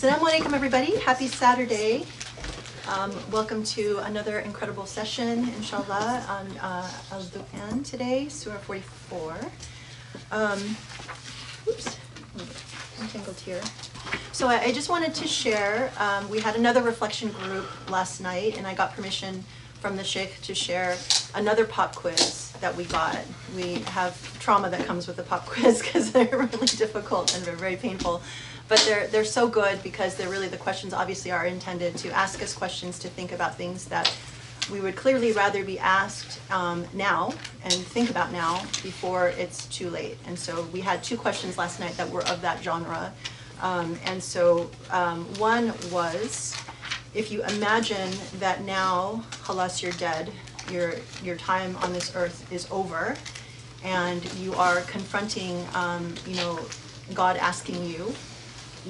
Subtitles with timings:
[0.00, 0.96] Assalamu alaikum, everybody.
[1.00, 2.06] Happy Saturday.
[2.88, 9.36] Um, welcome to another incredible session, inshallah, on uh, Al Du'an today, Surah 44.
[10.30, 10.76] Um,
[11.66, 11.98] oops,
[13.00, 13.60] I'm tangled here.
[14.30, 15.90] So I, I just wanted to share.
[15.98, 19.42] Um, we had another reflection group last night, and I got permission
[19.80, 20.96] from the sheikh to share
[21.34, 23.18] another pop quiz that we got.
[23.56, 27.56] We have trauma that comes with the pop quiz because they're really difficult and they're
[27.56, 28.22] very painful.
[28.68, 32.42] But they're, they're so good because they're really, the questions obviously are intended to ask
[32.42, 34.14] us questions to think about things that
[34.70, 37.32] we would clearly rather be asked um, now
[37.64, 40.18] and think about now before it's too late.
[40.26, 43.12] And so we had two questions last night that were of that genre.
[43.62, 46.54] Um, and so um, one was,
[47.14, 50.30] if you imagine that now, halas, you're dead,
[50.70, 50.92] your,
[51.24, 53.16] your time on this earth is over,
[53.82, 56.60] and you are confronting, um, you know,
[57.14, 58.12] God asking you,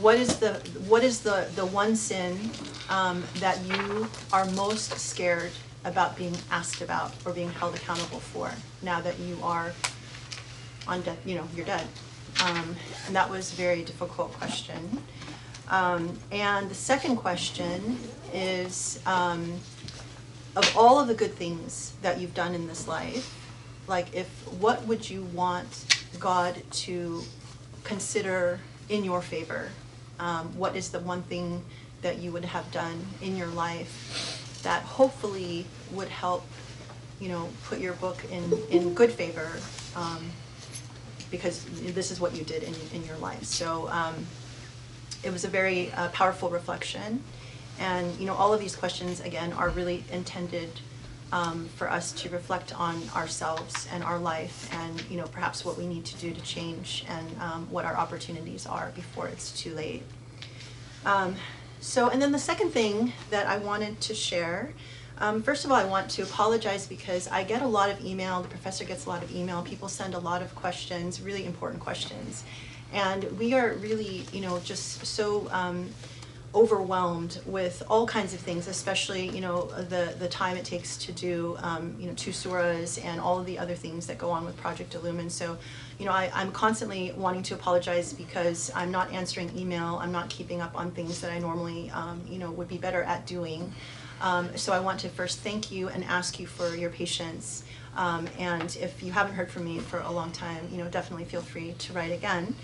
[0.01, 0.55] what is the
[0.87, 2.51] what is the the one sin
[2.89, 5.51] um, that you are most scared
[5.85, 8.51] about being asked about or being held accountable for
[8.83, 9.73] now that you are
[10.87, 11.87] on death you know you're dead?
[12.43, 15.03] Um, and that was a very difficult question.
[15.69, 17.99] Um, and the second question
[18.33, 19.61] is um,
[20.57, 23.35] of all of the good things that you've done in this life
[23.87, 24.29] like if
[24.61, 25.85] what would you want
[26.19, 27.23] god to
[27.85, 29.71] consider in your favor
[30.19, 31.63] um, what is the one thing
[32.03, 36.45] that you would have done in your life that hopefully would help,
[37.21, 39.51] you know, put your book in, in good favor
[39.97, 40.31] um,
[41.31, 43.45] because this is what you did in, in your life.
[43.45, 44.27] So um,
[45.23, 47.23] it was a very uh, powerful reflection.
[47.81, 50.81] And, you know, all of these questions, again, are really intended
[51.33, 55.77] um, for us to reflect on ourselves and our life and, you know, perhaps what
[55.77, 59.75] we need to do to change and um, what our opportunities are before it's too
[59.75, 60.03] late.
[61.05, 61.37] Um,
[61.81, 64.73] so, and then the second thing that I wanted to share,
[65.19, 68.41] um, first of all, I want to apologize because I get a lot of email,
[68.41, 71.83] the professor gets a lot of email, people send a lot of questions, really important
[71.83, 72.45] questions.
[72.93, 75.91] And we are really, you know, just so um,
[76.55, 81.13] overwhelmed with all kinds of things, especially you know the the time it takes to
[81.13, 84.45] do um, you know two surahs and all of the other things that go on
[84.45, 85.31] with Project Illumine.
[85.31, 85.59] So,
[85.99, 89.99] you know, I, I'm constantly wanting to apologize because I'm not answering email.
[90.01, 93.03] I'm not keeping up on things that I normally um, you know would be better
[93.03, 93.73] at doing.
[94.21, 97.65] Um, so I want to first thank you and ask you for your patience.
[97.97, 101.25] Um, and if you haven't heard from me for a long time, you know, definitely
[101.25, 102.55] feel free to write again.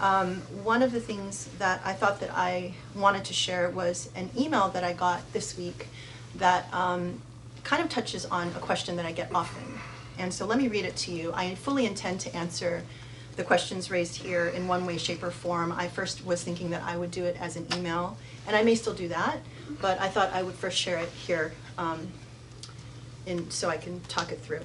[0.00, 4.30] Um, one of the things that I thought that I wanted to share was an
[4.38, 5.88] email that I got this week
[6.36, 7.20] that um,
[7.64, 9.80] kind of touches on a question that I get often.
[10.18, 11.32] And so let me read it to you.
[11.32, 12.82] I fully intend to answer
[13.36, 15.72] the questions raised here in one way, shape, or form.
[15.72, 18.16] I first was thinking that I would do it as an email,
[18.46, 19.38] and I may still do that,
[19.80, 22.08] but I thought I would first share it here um,
[23.26, 24.62] in, so I can talk it through.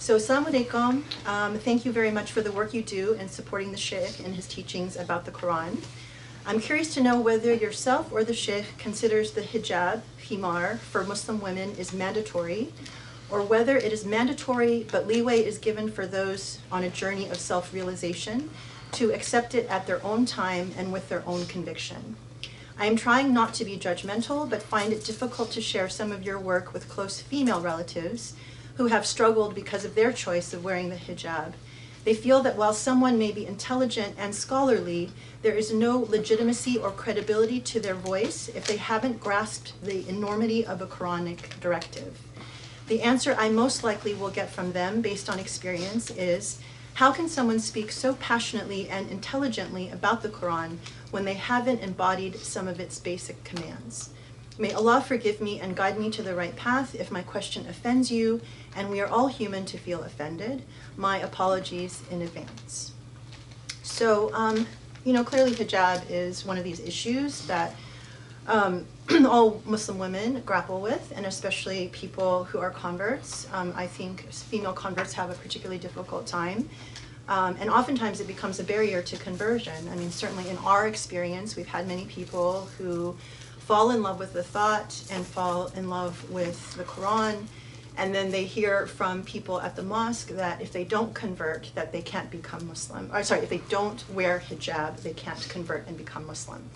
[0.00, 1.02] So, Assalamu alaikum.
[1.26, 4.36] Um, thank you very much for the work you do in supporting the Sheikh and
[4.36, 5.82] his teachings about the Quran.
[6.46, 11.40] I'm curious to know whether yourself or the Sheikh considers the hijab, himar, for Muslim
[11.40, 12.72] women is mandatory,
[13.28, 17.38] or whether it is mandatory but leeway is given for those on a journey of
[17.38, 18.50] self realization
[18.92, 22.14] to accept it at their own time and with their own conviction.
[22.78, 26.22] I am trying not to be judgmental, but find it difficult to share some of
[26.22, 28.34] your work with close female relatives
[28.78, 31.52] who have struggled because of their choice of wearing the hijab.
[32.04, 35.10] They feel that while someone may be intelligent and scholarly,
[35.42, 40.64] there is no legitimacy or credibility to their voice if they haven't grasped the enormity
[40.64, 42.22] of a Quranic directive.
[42.86, 46.60] The answer I most likely will get from them, based on experience, is
[46.94, 50.78] how can someone speak so passionately and intelligently about the Quran
[51.10, 54.10] when they haven't embodied some of its basic commands?
[54.60, 58.10] May Allah forgive me and guide me to the right path if my question offends
[58.10, 58.40] you,
[58.74, 60.64] and we are all human to feel offended.
[60.96, 62.92] My apologies in advance.
[63.84, 64.66] So, um,
[65.04, 67.76] you know, clearly hijab is one of these issues that
[68.48, 68.84] um,
[69.26, 73.46] all Muslim women grapple with, and especially people who are converts.
[73.52, 76.68] Um, I think female converts have a particularly difficult time.
[77.28, 79.88] Um, and oftentimes it becomes a barrier to conversion.
[79.88, 83.16] I mean, certainly in our experience, we've had many people who
[83.68, 87.44] fall in love with the thought and fall in love with the Quran.
[87.98, 91.92] And then they hear from people at the mosque that if they don't convert, that
[91.92, 93.10] they can't become Muslim.
[93.12, 96.70] Or sorry, if they don't wear hijab, they can't convert and become Muslim.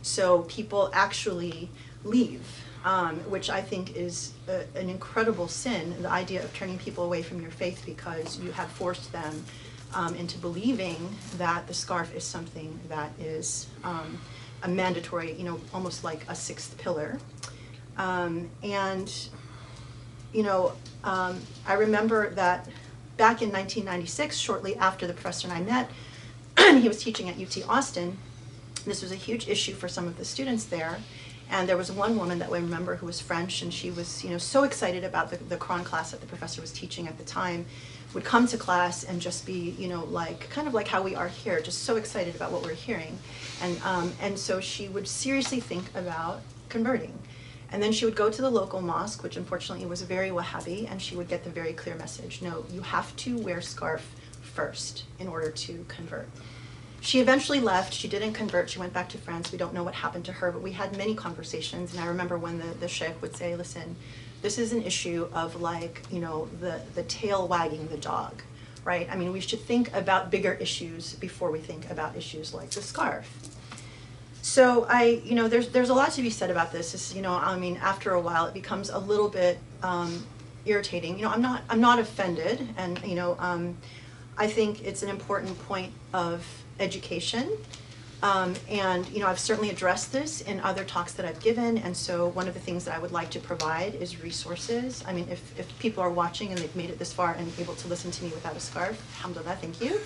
[0.00, 1.68] So people actually
[2.02, 2.46] leave,
[2.82, 6.00] um, which I think is a, an incredible sin.
[6.00, 9.44] The idea of turning people away from your faith because you have forced them
[9.92, 14.18] um, into believing that the scarf is something that is um,
[14.62, 17.18] a mandatory, you know, almost like a sixth pillar.
[17.96, 19.12] Um, and,
[20.32, 20.72] you know,
[21.04, 22.66] um, I remember that
[23.16, 25.90] back in 1996, shortly after the professor and I met,
[26.80, 28.18] he was teaching at UT Austin.
[28.84, 30.98] This was a huge issue for some of the students there.
[31.50, 34.30] And there was one woman that I remember who was French, and she was, you
[34.30, 37.24] know, so excited about the, the Quran class that the professor was teaching at the
[37.24, 37.64] time,
[38.14, 41.14] would come to class and just be, you know, like kind of like how we
[41.14, 43.18] are here, just so excited about what we're hearing,
[43.62, 47.18] and um, and so she would seriously think about converting,
[47.70, 51.02] and then she would go to the local mosque, which unfortunately was very Wahhabi, and
[51.02, 55.28] she would get the very clear message: no, you have to wear scarf first in
[55.28, 56.28] order to convert.
[57.00, 57.94] She eventually left.
[57.94, 58.70] She didn't convert.
[58.70, 59.52] She went back to France.
[59.52, 61.92] We don't know what happened to her, but we had many conversations.
[61.92, 63.94] And I remember when the, the sheikh would say, listen,
[64.42, 68.42] this is an issue of like, you know, the, the tail wagging the dog,
[68.84, 69.08] right?
[69.10, 72.82] I mean, we should think about bigger issues before we think about issues like the
[72.82, 73.28] scarf.
[74.42, 77.14] So I, you know, there's, there's a lot to be said about this.
[77.14, 80.24] You know, I mean, after a while, it becomes a little bit um,
[80.64, 81.18] irritating.
[81.18, 82.66] You know, I'm not, I'm not offended.
[82.76, 83.76] And, you know, um,
[84.38, 86.46] I think it's an important point of
[86.78, 87.50] education.
[88.22, 91.96] Um, and you know, I've certainly addressed this in other talks that I've given, and
[91.96, 95.04] so one of the things that I would like to provide is resources.
[95.06, 97.74] I mean, if, if people are watching and they've made it this far and able
[97.76, 100.00] to listen to me without a scarf, alhamdulillah, thank you.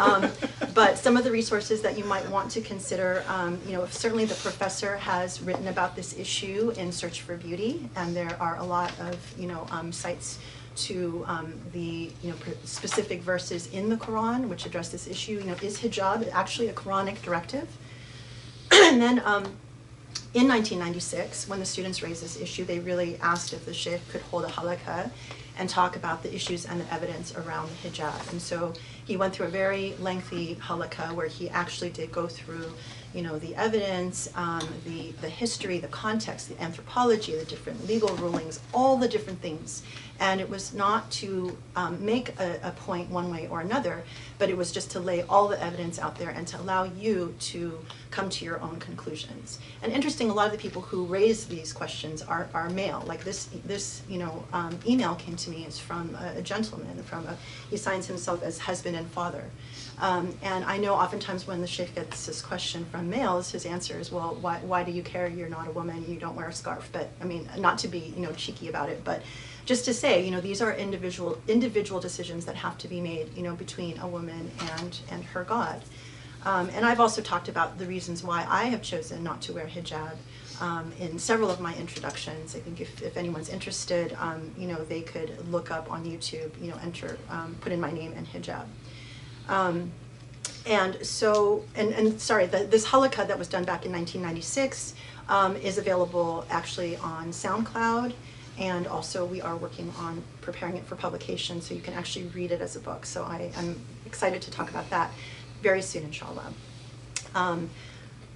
[0.00, 0.30] Um,
[0.74, 4.24] but some of the resources that you might want to consider, um, you know, certainly
[4.24, 8.64] the professor has written about this issue in Search for Beauty, and there are a
[8.64, 10.38] lot of, you know, um, sites
[10.76, 15.32] to um, the you know specific verses in the Quran which address this issue.
[15.32, 17.68] You know, is hijab actually a Quranic directive?
[18.72, 19.44] and then um,
[20.32, 24.20] in 1996, when the students raised this issue, they really asked if the sheikh could
[24.22, 25.10] hold a halaqa
[25.58, 28.30] and talk about the issues and the evidence around the hijab.
[28.30, 28.72] And so
[29.04, 32.72] he went through a very lengthy halaqa where he actually did go through
[33.14, 38.14] you know, the evidence, um, the, the history, the context, the anthropology, the different legal
[38.16, 39.82] rulings, all the different things.
[40.20, 44.04] And it was not to um, make a, a point one way or another,
[44.38, 47.34] but it was just to lay all the evidence out there and to allow you
[47.40, 47.78] to
[48.10, 49.58] come to your own conclusions.
[49.82, 53.02] And interesting, a lot of the people who raise these questions are, are male.
[53.06, 57.02] Like this, this you know, um, email came to me is from a, a gentleman,
[57.02, 57.36] from a,
[57.70, 59.44] he signs himself as husband and father.
[60.00, 63.98] Um, and I know oftentimes when the sheikh gets this question from males, his answer
[63.98, 65.28] is, well, why, why do you care?
[65.28, 66.88] You're not a woman, you don't wear a scarf.
[66.92, 69.22] But I mean, not to be, you know, cheeky about it, but
[69.70, 73.32] just to say, you know, these are individual, individual decisions that have to be made,
[73.36, 75.80] you know, between a woman and, and her God.
[76.44, 79.66] Um, and I've also talked about the reasons why I have chosen not to wear
[79.66, 80.16] hijab
[80.60, 82.56] um, in several of my introductions.
[82.56, 86.50] I think if, if anyone's interested, um, you know, they could look up on YouTube,
[86.60, 88.66] you know, enter, um, put in my name and hijab.
[89.48, 89.92] Um,
[90.66, 94.94] and so, and, and sorry, the, this halaqa that was done back in 1996
[95.28, 98.14] um, is available actually on SoundCloud.
[98.60, 102.52] And also we are working on preparing it for publication so you can actually read
[102.52, 103.06] it as a book.
[103.06, 105.10] So I, am excited to talk about that
[105.62, 106.52] very soon, inshallah.
[107.34, 107.70] Um,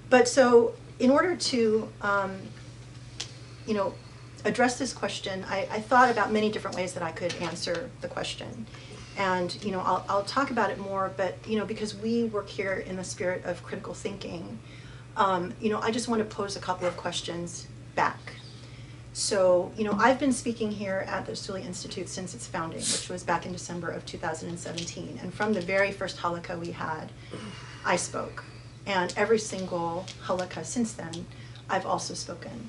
[0.09, 2.39] but so in order to, um,
[3.67, 3.95] you know,
[4.47, 8.09] address this question, I, I thought about many different ways that I could answer the
[8.09, 8.67] question.
[9.17, 12.49] And you know, I'll, I'll talk about it more, but you know, because we work
[12.49, 14.59] here in the spirit of critical thinking,
[15.17, 18.19] um, you know, I just want to pose a couple of questions back.
[19.15, 23.09] So, you know, I've been speaking here at the Usuli Institute since its founding, which
[23.09, 25.21] was back in December of 2017.
[25.23, 27.13] And from the very first halaqa we had,
[27.85, 28.43] I spoke.
[28.87, 31.27] And every single halaqa since then,
[31.71, 32.69] I've also spoken.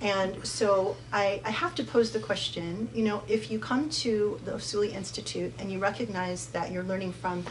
[0.00, 4.40] And so I, I have to pose the question, you know, if you come to
[4.44, 7.44] the Usuli Institute and you recognize that you're learning from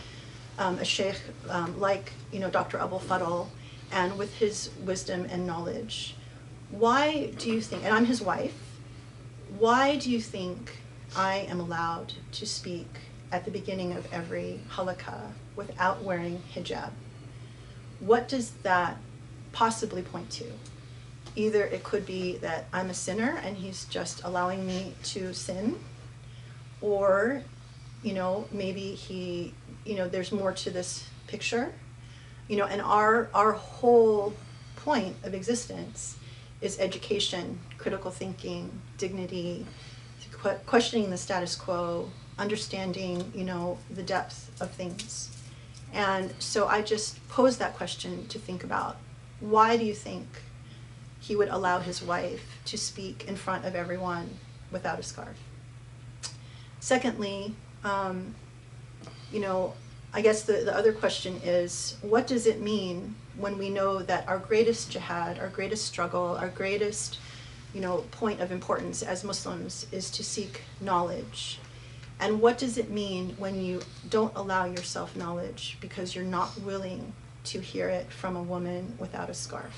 [0.58, 1.20] um, a sheikh
[1.50, 2.78] um, like, you know, Dr.
[2.78, 3.48] Abou El Fadl,
[3.92, 6.16] and with his wisdom and knowledge,
[6.72, 8.56] why do you think, and I'm his wife,
[9.58, 10.78] why do you think
[11.16, 12.88] I am allowed to speak
[13.32, 16.92] at the beginning of every halaqa without wearing hijab?
[18.00, 18.98] What does that
[19.52, 20.46] possibly point to?
[21.36, 25.80] either it could be that I'm a sinner and he's just allowing me to sin,
[26.82, 27.44] or,
[28.04, 29.54] you know, maybe he,
[29.86, 31.74] you know, there's more to this picture,
[32.48, 34.34] you know, and our our whole
[34.76, 36.18] point of existence
[36.62, 39.66] is education, critical thinking, dignity,
[40.66, 45.36] questioning the status quo, understanding, you know, the depth of things.
[45.94, 48.98] And so I just pose that question to think about.
[49.40, 50.28] Why do you think
[51.20, 54.30] he would allow his wife to speak in front of everyone
[54.72, 55.38] without a scarf.
[56.80, 58.36] Secondly, um,
[59.32, 59.74] you know,
[60.14, 64.28] I guess the, the other question is what does it mean when we know that
[64.28, 67.20] our greatest jihad, our greatest struggle, our greatest,
[67.74, 71.60] you know, point of importance as Muslims is to seek knowledge.
[72.20, 77.14] And what does it mean when you don't allow yourself knowledge because you're not willing
[77.46, 79.74] to hear it from a woman without a scarf?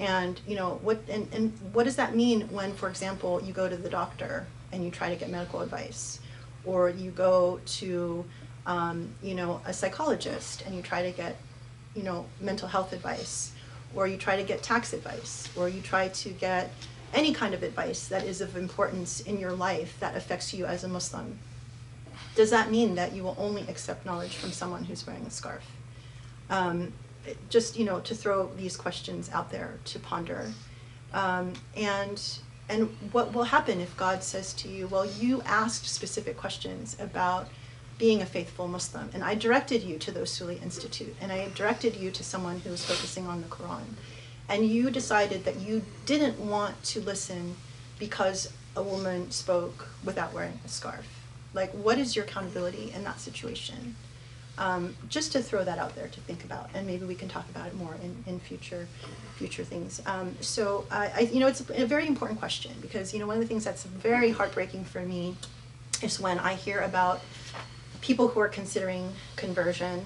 [0.00, 1.00] And you know what?
[1.08, 4.84] And, and what does that mean when, for example, you go to the doctor and
[4.84, 6.20] you try to get medical advice,
[6.64, 8.24] or you go to,
[8.66, 11.36] um, you know, a psychologist and you try to get,
[11.94, 13.52] you know, mental health advice,
[13.94, 16.70] or you try to get tax advice, or you try to get
[17.14, 20.84] any kind of advice that is of importance in your life that affects you as
[20.84, 21.38] a Muslim.
[22.34, 25.64] Does that mean that you will only accept knowledge from someone who's wearing a scarf?
[26.50, 26.92] Um,
[27.48, 30.52] just you know to throw these questions out there to ponder
[31.12, 36.36] um, and and what will happen if god says to you well you asked specific
[36.36, 37.48] questions about
[37.98, 39.10] being a faithful muslim.
[39.12, 42.70] And i directed you to the usuli institute and i directed you to someone who
[42.70, 43.94] was focusing on the quran.
[44.48, 47.56] And you decided that you didn't want to listen
[47.98, 51.06] because a woman spoke without wearing a scarf.
[51.52, 53.96] Like what is your accountability in that situation?
[54.58, 57.48] Um, just to throw that out there to think about, and maybe we can talk
[57.48, 58.88] about it more in, in future
[59.36, 60.02] future things.
[60.04, 63.36] Um, so I, I, you know, it's a very important question because you know one
[63.36, 65.36] of the things that's very heartbreaking for me
[66.02, 67.20] is when I hear about
[68.00, 70.04] people who are considering conversion,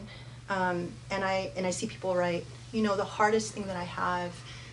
[0.48, 3.84] um, and I and I see people write, you know, the hardest thing that I
[3.84, 4.32] have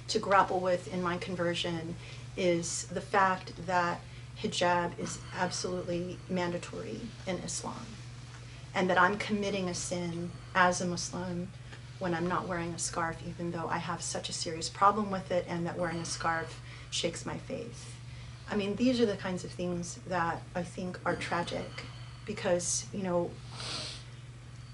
[0.10, 1.96] to grapple with in my conversion
[2.36, 4.02] is the fact that
[4.42, 7.86] hijab is absolutely mandatory in Islam
[8.74, 11.50] and that I'm committing a sin as a Muslim
[12.00, 15.32] when I'm not wearing a scarf, even though I have such a serious problem with
[15.32, 17.94] it, and that wearing a scarf shakes my faith.
[18.50, 21.70] I mean, these are the kinds of things that I think are tragic
[22.30, 23.32] because, you know,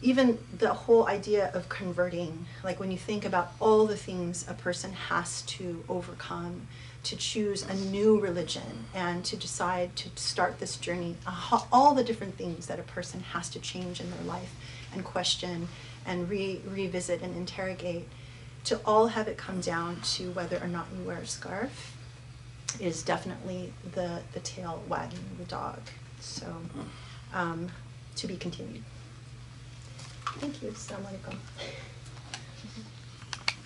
[0.01, 4.53] even the whole idea of converting, like when you think about all the things a
[4.53, 6.67] person has to overcome
[7.03, 11.15] to choose a new religion and to decide to start this journey,
[11.71, 14.53] all the different things that a person has to change in their life
[14.93, 15.69] and question
[16.05, 18.05] and re- revisit and interrogate,
[18.65, 21.95] to all have it come down to whether or not you wear a scarf
[22.81, 25.79] is definitely the, the tail wagging the dog.
[26.19, 26.47] So,
[27.35, 27.69] um,
[28.15, 28.83] to be continued.
[30.39, 30.69] Thank you.
[30.71, 31.37] Assalamu alaikum.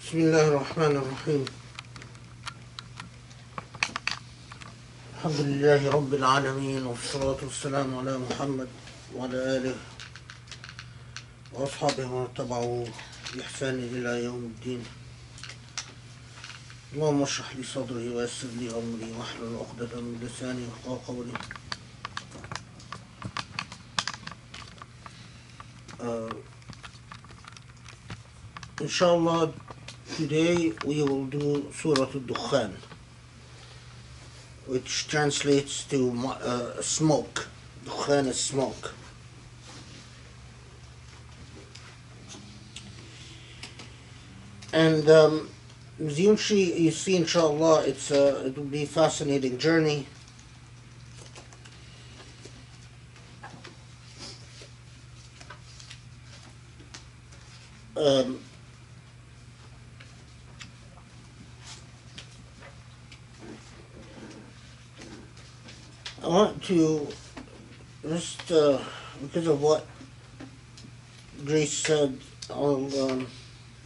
[0.09, 1.45] بسم الله الرحمن الرحيم
[5.15, 8.67] الحمد لله رب العالمين والصلاة والسلام على محمد
[9.15, 9.75] وعلى آله
[11.53, 12.85] وأصحابه ومن تبعوا
[13.35, 14.81] بإحسان إلى يوم الدين
[16.93, 21.33] اللهم اشرح لي صدري ويسر لي أمري واحلل عقدة من لساني يفقهوا قولي
[26.01, 26.29] uh,
[28.81, 29.51] Inshallah,
[30.15, 32.71] today we will do Surah Al-Dukhan,
[34.67, 37.49] which translates to uh, smoke.
[37.83, 38.93] Dukhan is smoke.
[44.71, 45.49] And um,
[45.99, 50.07] you see, inshallah, it's a, it will be a fascinating journey.
[57.99, 58.39] Um,
[66.23, 67.09] I want to
[68.07, 68.79] just uh,
[69.21, 69.85] because of what
[71.43, 72.17] Grace said
[72.49, 73.27] on um,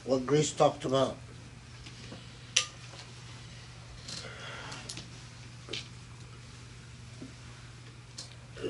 [0.05, 1.17] what Grace talked about.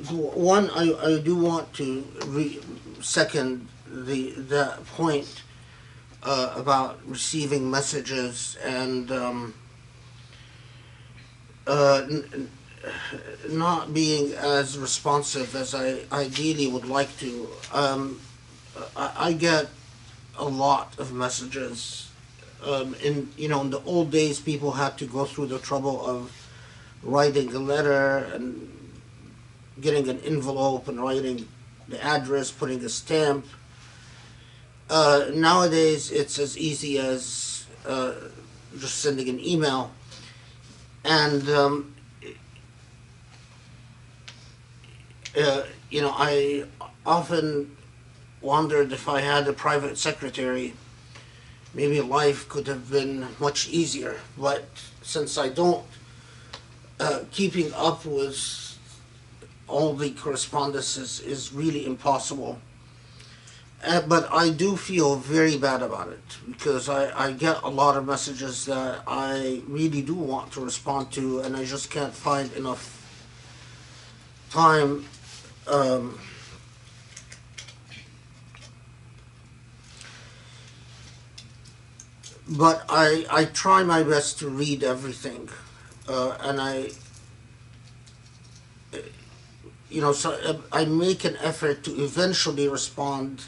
[0.09, 2.61] One, I, I do want to re-
[3.01, 5.43] second the that point
[6.23, 9.53] uh, about receiving messages and um,
[11.67, 12.07] uh,
[13.49, 17.47] not being as responsive as I ideally would like to.
[17.71, 18.19] Um,
[18.95, 19.69] I, I get
[20.37, 22.09] a lot of messages.
[22.65, 26.05] Um, in you know, in the old days, people had to go through the trouble
[26.05, 26.31] of
[27.03, 28.69] writing a letter and
[29.81, 31.47] getting an envelope and writing
[31.87, 33.45] the address, putting a stamp.
[34.93, 38.13] Uh, nowadays, it's as easy as uh,
[38.77, 39.89] just sending an email,
[41.03, 41.95] and um,
[45.35, 46.65] uh, you know, I
[47.07, 47.75] often
[48.39, 50.75] wondered if I had a private secretary,
[51.73, 54.19] maybe life could have been much easier.
[54.37, 54.65] But
[55.01, 55.83] since I don't,
[56.99, 58.77] uh, keeping up with
[59.67, 62.59] all the correspondences is really impossible.
[63.85, 67.97] Uh, but I do feel very bad about it because I, I get a lot
[67.97, 72.51] of messages that I really do want to respond to, and I just can't find
[72.53, 73.01] enough
[74.49, 75.05] time.
[75.67, 76.17] Um,
[82.47, 85.49] but I, I try my best to read everything,
[86.07, 86.91] uh, and I,
[89.89, 93.43] you know, so uh, I make an effort to eventually respond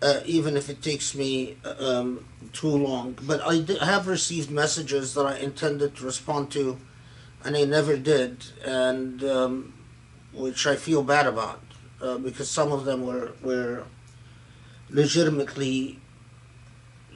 [0.00, 3.16] uh, even if it takes me um, too long.
[3.22, 6.78] But I have received messages that I intended to respond to,
[7.44, 9.74] and I never did, and um,
[10.32, 11.62] which I feel bad about
[12.00, 13.84] uh, because some of them were were
[14.90, 15.98] legitimately,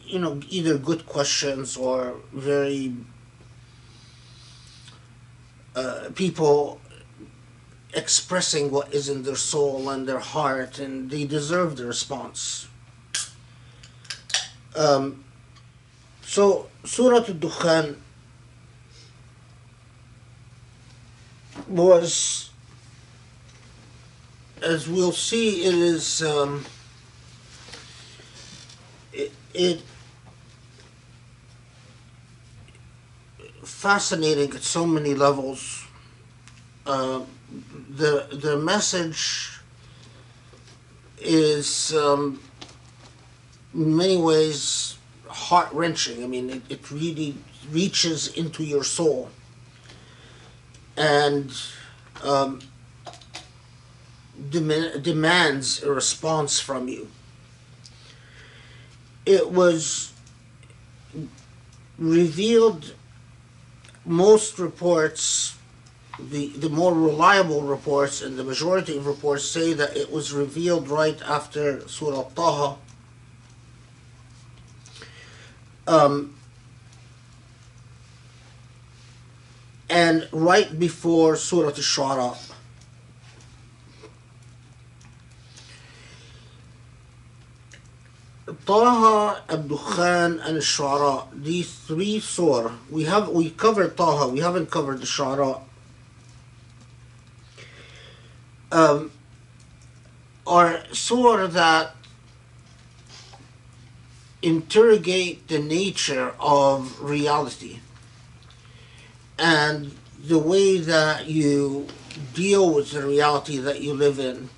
[0.05, 2.95] you know, either good questions or very
[5.75, 6.81] uh, people
[7.95, 12.69] expressing what is in their soul and their heart, and they deserve the response.
[14.77, 15.25] Um,
[16.23, 17.97] so, Surah Al-Dukhan
[21.69, 22.51] was,
[24.63, 26.65] as we'll see, it is, um,
[29.13, 29.83] it, it
[33.63, 35.87] fascinating at so many levels.
[36.87, 37.23] Uh,
[37.91, 39.59] the the message
[41.19, 42.41] is um,
[43.75, 44.97] in many ways
[45.29, 46.23] heart wrenching.
[46.23, 47.37] I mean, it, it really
[47.71, 49.31] reaches into your soul
[50.97, 51.53] and
[52.23, 52.61] um,
[54.51, 57.09] dem- demands a response from you.
[59.25, 60.13] It was
[61.99, 62.95] revealed,
[64.05, 65.57] most reports,
[66.19, 70.89] the, the more reliable reports and the majority of reports say that it was revealed
[70.89, 72.77] right after Surah Taha
[75.87, 76.35] um,
[79.89, 82.37] and right before Surah Al-Shu'ara.
[88.67, 95.01] Taha, Al-Dukhan, and Al-Shu'ara, these three surah, we have we covered Taha, we haven't covered
[95.01, 95.61] the Shu'ara.
[98.71, 99.11] Um,
[100.47, 101.95] are surah that
[104.43, 107.79] interrogate the nature of reality
[109.39, 111.87] and the way that you
[112.35, 114.49] deal with the reality that you live in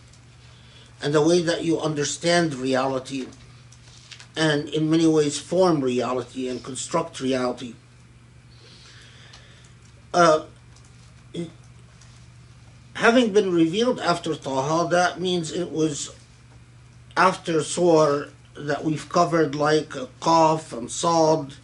[1.03, 3.27] and the way that you understand reality
[4.37, 7.75] and in many ways form reality and construct reality.
[10.13, 10.45] Uh,
[12.95, 16.15] having been revealed after Taha, that means it was
[17.17, 21.55] after Surah that we've covered like Qaf and Sad,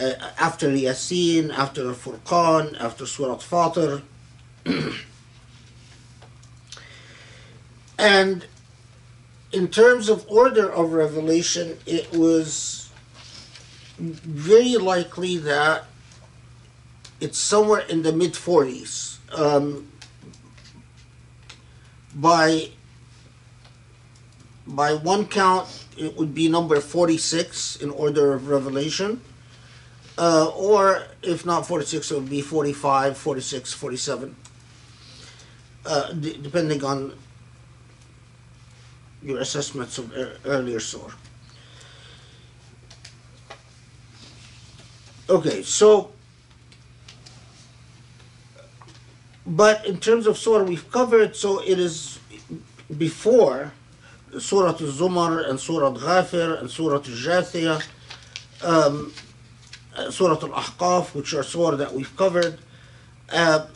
[0.00, 4.02] uh, after Yasin, after Furqan, after Surah Fatir.
[7.98, 8.46] and
[9.52, 12.90] in terms of order of revelation, it was
[13.98, 15.84] very likely that
[17.20, 19.16] it's somewhere in the mid 40s.
[19.38, 19.90] Um,
[22.14, 22.70] by
[24.66, 29.20] by one count, it would be number 46 in order of revelation.
[30.18, 34.36] Uh, or if not 46, it would be 45, 46, 47,
[35.84, 37.12] uh, d- depending on
[39.22, 41.12] your assessments of ear- earlier surah.
[45.28, 46.12] Okay, so,
[49.44, 52.20] but in terms of surah we've covered, so it is
[52.96, 53.72] before
[54.38, 57.82] Surah Al-Zumar and Surah Al-Ghafir and Surah Al-Jathiyah,
[58.62, 59.12] um,
[59.96, 62.58] uh, Surah Al-Ahqaf, which are surah that we've covered,
[63.32, 63.66] uh,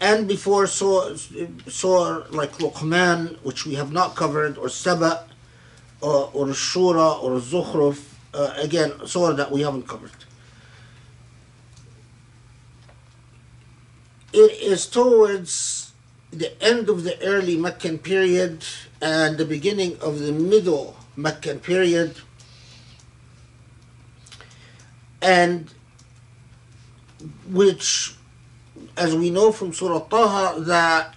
[0.00, 1.16] and before surah,
[1.66, 5.26] surah like Luqman, which we have not covered, or Saba,
[6.00, 10.12] or, or Shura, or Zukhruf, uh, again, surah that we haven't covered.
[14.32, 15.92] It is towards
[16.30, 18.62] the end of the early Meccan period
[19.00, 22.16] and the beginning of the middle Meccan period.
[25.20, 25.72] And
[27.48, 28.14] which,
[28.96, 31.14] as we know from Surah Taha, that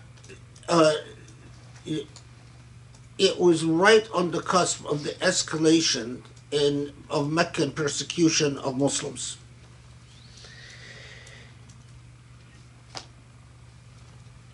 [0.68, 0.94] uh,
[1.86, 9.38] it, was right on the cusp of the escalation in of Meccan persecution of Muslims.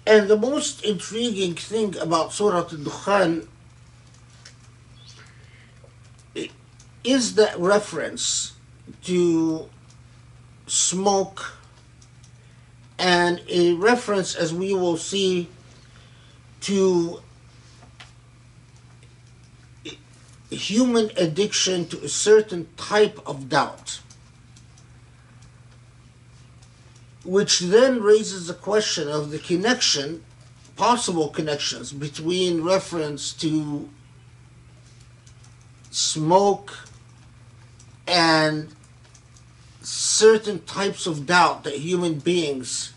[0.07, 3.45] And the most intriguing thing about Surah Al-Dukhan
[7.03, 8.53] is that reference
[9.03, 9.67] to
[10.65, 11.57] smoke
[12.97, 15.49] and a reference, as we will see,
[16.61, 17.21] to
[20.49, 23.99] human addiction to a certain type of doubt.
[27.27, 30.23] Which then raises the question of the connection,
[30.77, 33.89] possible connections between reference to
[35.91, 36.87] smoke
[38.07, 38.69] and
[39.81, 42.93] certain types of doubt that human beings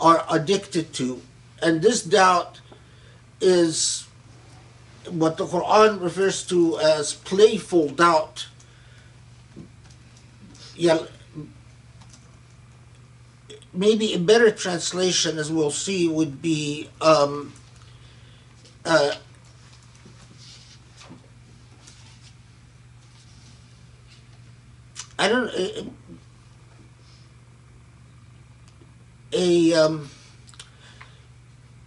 [0.00, 1.22] are addicted to.
[1.62, 2.60] And this doubt
[3.40, 4.08] is
[5.08, 8.48] what the Quran refers to as playful doubt.
[13.72, 17.52] Maybe a better translation, as we'll see, would be um,
[18.84, 19.14] uh,
[25.18, 25.82] I don't uh,
[29.32, 30.10] a um,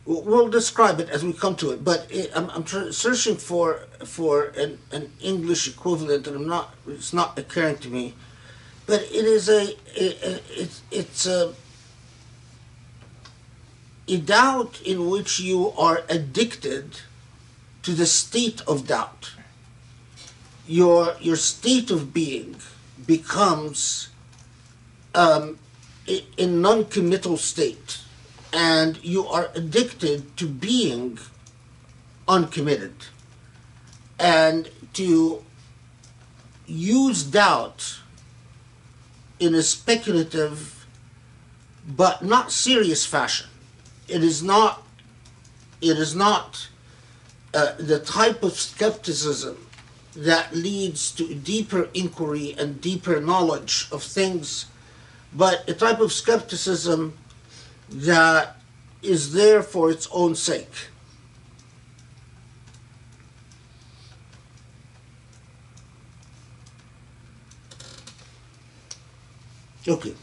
[0.05, 1.83] we'll describe it as we come to it.
[1.83, 6.75] But I'm, I'm searching for for an, an English equivalent, and I'm not.
[6.87, 8.13] It's not occurring to me.
[8.85, 11.53] But it is a, a, a it's it's a
[14.07, 16.99] a doubt in which you are addicted
[17.83, 19.33] to the state of doubt.
[20.67, 22.55] Your your state of being
[23.05, 24.09] becomes
[25.13, 25.59] um,
[26.07, 27.99] a, a non-committal state,
[28.53, 31.19] and you are addicted to being
[32.27, 32.93] uncommitted,
[34.17, 35.43] and to
[36.65, 37.99] use doubt
[39.39, 40.85] in a speculative
[41.85, 43.47] but not serious fashion.
[44.07, 44.85] It is not.
[45.81, 46.69] It is not
[47.53, 49.67] uh, the type of skepticism
[50.15, 54.67] that leads to deeper inquiry and deeper knowledge of things,
[55.33, 57.17] but a type of skepticism
[57.89, 58.57] that
[59.01, 60.71] is there for its own sake.
[69.87, 70.13] Okay.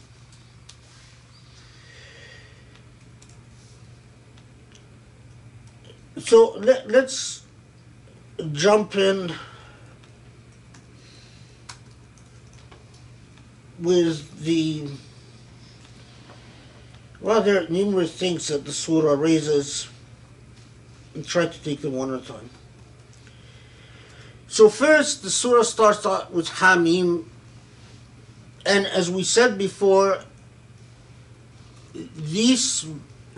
[6.23, 7.43] So let, let's
[8.53, 9.33] jump in
[13.79, 14.87] with the
[17.19, 19.87] rather numerous things that the surah raises
[21.13, 22.49] and try to take them one at a time.
[24.47, 27.25] So first, the surah starts out with Hamim,
[28.65, 30.19] and as we said before,
[31.93, 32.85] these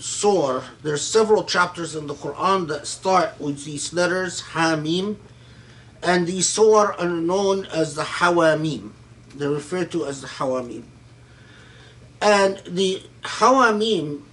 [0.04, 5.16] surah, there are several chapters in the Quran that start with these letters, Hamim,
[6.02, 8.92] and these surah are known as the Hawamim.
[9.34, 10.84] They're referred to as the Hawamim.
[12.22, 14.24] And the Hawamim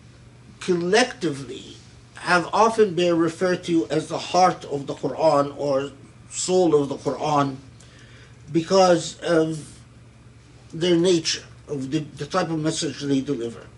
[0.58, 1.76] collectively
[2.16, 5.92] have often been referred to as the heart of the Quran or
[6.30, 7.56] soul of the Quran
[8.50, 9.78] because of
[10.74, 13.69] their nature, of the, the type of message they deliver.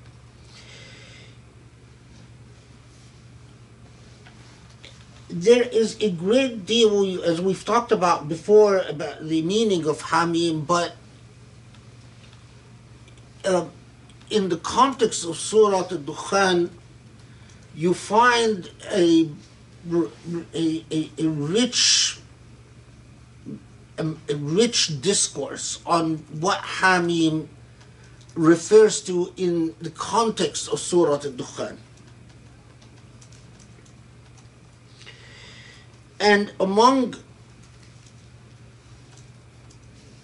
[5.32, 10.66] There is a great deal, as we've talked about before, about the meaning of Hamim,
[10.66, 10.94] but
[13.42, 13.64] uh,
[14.28, 16.68] in the context of Surah Al-Dukhan,
[17.74, 19.30] you find a,
[20.54, 22.18] a, a, a rich
[23.96, 27.48] a, a rich discourse on what Hamim
[28.34, 31.78] refers to in the context of Surah Al-Dukhan.
[36.22, 37.16] And among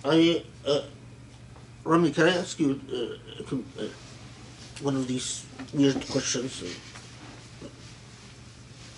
[0.04, 0.82] I uh,
[1.82, 3.88] Rami, can I ask you uh, uh,
[4.80, 6.62] one of these weird questions?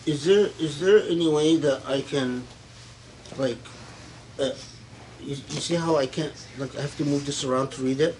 [0.05, 2.45] Is there is there any way that I can,
[3.39, 3.59] like,
[4.39, 4.51] uh,
[5.21, 8.01] you, you see how I can't like I have to move this around to read
[8.01, 8.15] it?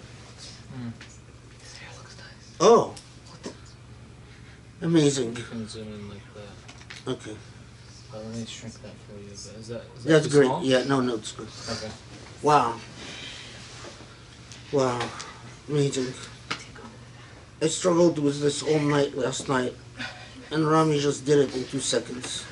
[2.59, 2.95] Oh,
[4.81, 5.35] amazing.
[5.35, 7.11] You can zoom in like that.
[7.13, 7.37] Okay,
[8.13, 9.31] Uh, let me shrink that for you.
[9.31, 10.47] Is that, is that that's great.
[10.47, 10.63] small?
[10.63, 11.47] Yeah, no, no, it's good.
[11.69, 11.91] Okay.
[12.41, 12.77] Wow.
[14.71, 15.01] Wow,
[15.67, 16.13] amazing.
[17.61, 19.75] I struggled with this all night last night,
[20.49, 22.45] and Rami just did it in two seconds.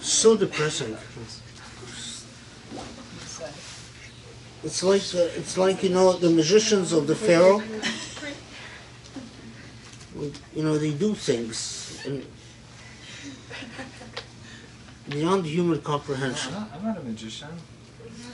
[0.00, 0.96] So depressing.
[4.64, 7.62] It's like uh, it's like you know the magicians of the pharaoh.
[10.14, 12.06] You know they do things,
[15.08, 16.52] beyond human I'm comprehension.
[16.52, 17.48] not, I'm not a magician.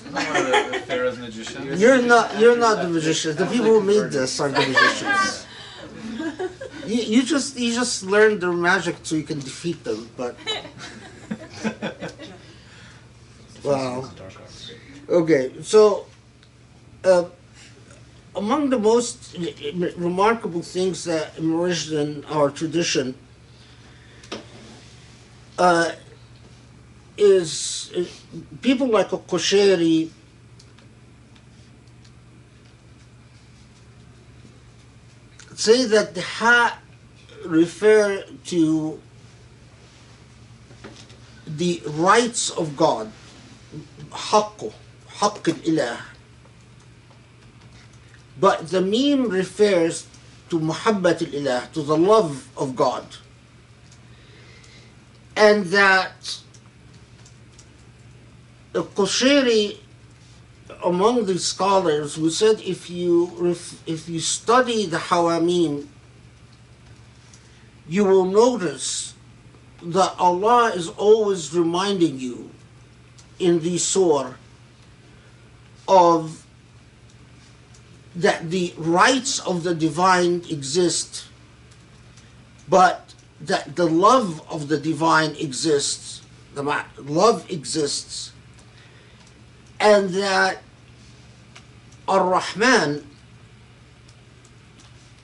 [0.07, 1.81] I'm not one of the Pharaoh's magicians.
[1.81, 2.39] You're not.
[2.39, 3.37] You're not the magician.
[3.37, 5.47] The people who made this are the magicians.
[6.87, 10.11] You, you just you just learned their magic so you can defeat them.
[10.17, 10.37] But
[13.65, 14.11] wow.
[15.09, 16.07] Okay, so
[17.05, 17.25] uh,
[18.41, 23.15] among the most eh, eh, remarkable things that emerged in our tradition
[25.59, 25.93] uh,
[27.19, 28.07] is eh,
[28.63, 30.09] people like al-Qushayri
[35.55, 36.79] say that the ha
[37.45, 38.99] refer to
[41.47, 43.13] the rights of God,
[44.11, 44.73] حقه,
[45.21, 46.10] حق ilah.
[48.41, 50.07] But the meme refers
[50.49, 53.05] to muhabbat al-ilah, to the love of God.
[55.37, 56.41] And that
[58.73, 59.79] Qushiri,
[60.85, 63.55] among the scholars, who said if you,
[63.87, 65.87] if you study the Hawamim,
[67.89, 69.15] you will notice
[69.83, 72.51] that Allah is always reminding you
[73.39, 74.35] in the surah
[75.89, 76.47] of
[78.15, 81.27] that the rights of the divine exist,
[82.69, 86.23] but that the love of the divine exists,
[86.55, 86.63] the
[86.99, 88.33] love exists,
[89.79, 90.63] and that
[92.09, 93.07] Ar-Rahman,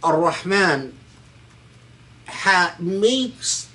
[0.03, 0.97] Ar-Rahman
[2.29, 3.69] ha- makes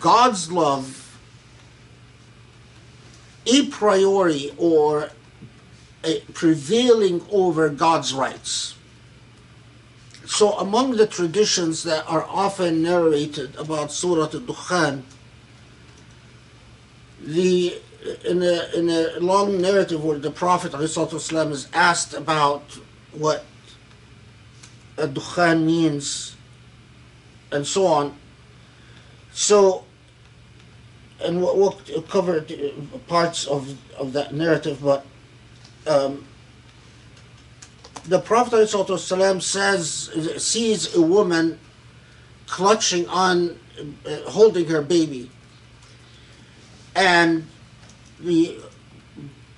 [0.00, 1.18] God's love
[3.46, 5.10] a priori or
[6.32, 8.74] prevailing over God's rights.
[10.26, 15.02] So, among the traditions that are often narrated about Surah Al-Dukhan,
[17.22, 17.80] the
[18.24, 22.62] in a in a long narrative where the Prophet ﷺ is asked about
[23.12, 23.44] what
[24.98, 26.36] Al-Dukhan means
[27.52, 28.16] and so on.
[29.32, 29.84] So,
[31.20, 32.44] and we'll, we'll cover
[33.06, 35.04] parts of, of that narrative, but
[35.86, 36.26] um,
[38.06, 41.58] the Prophet ﷺ says, sees a woman
[42.46, 43.58] clutching on,
[44.06, 45.30] uh, holding her baby.
[46.94, 47.46] And
[48.20, 48.58] the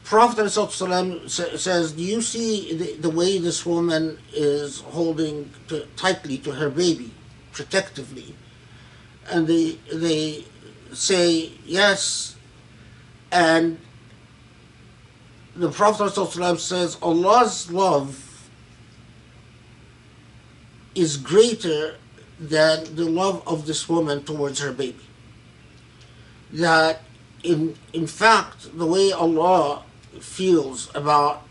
[0.04, 5.86] Prophet ﷺ sa- says, Do you see the, the way this woman is holding to,
[5.96, 7.12] tightly to her baby,
[7.52, 8.34] protectively?
[9.30, 10.46] And they, they
[10.92, 12.36] say, Yes.
[13.30, 13.78] And
[15.58, 18.48] the Prophet ﷺ says, Allah's love
[20.94, 21.96] is greater
[22.38, 25.04] than the love of this woman towards her baby.
[26.52, 27.02] That
[27.42, 29.82] in in fact the way Allah
[30.20, 31.42] feels about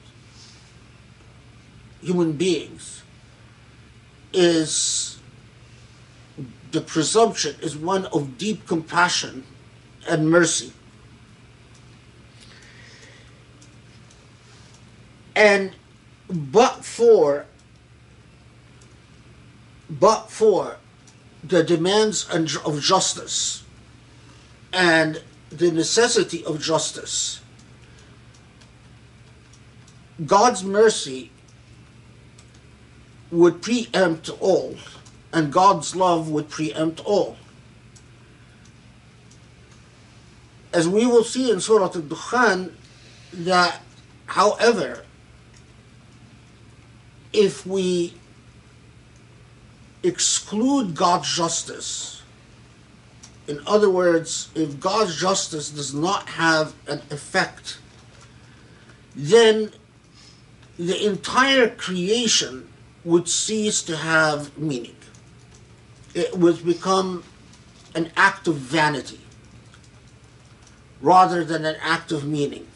[2.02, 3.04] human beings
[4.34, 5.20] is
[6.72, 9.44] the presumption is one of deep compassion
[10.08, 10.72] and mercy.
[15.38, 15.74] And
[16.28, 17.46] but for
[19.88, 20.78] but for
[21.44, 22.28] the demands
[22.66, 23.64] of justice
[24.74, 25.22] and
[25.52, 27.42] the necessity of justice,
[30.26, 31.32] God's mercy
[33.30, 34.76] would preempt all,
[35.32, 37.38] and God's love would preempt all.
[40.74, 42.72] As we will see in Surah Al-Dukhan,
[43.34, 43.84] that
[44.26, 45.04] however,
[47.34, 48.14] if we
[50.04, 52.22] exclude God's justice,
[53.48, 57.80] in other words, if God's justice does not have an effect,
[59.16, 59.72] then
[60.78, 62.68] the entire creation
[63.04, 64.96] would cease to have meaning.
[66.14, 67.24] It would become
[67.96, 69.22] an act of vanity
[71.02, 72.68] rather than an act of meaning.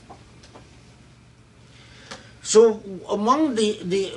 [2.51, 4.11] So among the, the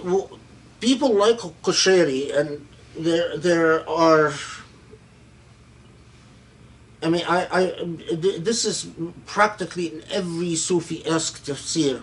[0.81, 2.67] people like Qushayri, and
[2.99, 4.33] there there are
[7.01, 7.63] I mean, I, I,
[8.17, 8.91] this is
[9.25, 12.03] practically in every Sufi-esque tafsir.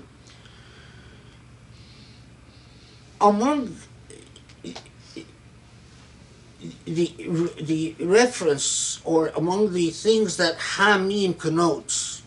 [3.20, 3.76] Among
[6.86, 7.12] the,
[7.60, 12.21] the reference or among the things that Hamim connotes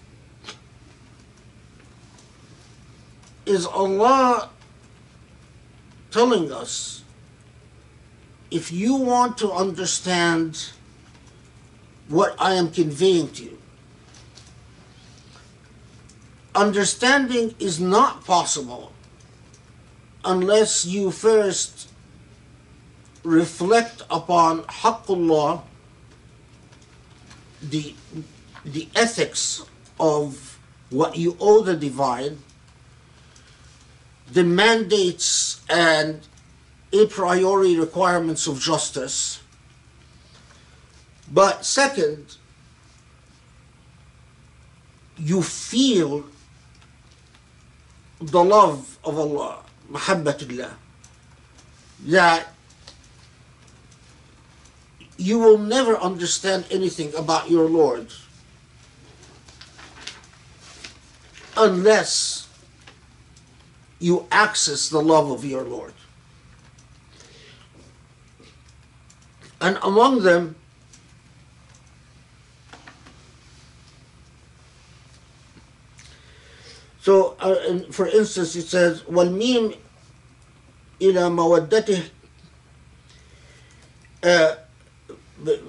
[3.47, 4.51] is Allah
[6.11, 7.03] telling us
[8.51, 10.71] if you want to understand
[12.09, 13.59] what I am conveying to you.
[16.55, 18.93] Understanding is not possible
[20.25, 21.91] unless you first
[23.25, 25.63] reflect upon Haqqullah,
[27.63, 27.95] the,
[28.65, 29.65] the ethics
[29.99, 30.59] of
[30.91, 32.39] what you owe the divine,
[34.35, 36.21] the mandates and
[36.93, 39.41] a priori requirements of justice.
[41.33, 42.37] But second,
[45.17, 46.25] you feel
[48.21, 50.73] the love of Allah, mahabbatullah,
[52.07, 52.49] that
[55.17, 58.09] you will never understand anything about your Lord
[61.57, 62.44] unless
[64.04, 65.94] you access the love of your Lord.
[69.62, 70.56] And among them,
[77.02, 79.76] so uh, in- for instance, it says, وَالْمِيمِ
[81.02, 82.10] إِلَى مَوَدَّتِهِ
[84.24, 84.58] آه،
[85.40, 85.60] ب-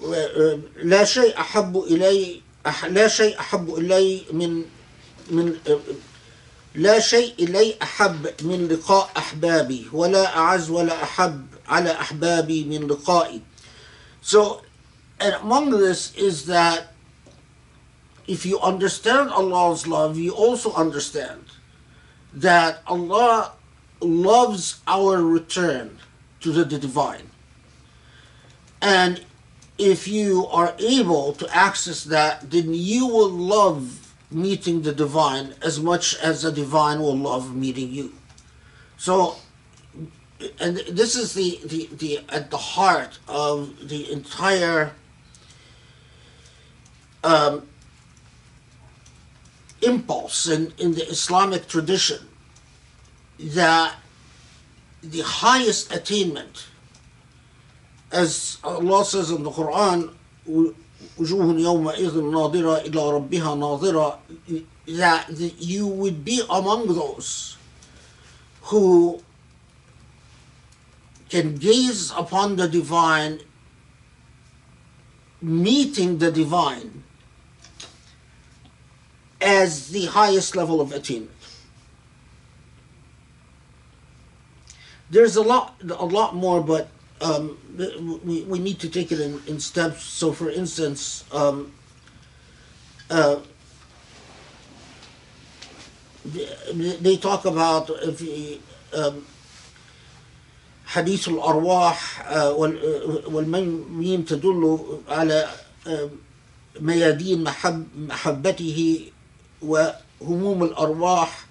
[0.00, 4.64] و- آه، لا شيء أحب إلي أح- لا شيء أحب إلي من
[5.30, 5.78] من آه،
[6.74, 13.40] لا شيء إلي أحب من لقاء أحبابي ولا أعز ولا أحب على أحبابي من لقائي.
[14.20, 14.62] So,
[15.20, 16.92] and among this is that
[18.26, 21.44] if you understand Allah's love, you also understand
[22.34, 23.52] that Allah
[24.00, 25.98] loves our return
[26.40, 27.30] to the divine.
[28.82, 29.24] And
[29.78, 33.99] if you are able to access that, then you will love
[34.31, 38.13] meeting the divine as much as the divine will love meeting you.
[38.97, 39.35] So,
[40.59, 44.93] and this is the, the, the at the heart of the entire
[47.23, 47.67] um,
[49.81, 52.27] impulse in, in the Islamic tradition
[53.39, 53.95] that
[55.03, 56.67] the highest attainment
[58.11, 60.13] as Allah says in the Quran,
[61.18, 64.18] وجوه يومئذ ناظرة إلى ربها ناظرة,
[64.86, 67.56] that that you would be among those
[68.62, 69.22] who
[71.28, 73.40] can gaze upon the divine,
[75.40, 77.02] meeting the divine
[79.40, 81.30] as the highest level of attainment.
[85.10, 86.88] There's a lot, a lot more, but
[87.20, 90.04] um, th- we, we need to take it in, in steps.
[90.04, 91.72] So, for instance, um,
[93.10, 93.36] uh,
[96.24, 98.58] they they talk about if you,
[98.94, 99.24] um,
[100.86, 105.48] حديث الأرواح آه، وال- آه، والميم تدل على
[105.86, 106.10] آه،
[106.80, 109.10] ميادين محب محبته
[109.62, 111.46] وهموم الأرواح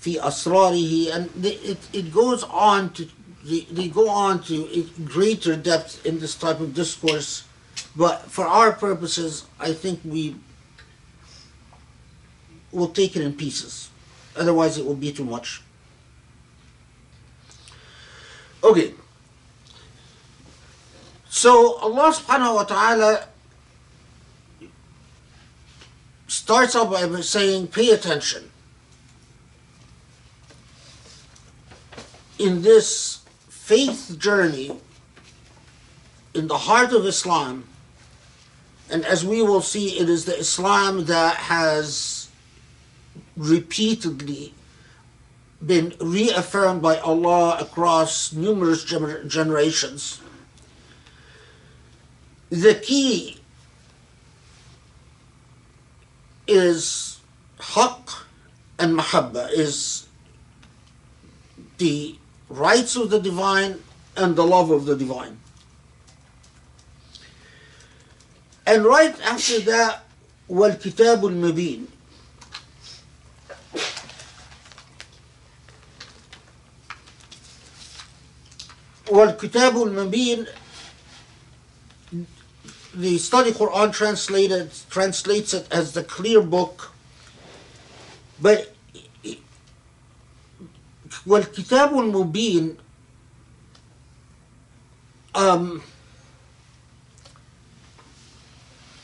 [0.00, 3.06] في أسراره and they- it, it goes on to
[3.43, 7.43] they, they go on to greater depth in this type of discourse
[7.95, 10.35] but for our purposes I think we
[12.71, 13.89] will take it in pieces.
[14.35, 15.61] Otherwise it will be too much.
[18.63, 18.93] Okay.
[21.29, 23.27] So Allah subhanahu wa ta'ala
[26.27, 28.51] starts out by saying pay attention.
[32.37, 33.18] In this
[33.69, 34.75] faith journey
[36.33, 37.65] in the heart of Islam,
[38.89, 42.29] and as we will see, it is the Islam that has
[43.37, 44.55] repeatedly
[45.63, 50.19] been reaffirmed by Allah across numerous gener- generations.
[52.49, 53.37] The key
[56.47, 57.19] is
[57.59, 58.23] haqq
[58.79, 60.07] and mahabba, is
[61.77, 63.80] the rights of the divine
[64.16, 65.38] and the love of the divine.
[68.66, 70.04] And right after that,
[70.48, 71.86] والكتاب المبين
[79.08, 80.46] والكتاب المبين
[82.94, 86.92] the study Quran translated translates it as the clear book
[88.40, 88.74] but
[91.26, 92.76] والكتاب المبين
[95.34, 95.82] um,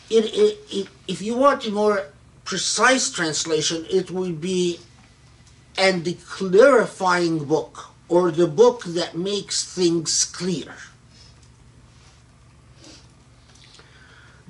[0.08, 2.06] it, it, it, if you want a more
[2.44, 4.78] precise translation, it would be
[5.76, 10.74] and the clarifying book or the book that makes things clear.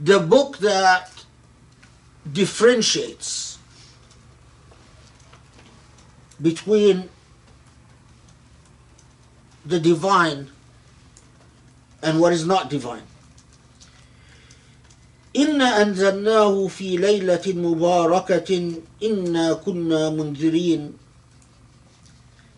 [0.00, 1.10] the book that
[2.32, 3.58] differentiates
[6.40, 7.10] between
[9.65, 10.49] the divine
[12.01, 13.07] and what is not divine.
[15.35, 20.93] إنا أنزلناه في ليلة مباركة إنا كنا منذرين.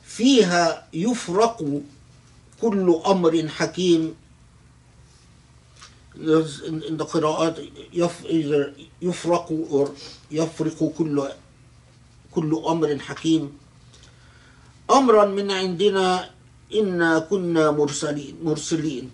[0.03, 1.81] فيها يفرق
[2.61, 4.15] كل أمر حكيم.
[6.17, 7.59] In the قراءات
[7.93, 9.89] يف, either يفرق or
[10.31, 11.29] يفرق كل
[12.31, 13.57] كل أمر حكيم.
[14.91, 16.29] أمرا من عندنا
[16.74, 19.10] إنا كنا مرسلين مرسلين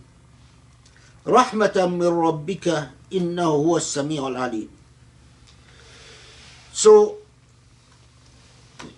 [1.27, 4.69] رحمة من ربك إنه هو السميع العليم
[6.73, 7.17] So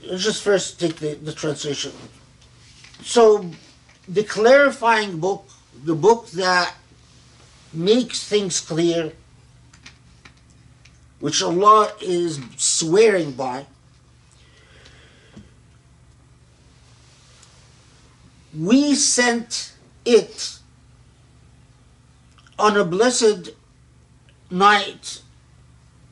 [0.05, 1.93] let's just first take the, the translation.
[3.03, 3.51] So
[4.07, 5.49] the clarifying book,
[5.83, 6.75] the book that
[7.73, 9.13] makes things clear,
[11.21, 13.65] which Allah is swearing by,
[18.59, 19.73] we sent
[20.05, 20.59] it
[22.59, 23.51] on a blessed
[24.51, 25.21] night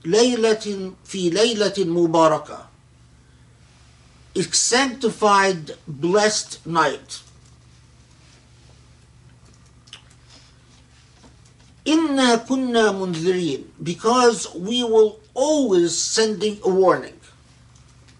[0.05, 2.69] ليلة في ليلة مباركة
[4.37, 7.23] a sanctified blessed night
[11.89, 17.19] إنا كنا منذرين because we will always sending a warning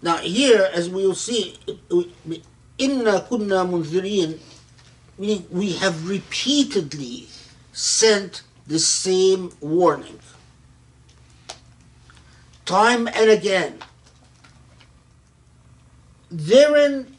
[0.01, 1.55] now here as we will see
[2.81, 4.39] إنا كنا منذرين
[5.19, 7.27] meaning we have repeatedly
[7.73, 10.19] sent the same warning
[12.65, 13.79] time and again
[16.31, 17.15] therein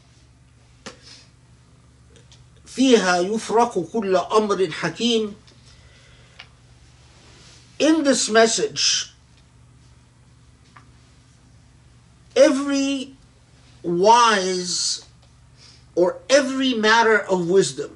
[2.66, 5.34] فيها يفرق كل أمر حكيم
[7.80, 9.12] in this message
[12.36, 13.14] every
[13.82, 15.03] wise
[15.95, 17.95] or every matter of wisdom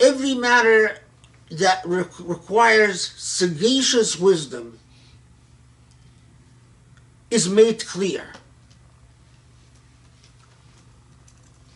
[0.00, 0.98] every matter
[1.50, 4.78] that re- requires sagacious wisdom
[7.30, 8.26] is made clear.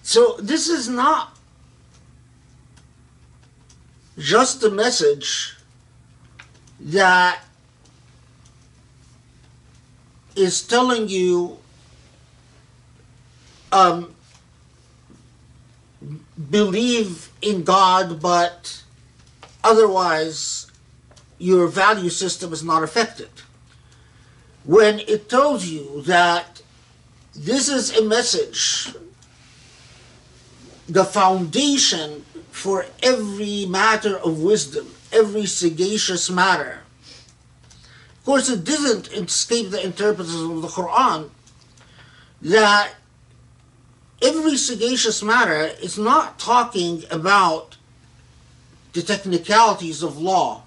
[0.02, 1.36] So this is not
[4.18, 5.56] just a message
[6.80, 7.42] that
[10.36, 11.58] is telling you
[13.72, 14.14] um,
[16.50, 18.82] believe in God, but
[19.64, 20.70] otherwise
[21.38, 23.30] your value system is not affected.
[24.64, 26.62] When it tells you that
[27.34, 28.94] this is a message,
[30.88, 36.80] the foundation for every matter of wisdom, every sagacious matter.
[38.18, 41.30] Of course, it doesn't escape the interpreters of the Quran
[42.42, 42.92] that
[44.22, 47.76] every sagacious matter is not talking about
[48.92, 50.62] the technicalities of law.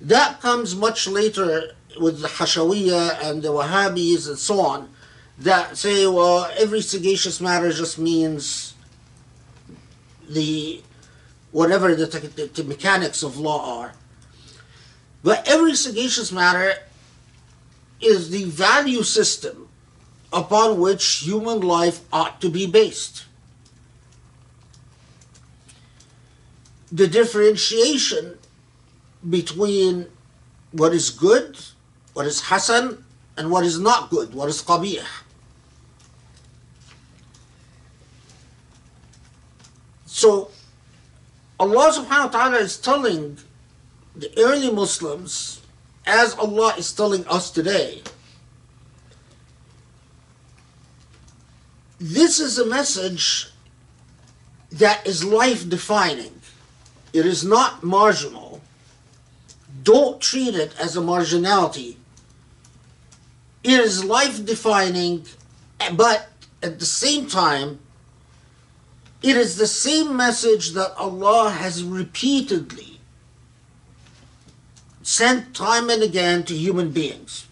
[0.00, 4.90] That comes much later with the Hashawiyya and the Wahhabis and so on,
[5.38, 8.74] that say, well, every sagacious matter just means
[10.28, 10.82] the
[11.52, 13.92] whatever the, the, the mechanics of law are.
[15.22, 16.74] But every sagacious matter
[18.00, 19.63] is the value system
[20.34, 23.24] upon which human life ought to be based.
[26.90, 28.36] The differentiation
[29.28, 30.06] between
[30.72, 31.56] what is good,
[32.12, 33.04] what is hasan,
[33.36, 35.02] and what is not good, what is qabih.
[40.06, 40.50] So
[41.58, 43.38] Allah subhanahu wa ta'ala is telling
[44.14, 45.62] the early Muslims,
[46.06, 48.02] as Allah is telling us today,
[51.98, 53.48] this is a message
[54.72, 56.40] that is life defining.
[57.12, 58.60] It is not marginal.
[59.82, 61.96] Don't treat it as a marginality.
[63.62, 65.26] It is life defining,
[65.94, 66.30] but
[66.62, 67.78] at the same time,
[69.22, 73.00] it is the same message that Allah has repeatedly
[75.02, 77.46] sent time and again to human beings.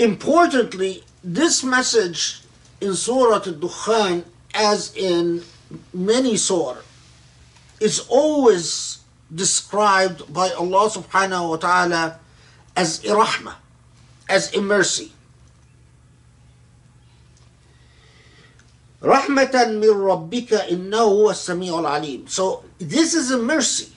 [0.00, 2.42] Importantly, this message
[2.80, 4.24] in Surah Al-Dukhan,
[4.54, 5.42] as in
[5.92, 6.78] many surah,
[7.80, 8.98] is always
[9.34, 12.18] described by Allah subhanahu wa ta'ala
[12.76, 13.56] as irahmah,
[14.28, 15.12] as a mercy.
[19.02, 22.28] رحمة من ربك إنه هو السميع العليم.
[22.28, 23.92] So this is a mercy.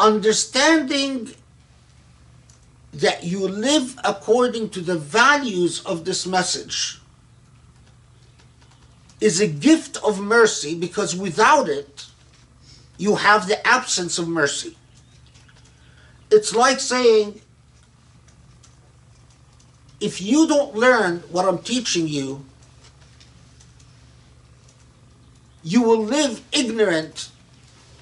[0.00, 1.34] Understanding
[2.92, 7.00] that you live according to the values of this message
[9.20, 12.06] is a gift of mercy because without it,
[12.96, 14.76] you have the absence of mercy.
[16.30, 17.40] It's like saying,
[20.00, 22.44] if you don't learn what I'm teaching you,
[25.62, 27.30] you will live ignorant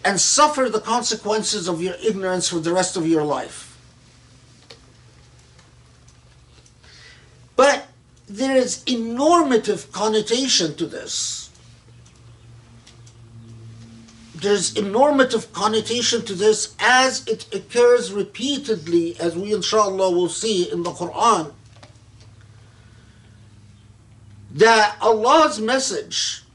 [0.06, 3.76] and suffer the consequences of your ignorance for the rest of your life.
[7.56, 7.88] But
[8.28, 11.50] there is enormative connotation to this.
[14.36, 20.84] There's enormative connotation to this as it occurs repeatedly, as we inshallah will see in
[20.84, 21.52] the Quran,
[24.52, 26.45] that Allah's message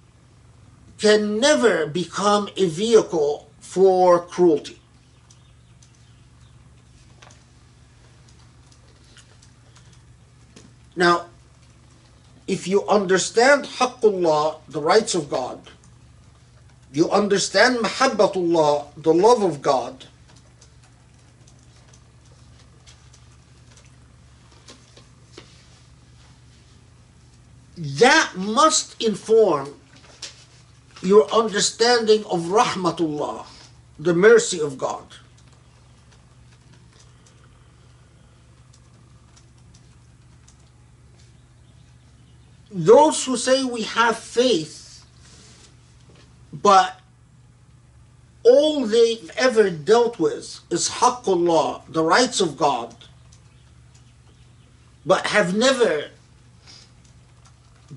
[1.01, 4.79] can never become a vehicle for cruelty.
[10.95, 11.25] Now,
[12.47, 15.59] if you understand Haqqullah, the rights of God,
[16.93, 20.05] you understand Mahabbatullah, the love of God,
[27.77, 29.80] that must inform
[31.01, 33.45] your understanding of Rahmatullah,
[33.99, 35.05] the mercy of God.
[42.71, 45.05] those who say we have faith,
[46.53, 46.99] but
[48.43, 52.95] all they've ever dealt with is haqqullah, the rights of God,
[55.05, 56.09] but have never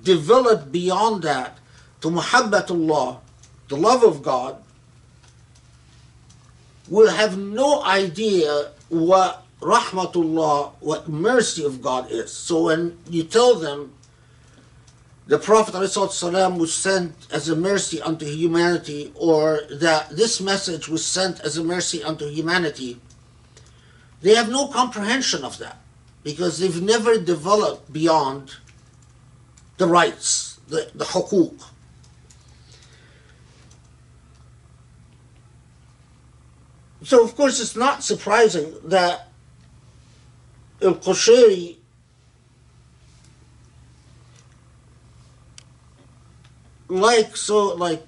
[0.03, 1.59] developed beyond that
[2.05, 3.19] to mahabbatullah,
[3.69, 4.63] the love of God,
[6.87, 12.31] will have no idea what rahmatullah, what mercy of God is.
[12.31, 13.95] So when you tell them
[15.29, 21.03] the Prophet ﷺ was sent as a mercy unto humanity, or that this message was
[21.07, 23.01] sent as a mercy unto humanity,
[24.21, 25.79] they have no comprehension of that
[26.23, 28.57] because they've never developed beyond
[29.79, 31.71] the rights, the, the hukuk.
[37.05, 39.29] So, of course, it's not surprising that
[40.83, 40.99] Al
[46.89, 48.03] like so like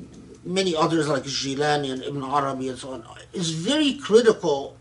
[0.45, 4.77] many others like Jilani and Ibn Arabi and so on, is very critical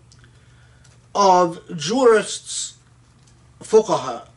[1.14, 2.76] of jurists,
[3.62, 4.28] fuqaha,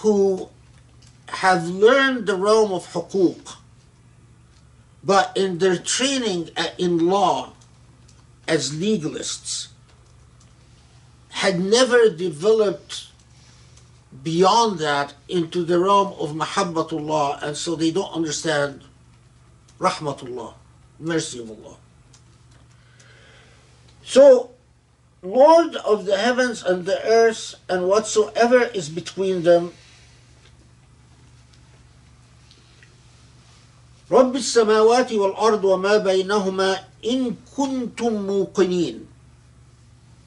[0.00, 0.48] who
[1.28, 3.56] have learned the realm of hukuk,
[5.04, 7.52] but in their training in law
[8.48, 9.68] as legalists,
[11.30, 13.08] had never developed
[14.22, 18.82] beyond that into the realm of mahabbatullah and so they don't understand
[19.78, 20.54] rahmatullah
[20.98, 21.76] mercy of allah.
[24.02, 24.50] So
[25.22, 29.72] lord of the heavens and the earth and whatsoever is between them
[34.11, 39.05] رب السماوات والأرض وما بينهما إن كنتم موقنين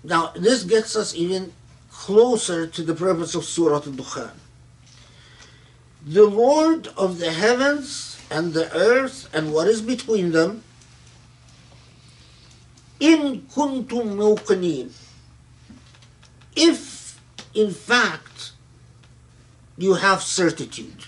[0.05, 1.53] Now this gets us even
[1.91, 4.33] closer to the purpose of Surah Al-Dukhan.
[6.07, 10.63] The Lord of the heavens and the earth and what is between them,
[13.01, 14.91] in kuntum muqinin,
[16.55, 17.19] if
[17.55, 18.53] in fact
[19.79, 21.07] you have certitude.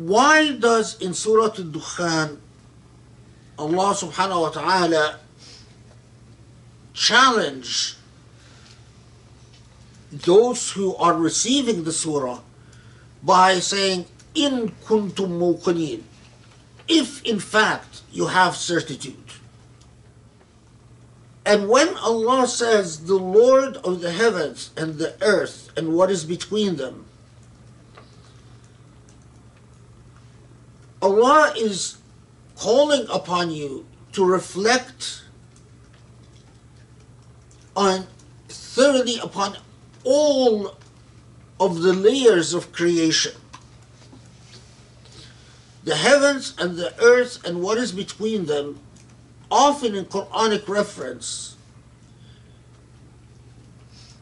[0.00, 2.38] Why does in Surah Al-Dukhan
[3.58, 5.20] Allah subhanahu wa ta'ala
[6.94, 7.96] challenge
[10.10, 12.40] those who are receiving the surah
[13.22, 16.00] by saying, In kuntum muqinin,
[16.88, 19.36] if in fact you have certitude.
[21.44, 26.24] And when Allah says, the Lord of the heavens and the earth and what is
[26.24, 27.04] between them,
[31.02, 31.98] Allah is
[32.56, 35.24] calling upon you to reflect
[37.76, 38.06] on
[38.48, 39.56] thoroughly upon
[40.04, 40.76] all
[41.58, 43.32] of the layers of creation.
[45.84, 48.78] the heavens and the earth and what is between them,
[49.50, 51.56] often in Quranic reference,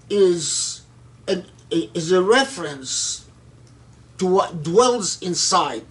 [0.08, 0.82] is
[1.26, 3.26] an, is a reference
[4.18, 5.84] to what dwells inside.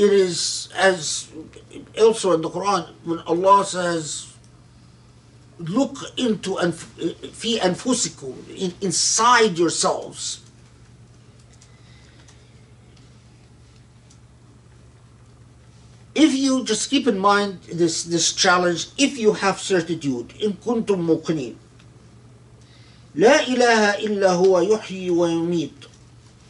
[0.00, 1.28] It is as
[1.98, 4.26] also in the Quran when Allah says,
[5.58, 10.40] "Look into anf- fi anfusikum in, inside yourselves."
[16.16, 21.04] if you just keep in mind this this challenge if you have certitude in kuntum
[21.04, 21.54] muqinin
[23.16, 25.72] لا إله إلا هو يحيي ويميت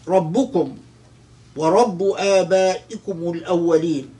[0.09, 0.79] ربكم
[1.57, 4.11] ورب آبائكم الأولين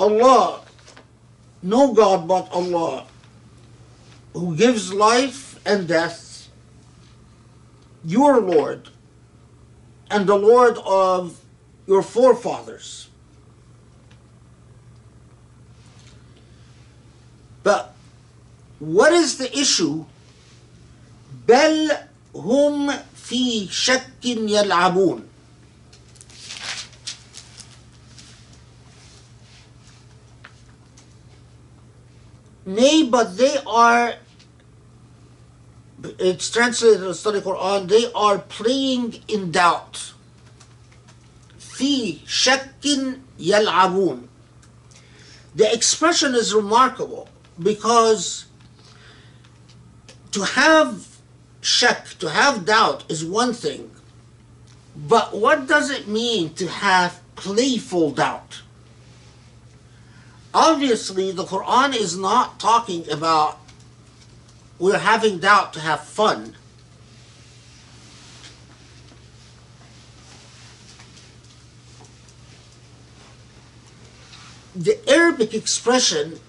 [0.00, 0.60] Allah
[1.62, 3.06] no God but Allah
[4.34, 6.48] who gives life and death
[8.04, 8.88] your Lord
[10.10, 11.38] and the Lord of
[11.86, 13.08] your forefathers.
[17.62, 17.94] But
[18.78, 20.04] what is the issue?
[21.46, 21.90] بل
[22.34, 22.90] هم
[23.26, 25.28] في شك يلعبون.
[32.64, 34.14] Nay, but they are,
[36.18, 40.12] it's translated in the study Quran, they are playing in doubt.
[41.58, 44.28] في شك يلعبون.
[45.54, 47.28] The expression is remarkable
[47.60, 48.46] because
[50.30, 51.06] to have
[51.66, 53.90] shak, to have doubt is one thing,
[54.96, 58.62] but what does it mean to have playful doubt?
[60.54, 63.58] Obviously, the Quran is not talking about
[64.78, 66.56] we're having doubt to have fun.
[74.74, 76.40] the Arabic expression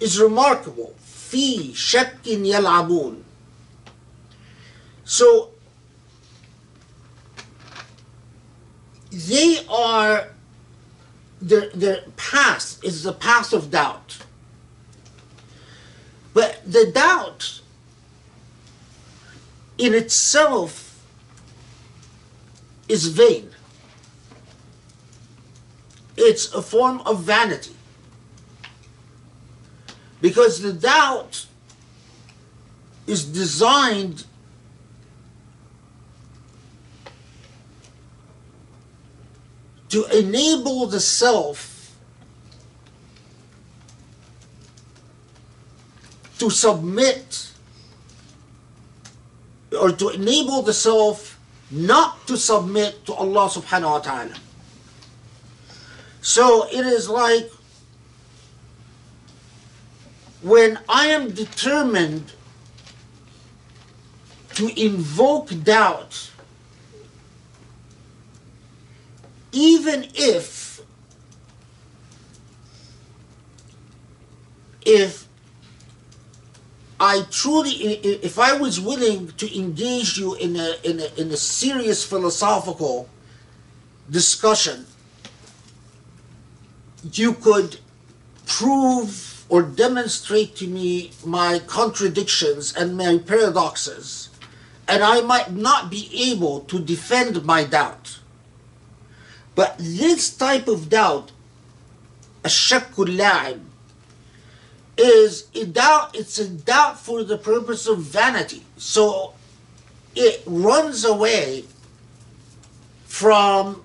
[0.00, 0.94] is remarkable.
[1.30, 3.22] في شك يلعبون.
[5.07, 5.49] so
[9.09, 10.27] they are
[11.41, 14.19] their their path is the path of doubt.
[16.35, 17.61] But the doubt
[19.79, 21.01] in itself
[22.87, 23.49] is vain
[26.17, 27.75] it's a form of vanity.
[30.19, 31.45] Because the doubt
[33.05, 34.25] is designed
[39.89, 41.95] to enable the self
[46.39, 47.51] to submit
[49.79, 51.39] or to enable the self
[51.71, 54.35] not to submit to Allah subhanahu wa ta'ala.
[56.21, 57.49] So it is like
[60.41, 62.31] when I am determined
[64.55, 66.31] to invoke doubt,
[69.57, 70.81] even if
[74.85, 75.27] if
[76.99, 81.37] I truly, if I was willing to engage you in a, in a, in a
[81.37, 83.09] serious philosophical
[84.09, 84.87] discussion,
[87.11, 87.79] you could
[88.45, 94.29] prove or demonstrate to me my contradictions and my paradoxes,
[94.87, 98.06] and I might not be able to defend my doubt.
[99.56, 101.32] But this type of doubt,
[102.44, 103.60] الشك اللاعب,
[104.96, 108.62] is a doubt, it's a doubt for the purpose of vanity.
[108.76, 109.34] So
[110.14, 111.64] it runs away
[113.04, 113.82] from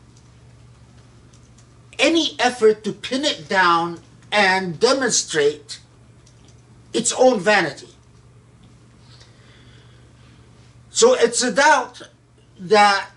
[1.99, 3.99] any effort to pin it down
[4.31, 5.79] and demonstrate
[6.93, 7.89] its own vanity.
[10.89, 12.01] So it's a doubt
[12.59, 13.09] that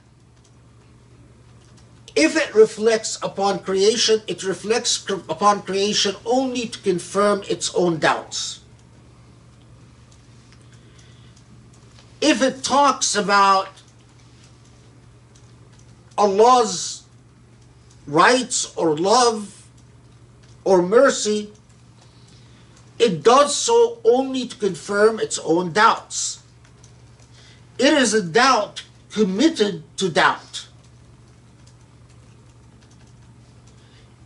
[2.16, 8.62] if it reflects upon creation, it reflects upon creation only to confirm its own doubts.
[12.22, 13.70] If it talks about
[16.18, 17.04] Allah's
[18.08, 19.68] rights or love
[20.64, 21.52] or mercy,
[22.98, 26.42] it does so only to confirm its own doubts.
[27.78, 30.55] It is a doubt committed to doubt.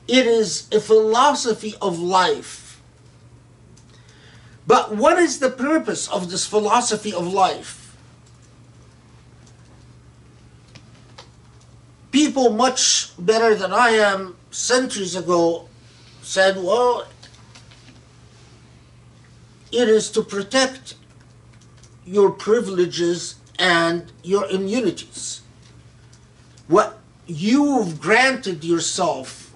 [0.10, 2.70] It is a philosophy of life
[4.70, 7.98] But what is the purpose of this philosophy of life?
[12.12, 15.68] People much better than I am centuries ago
[16.22, 17.08] said, well,
[19.72, 20.94] it is to protect
[22.06, 25.42] your privileges and your immunities.
[26.68, 29.49] What you've granted yourself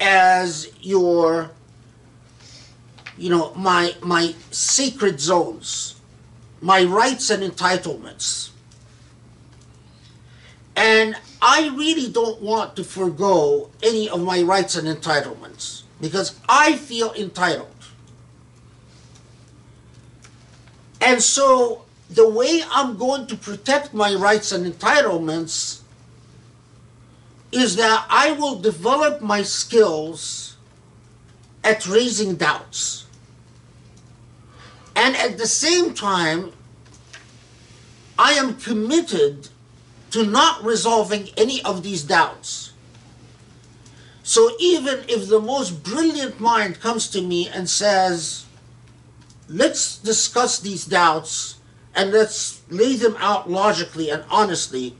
[0.00, 1.50] as your
[3.18, 6.00] you know my my secret zones
[6.60, 8.50] my rights and entitlements.
[10.76, 16.76] And i really don't want to forego any of my rights and entitlements because i
[16.76, 17.68] feel entitled.
[21.00, 25.79] And so the way i'm going to protect my rights and entitlements
[27.52, 30.56] is that i will develop my skills
[31.64, 33.00] at raising doubts
[35.00, 36.52] and at the same time,
[38.18, 39.48] I am committed
[40.10, 42.72] to not resolving any of these doubts.
[44.22, 48.44] So even if the most brilliant mind comes to me and says,
[49.48, 51.56] let's discuss these doubts
[51.94, 54.96] and let's lay them out logically and honestly,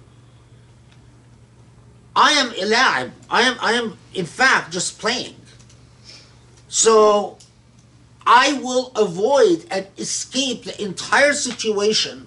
[2.15, 3.13] I am alive.
[3.29, 5.37] I am I am in fact just playing.
[6.69, 7.39] So
[8.27, 12.27] I will avoid and escape the entire situation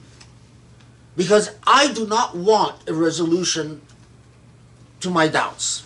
[1.15, 3.81] because I do not want a resolution
[5.01, 5.86] to my doubts.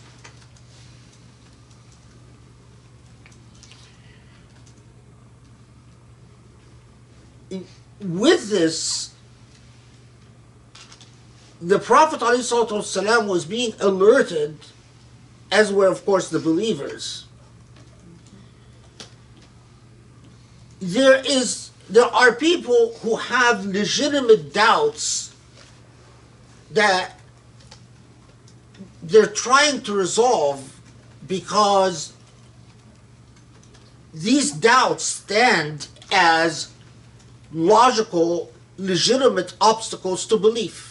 [7.99, 9.13] With this,
[11.61, 14.57] the Prophet ﷺ was being alerted,
[15.51, 17.25] as were, of course, the believers.
[20.79, 25.33] There is there are people who have legitimate doubts
[26.71, 27.13] that
[29.01, 30.79] they're trying to resolve
[31.25, 32.13] because
[34.13, 36.69] these doubts stand as
[37.53, 40.86] logical legitimate obstacles to belief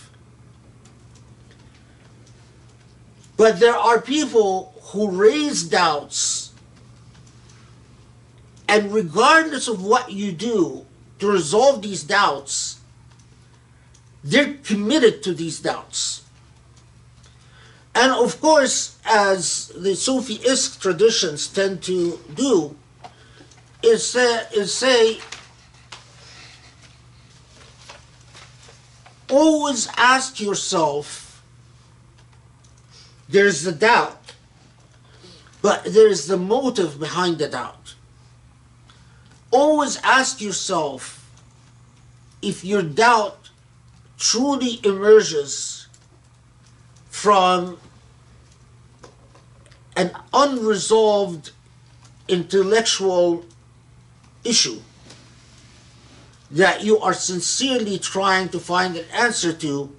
[3.36, 6.46] but there are people who raise doubts
[8.68, 10.84] and regardless of what you do
[11.18, 12.80] to resolve these doubts,
[14.24, 16.24] they're committed to these doubts.
[17.94, 22.76] And of course, as the Sufi-esque traditions tend to do,
[23.82, 25.18] is say, is say
[29.30, 31.25] always ask yourself
[33.28, 34.34] there's the doubt,
[35.62, 37.94] but there's the motive behind the doubt.
[39.50, 41.30] Always ask yourself
[42.42, 43.50] if your doubt
[44.18, 45.88] truly emerges
[47.08, 47.78] from
[49.96, 51.52] an unresolved
[52.28, 53.44] intellectual
[54.44, 54.80] issue
[56.50, 59.95] that you are sincerely trying to find an answer to,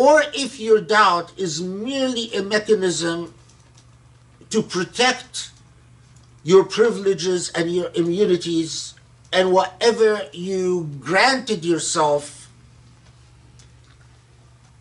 [0.00, 3.34] or if your doubt is merely a mechanism
[4.48, 5.50] to protect
[6.42, 8.94] your privileges and your immunities
[9.30, 12.48] and whatever you granted yourself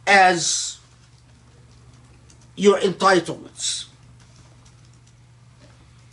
[0.07, 0.79] as
[2.55, 3.87] your entitlements.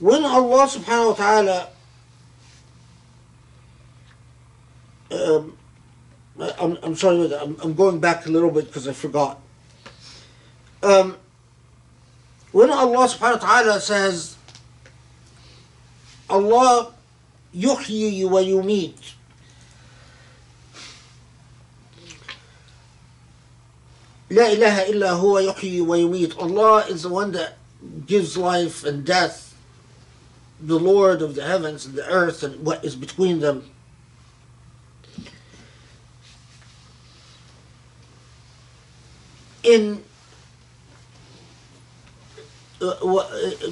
[0.01, 1.69] When Allah subhanahu wa ta'ala
[5.13, 5.57] um,
[6.39, 9.41] I'm, I'm sorry, I'm, I'm going back a little bit because I forgot.
[10.83, 11.17] Um,
[12.53, 14.37] when Allah subhanahu wa ta'ala says,
[16.29, 16.93] Allah
[17.55, 19.15] yuhyi wa yumit.
[24.29, 26.39] Ilaha illa huwa yuhyi wa yumit.
[26.39, 27.57] Allah is the one that
[28.07, 29.55] gives life and death,
[30.61, 33.71] the Lord of the heavens and the earth and what is between them.
[39.67, 40.03] in
[42.81, 43.71] uh, uh, uh,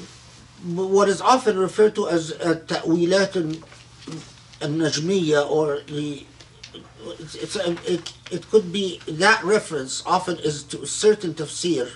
[0.65, 2.31] what is often referred to as
[2.67, 3.35] ta'wilat
[4.61, 6.25] al-najmiya or the
[7.19, 11.91] it's, it, it could be that reference often is to a certain tafsir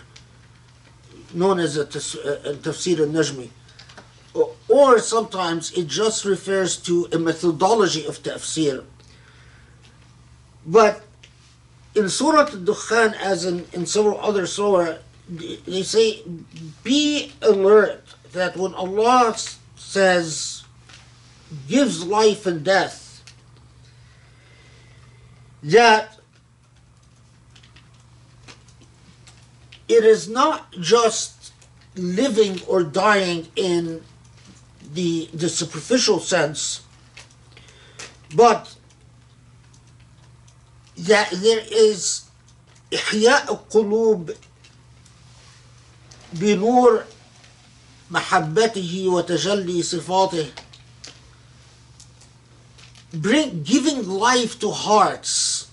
[1.34, 3.50] known as a, tafsir al-najmi.
[4.68, 8.86] Or sometimes it just refers to a methodology of tafsir.
[10.66, 11.04] But
[11.96, 14.96] in Surah Al-Dukhan as in, in several other surah
[15.30, 16.24] they say
[16.84, 19.36] be alert that when Allah
[19.76, 20.64] says
[21.68, 23.24] gives life and death,
[25.64, 26.20] that
[29.88, 31.54] it is not just
[31.96, 34.04] living or dying in
[34.94, 36.84] the, the superficial sense,
[38.36, 38.76] but
[40.99, 42.25] that there is
[42.95, 44.31] إحياء القلوب
[46.33, 47.05] بنور
[48.11, 50.53] محبته وتجلي صفاته
[53.13, 55.69] bring, giving life to hearts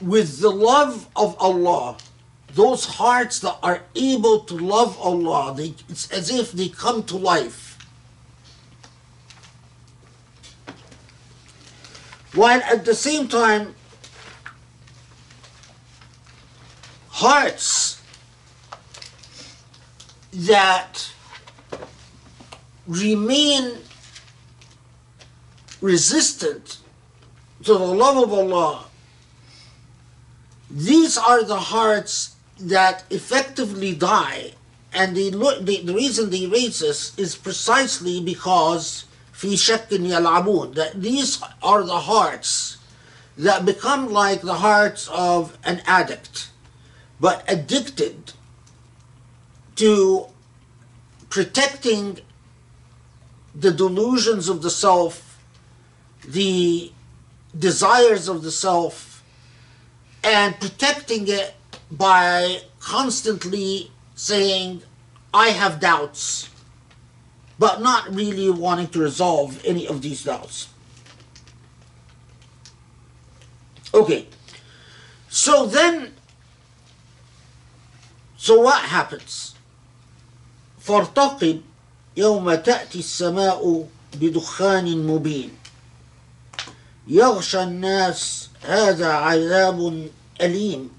[0.00, 1.96] with the love of Allah
[2.54, 7.16] those hearts that are able to love Allah they, it's as if they come to
[7.16, 7.59] life
[12.33, 13.75] While at the same time
[17.09, 18.01] hearts
[20.33, 21.11] that
[22.87, 23.77] remain
[25.81, 26.77] resistant
[27.63, 28.85] to the love of Allah,
[30.69, 34.53] these are the hearts that effectively die.
[34.93, 39.05] And the, the, reason they raise this is precisely because
[39.40, 42.78] في شك يلعبون that these are the hearts
[43.36, 46.48] that become like the hearts of an addict
[47.20, 48.32] but addicted
[49.76, 50.26] to
[51.28, 52.18] protecting
[53.54, 55.38] the delusions of the self
[56.26, 56.90] the
[57.58, 59.22] desires of the self
[60.24, 61.54] and protecting it
[61.90, 64.82] by constantly saying
[65.34, 66.48] i have doubts
[67.61, 70.67] But not really wanting to resolve any of these doubts.
[73.93, 74.25] Okay,
[75.29, 76.13] so then,
[78.35, 79.53] so what happens?
[80.87, 81.61] فارتقب
[82.17, 85.51] يوم تأتي السماء بدخان مبين
[87.07, 90.09] يغشى الناس هذا عذاب
[90.41, 90.89] أليم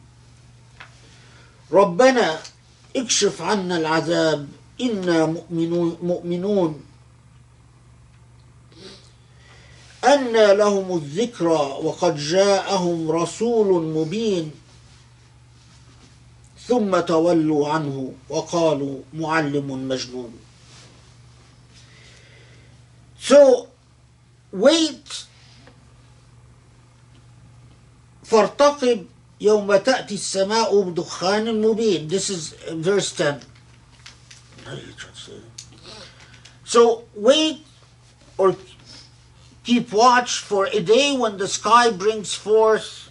[1.73, 2.39] ربنا
[2.97, 4.49] اكشف عنا العذاب
[4.81, 6.85] إنا مؤمنون, مؤمنون.
[10.05, 14.51] أن لهم الذكرى وقد جاءهم رسول مبين.
[16.67, 20.33] ثم تولوا عنه وقالوا معلم مجنون.
[23.21, 23.67] So
[24.53, 25.27] wait.
[28.25, 29.07] فارتقب
[29.41, 32.09] يوم تأتي السماء بدخان مبين.
[32.09, 33.52] This is verse 10
[36.65, 37.67] So wait
[38.39, 38.57] or
[39.65, 43.11] keep watch for a day when the sky brings forth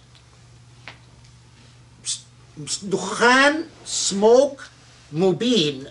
[2.58, 4.68] dukhan, smoke,
[5.12, 5.90] mubin,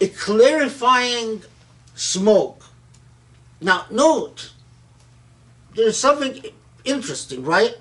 [0.00, 1.42] a clarifying
[1.94, 2.64] smoke.
[3.60, 4.52] Now note,
[5.74, 6.44] there's something
[6.84, 7.76] interesting, right?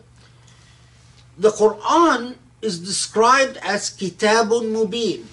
[1.37, 5.25] The Quran is described as Kitabun Mubin,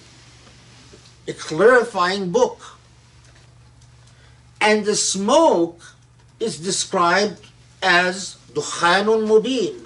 [1.27, 2.77] a clarifying book.
[4.59, 5.81] And the smoke
[6.39, 7.45] is described
[7.81, 9.85] as Dukhanun Mubin,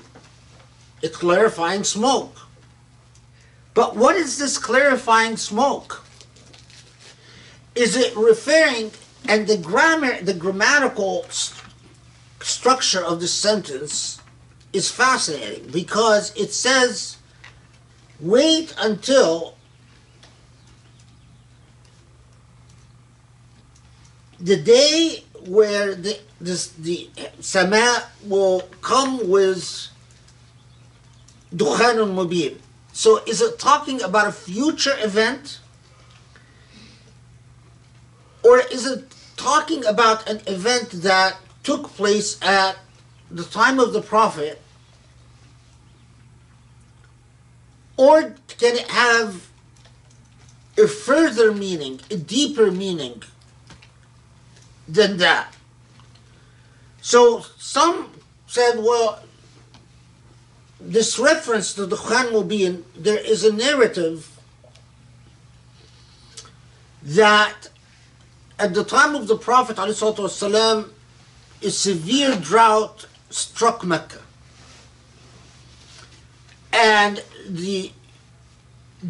[1.04, 2.38] a clarifying smoke.
[3.74, 6.04] But what is this clarifying smoke?
[7.76, 8.92] Is it referring,
[9.28, 11.60] and the grammar, the grammatical st-
[12.42, 14.22] structure of the sentence
[14.74, 17.18] is fascinating because it says
[18.24, 19.56] wait until
[24.40, 27.10] the day where the this, the
[27.40, 29.88] sama will come with
[31.56, 32.58] dukhanun mubin.
[32.94, 35.60] So is it talking about a future event?
[38.44, 42.78] Or is it talking about an event that took place at
[43.32, 44.62] the time of the Prophet
[47.98, 49.50] Or can it have
[50.78, 53.24] a further meaning, a deeper meaning
[54.88, 55.56] than that?
[57.02, 58.10] So some
[58.48, 59.22] said, well,
[60.80, 64.30] this reference to Dukhan Mubin, there is a narrative
[67.02, 67.70] that
[68.60, 70.90] at the time of the Prophet ﷺ,
[71.62, 74.20] a severe drought struck Mecca.
[76.72, 77.92] And the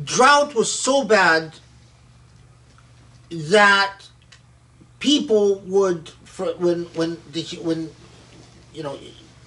[0.03, 1.53] drought was so bad
[3.29, 4.07] that
[4.99, 7.89] people would for when when the when
[8.73, 8.97] you know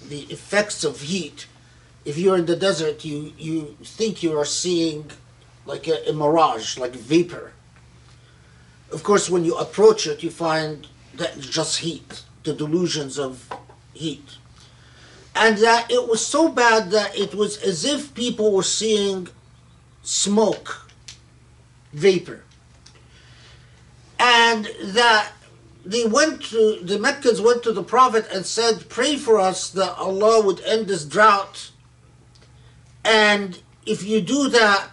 [0.08, 1.46] the effects of heat
[2.04, 5.10] if you're in the desert you you think you are seeing
[5.66, 7.52] like a, a mirage, like vapor.
[8.92, 13.48] Of course, when you approach it, you find that it's just heat, the delusions of
[13.92, 14.38] heat.
[15.36, 19.28] And that it was so bad that it was as if people were seeing
[20.02, 20.88] smoke,
[21.92, 22.42] vapor.
[24.18, 25.32] And that
[25.84, 29.96] they went to, the Meccans went to the Prophet and said, Pray for us that
[29.98, 31.70] Allah would end this drought.
[33.04, 34.88] And if you do that,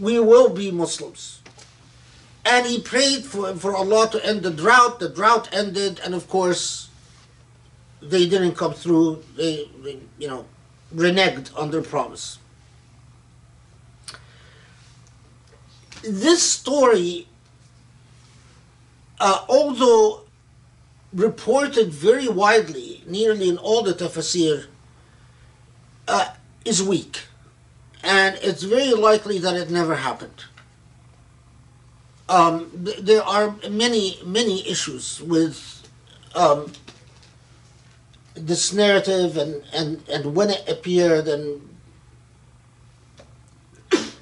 [0.00, 1.40] we will be Muslims.
[2.44, 4.98] And he prayed for, for Allah to end the drought.
[4.98, 6.85] The drought ended, and of course,
[8.10, 9.22] they didn't come through.
[9.36, 10.46] They, they you know,
[10.94, 12.38] reneged on their promise.
[16.02, 17.26] This story,
[19.18, 20.22] uh, although
[21.12, 24.66] reported very widely, nearly in all the tafsir,
[26.06, 26.34] uh,
[26.64, 27.22] is weak.
[28.02, 30.44] And it's very likely that it never happened.
[32.28, 35.88] Um, th- there are many, many issues with
[36.34, 36.72] um,
[38.36, 41.76] this narrative and, and, and when it appeared and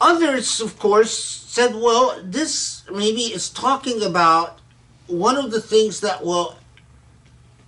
[0.00, 4.60] others of course said well this maybe is talking about
[5.06, 6.56] one of the things that will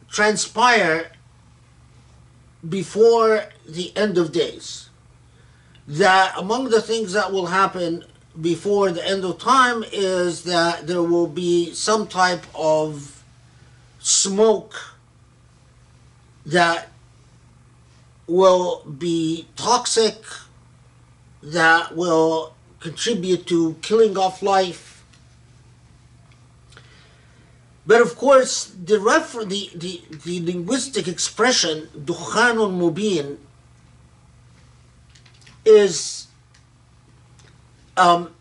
[0.08, 1.12] transpire
[2.68, 4.88] before the end of days.
[5.86, 8.04] That among the things that will happen
[8.40, 13.15] before the end of time is that there will be some type of
[14.06, 14.94] smoke
[16.44, 16.88] that
[18.28, 20.22] will be toxic,
[21.42, 25.04] that will contribute to killing off life.
[27.84, 33.38] But of course, the, refer- the, the, the linguistic expression, dukhanun mubin,
[35.64, 36.28] is
[37.96, 38.32] um,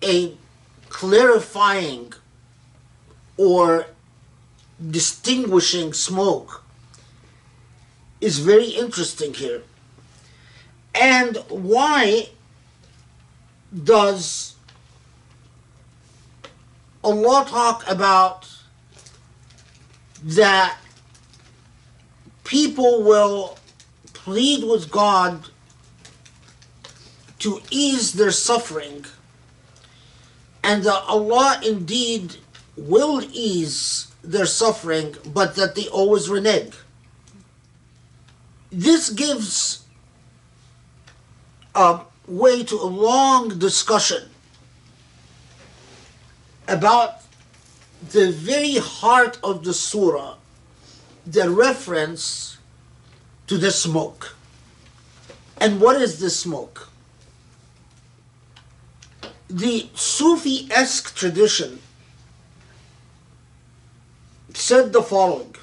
[0.00, 0.36] a
[0.88, 2.12] clarifying
[3.42, 3.86] or
[4.90, 6.62] distinguishing smoke
[8.20, 9.62] is very interesting here.
[10.94, 12.28] And why
[13.92, 14.54] does
[17.02, 18.48] Allah talk about
[20.22, 20.76] that
[22.44, 23.58] people will
[24.12, 25.48] plead with God
[27.40, 29.04] to ease their suffering,
[30.62, 32.36] and that Allah indeed
[32.76, 36.74] will ease their suffering, but that they always renege.
[38.70, 39.84] This gives
[41.74, 44.30] a way to a long discussion
[46.68, 47.20] about
[48.10, 50.36] the very heart of the surah,
[51.26, 52.56] the reference
[53.46, 54.34] to the smoke.
[55.60, 56.88] And what is the smoke?
[59.48, 61.81] The Sufi esque tradition
[64.54, 65.54] said the following.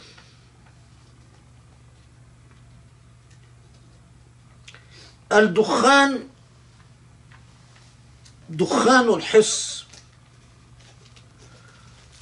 [5.31, 6.27] الدخان
[8.49, 9.85] دخان الحس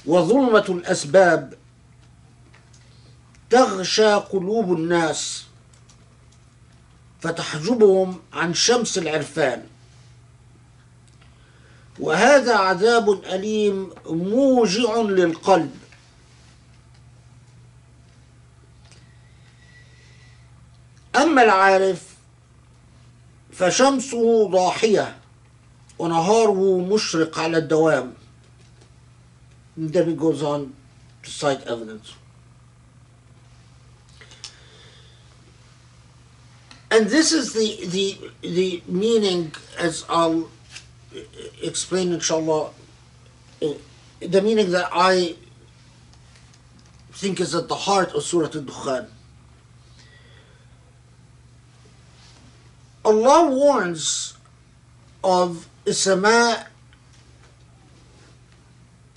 [0.06, 1.54] وظلمة الأسباب
[3.50, 5.44] تغشى قلوب الناس
[7.20, 9.66] فتحجبهم عن شمس العرفان.
[11.98, 15.87] وهذا عذاب أليم موجع للقلب.
[21.22, 22.02] أما العارف
[23.52, 25.16] فشمسه ضاحية
[25.98, 28.14] ونهاره مشرق على الدوام
[29.78, 30.74] then it goes on
[31.22, 32.14] to cite evidence.
[36.90, 40.48] And this is the, the, the meaning, as I'll
[41.62, 42.70] explain inshallah,
[43.62, 43.66] uh,
[44.20, 45.36] the meaning that I
[47.12, 49.08] think is at the heart of Surah Al-Dukhan.
[53.04, 54.34] Allah warns
[55.22, 55.92] of a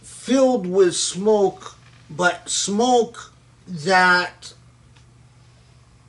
[0.02, 1.76] filled with smoke,
[2.10, 3.34] but smoke
[3.68, 4.54] that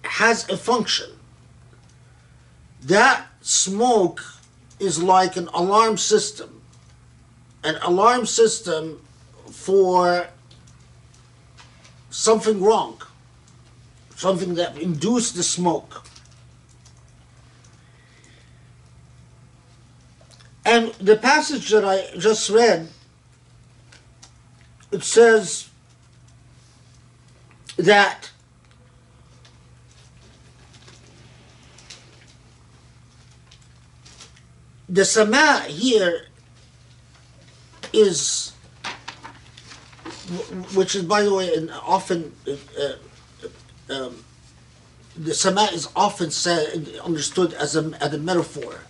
[0.05, 1.11] has a function.
[2.83, 4.23] That smoke
[4.79, 6.61] is like an alarm system,
[7.65, 9.01] an alarm system
[9.51, 10.29] for
[12.11, 13.01] something wrong,
[14.17, 16.05] something that induced the smoke.
[20.65, 22.89] And the passage that I just read,
[24.93, 25.69] it says
[27.77, 28.31] that
[34.89, 36.27] the sama here
[37.93, 38.53] is
[40.75, 42.93] which is by the way and often uh,
[43.93, 44.25] um,
[45.17, 48.81] the sama is often said understood as a, as a metaphor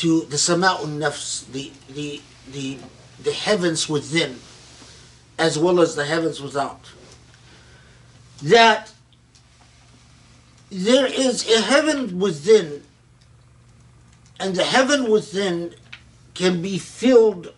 [0.00, 2.78] to the sama'un nafs, the the the
[3.22, 4.38] the heavens within,
[5.38, 6.80] as well as the heavens without.
[8.42, 8.92] That
[10.70, 12.82] there is a heaven within,
[14.38, 15.74] and the heaven within
[16.32, 17.52] can be filled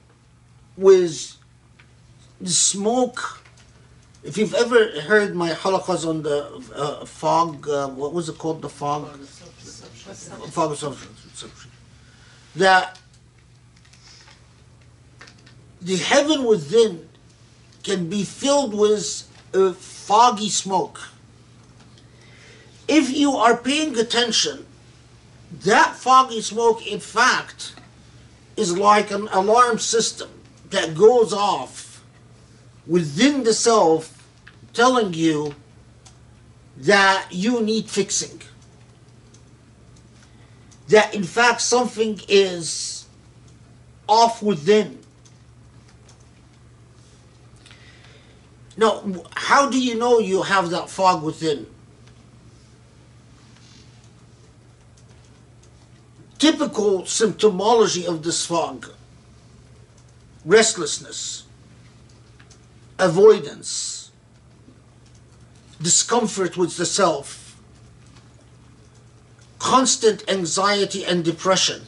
[0.76, 1.36] with
[2.44, 3.38] smoke.
[4.24, 6.38] If you've ever heard my halaqas on the
[6.74, 8.62] uh, fog, uh, what was it called?
[8.62, 9.16] The fog?
[10.56, 11.22] Fog of substance.
[12.56, 12.98] That
[15.80, 17.08] the heaven within
[17.82, 21.00] can be filled with uh, foggy smoke.
[22.88, 24.66] If you are paying attention,
[25.64, 27.74] that foggy smoke, in fact,
[28.56, 30.30] is like an alarm system
[30.70, 32.04] that goes off
[32.86, 34.26] within the self,
[34.72, 35.54] telling you
[36.76, 38.40] that you need fixing.
[40.92, 43.06] That in fact something is
[44.06, 44.98] off within.
[48.76, 49.02] Now,
[49.34, 51.66] how do you know you have that fog within?
[56.38, 58.90] Typical symptomology of this fog
[60.44, 61.44] restlessness,
[62.98, 64.10] avoidance,
[65.80, 67.41] discomfort with the self,
[69.62, 71.80] constant anxiety and depression.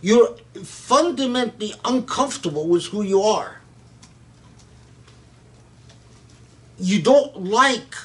[0.00, 3.60] You're fundamentally uncomfortable with who you are.
[6.78, 7.96] You don't like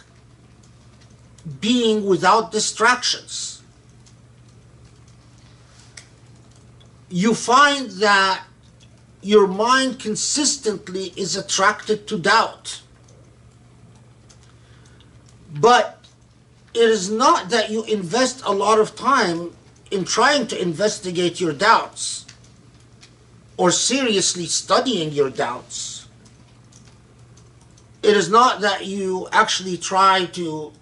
[1.62, 3.62] being without distractions.
[7.10, 8.44] You find that
[9.22, 12.82] your mind consistently is attracted to doubt.
[15.54, 15.95] But
[16.76, 19.54] it is not that you invest a lot of time
[19.92, 22.26] in trying to investigate your doubts
[23.56, 26.08] or seriously studying your doubts.
[28.04, 30.74] It is not that you actually try to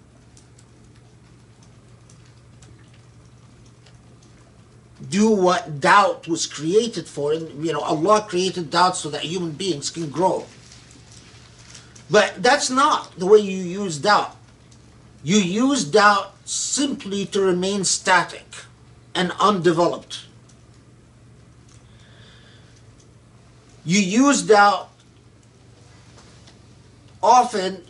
[5.08, 7.32] do what doubt was created for.
[7.32, 10.44] And, you know, Allah created doubt so that human beings can grow.
[12.10, 14.36] But that's not the way you use doubt.
[15.24, 18.44] You use doubt simply to remain static
[19.14, 20.26] and undeveloped.
[23.86, 24.90] You use doubt
[27.22, 27.84] often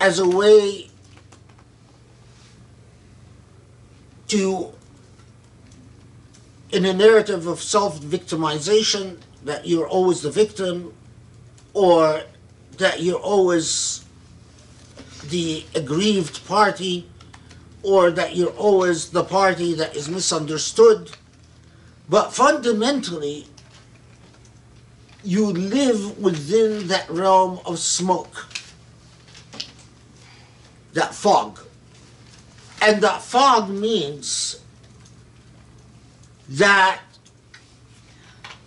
[0.00, 0.88] as a way
[4.28, 4.72] to,
[6.70, 10.94] in a narrative of self victimization, that you're always the victim,
[11.74, 12.22] or
[12.78, 14.01] that you're always
[15.28, 17.08] the aggrieved party,
[17.82, 21.10] or that you're always the party that is misunderstood.
[22.08, 23.46] But fundamentally,
[25.24, 28.46] you live within that realm of smoke,
[30.92, 31.60] that fog.
[32.80, 34.60] And that fog means
[36.48, 37.00] that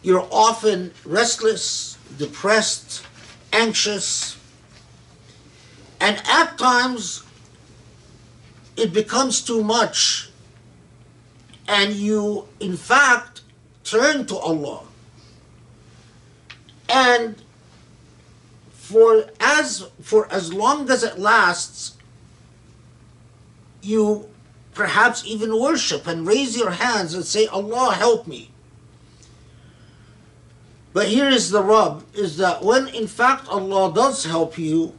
[0.02, 3.06] you're often restless, depressed,
[3.52, 4.38] anxious,
[6.00, 7.24] and at times
[8.78, 10.30] it becomes too much,
[11.68, 13.42] and you, in fact,
[13.84, 14.84] turn to Allah.
[16.90, 17.42] And
[18.72, 21.98] for as for as long as it lasts,
[23.82, 24.30] you
[24.74, 28.52] perhaps even worship and raise your hands and say, Allah help me.
[30.94, 34.94] But here is the rub is that when in fact Allah does help you,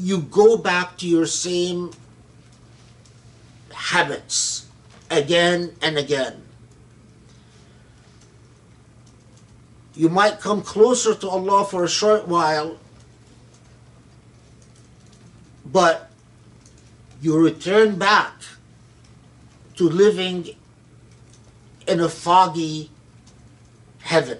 [0.00, 1.90] you go back to your same
[3.72, 4.66] habits
[5.10, 6.42] again and again.
[9.94, 12.78] You might come closer to Allah for a short while,
[15.66, 16.10] but
[17.20, 18.32] you return back
[19.76, 20.48] to living
[21.86, 22.90] in a foggy
[23.98, 24.38] heaven.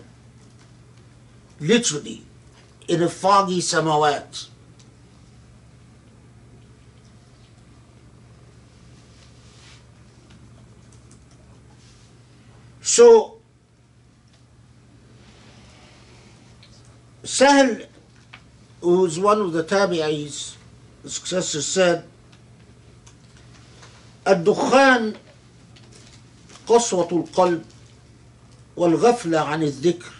[1.58, 2.22] Literally,
[2.88, 4.49] in a foggy samawat.
[12.82, 13.38] So,
[17.22, 17.76] Sahl,
[18.80, 20.56] who's one of the tabi'is,
[21.02, 22.04] the successor said,
[24.26, 25.16] الدخان
[26.66, 27.64] قسوة القلب
[28.76, 30.12] والغفلة عن الذكر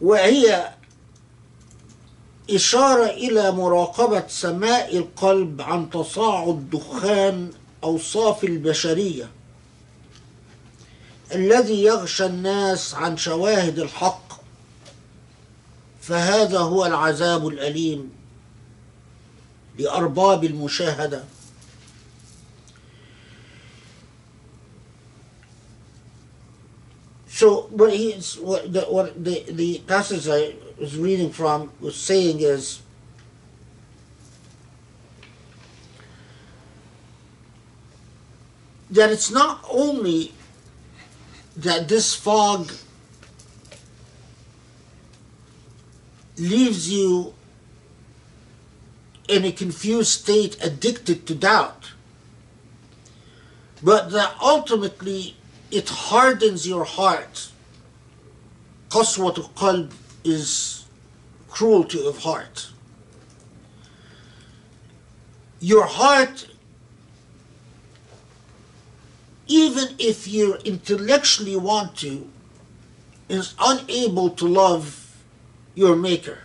[0.00, 0.75] وهي
[2.50, 7.50] إشارة إلى مراقبة سماء القلب عن تصاعد دخان
[7.84, 9.30] أوصاف البشرية
[11.34, 14.26] الذي يغشى الناس عن شواهد الحق.
[16.00, 18.12] فهذا هو العذاب الأليم
[19.78, 21.24] لأرباب المشاهدة.
[27.28, 32.39] So what he's what the what the, the passage I was reading from was saying
[32.39, 32.81] is
[38.89, 40.33] that it's not only
[41.55, 42.71] that this fog
[46.37, 47.33] leaves you
[49.27, 51.91] in a confused state addicted to doubt
[53.83, 55.35] but that ultimately
[55.71, 57.49] it hardens your heart.
[58.89, 59.91] قسوة القلب
[60.26, 60.84] is
[61.48, 62.70] cruelty of heart.
[65.60, 66.48] Your heart,
[69.46, 72.28] even if you intellectually want to,
[73.28, 75.16] is unable to love
[75.74, 76.38] your Maker.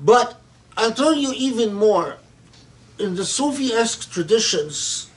[0.00, 0.40] But
[0.76, 2.16] I'll tell you even more.
[2.98, 5.08] In the Sufi-esque traditions,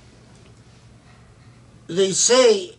[1.88, 2.76] they say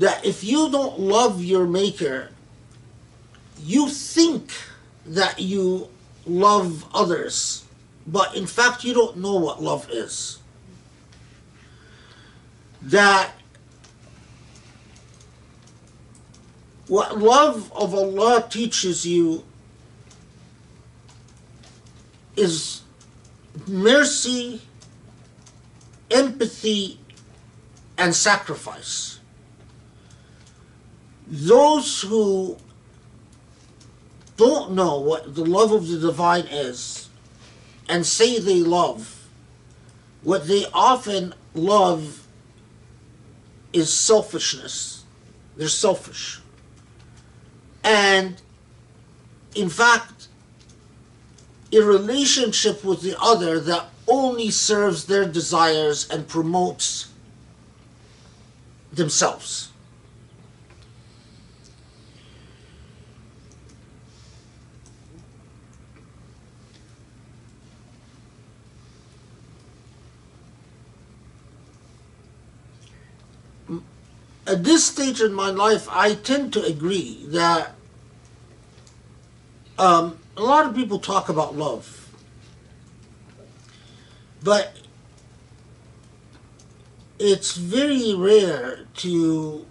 [0.00, 2.30] that if you don't love your maker,
[3.62, 4.50] you think
[5.04, 5.90] that you
[6.24, 7.66] love others,
[8.06, 10.38] but in fact, you don't know what love is.
[12.80, 13.30] That
[16.88, 19.44] what love of Allah teaches you
[22.36, 22.80] is
[23.66, 24.62] mercy,
[26.10, 26.98] empathy,
[27.98, 29.19] and sacrifice.
[31.30, 32.56] Those who
[34.36, 37.08] don't know what the love of the divine is
[37.88, 39.28] and say they love,
[40.22, 42.26] what they often love
[43.72, 45.04] is selfishness.
[45.56, 46.40] They're selfish.
[47.84, 48.40] And
[49.54, 50.28] in fact,
[51.72, 57.12] a relationship with the other that only serves their desires and promotes
[58.92, 59.69] themselves.
[74.50, 77.70] At this stage in my life, I tend to agree that
[79.78, 82.10] um, a lot of people talk about love,
[84.42, 84.74] but
[87.20, 89.64] it's very rare to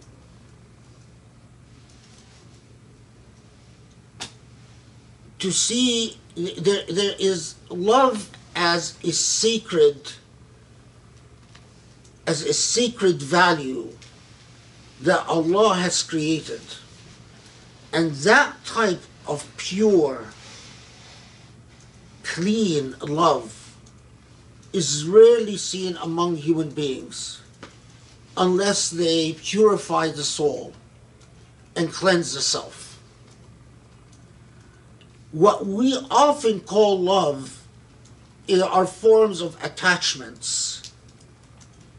[5.39, 10.14] to see there there is love as a sacred
[12.26, 13.89] as a sacred value
[15.01, 16.61] that Allah has created
[17.91, 20.26] and that type of pure
[22.23, 23.76] clean love
[24.73, 27.41] is rarely seen among human beings
[28.38, 30.73] unless they purify the soul
[31.76, 32.99] and cleanse the self.
[35.31, 37.55] What we often call love
[38.63, 40.91] are forms of attachments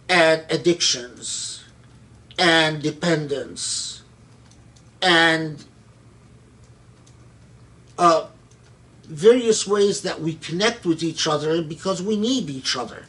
[0.09, 1.49] and addictions
[2.41, 4.03] and dependence
[5.03, 5.62] and
[7.99, 8.27] uh,
[9.03, 13.05] various ways that we connect with each other because we need each other.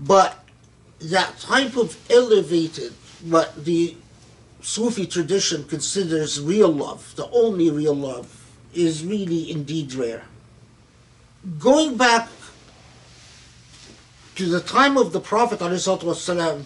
[0.00, 0.44] But
[1.00, 2.92] that type of elevated,
[3.22, 3.96] what the
[4.60, 10.24] Sufi tradition considers real love, the only real love, is really indeed rare.
[11.58, 12.28] Going back
[14.34, 16.64] to the time of the Prophet ﷺ,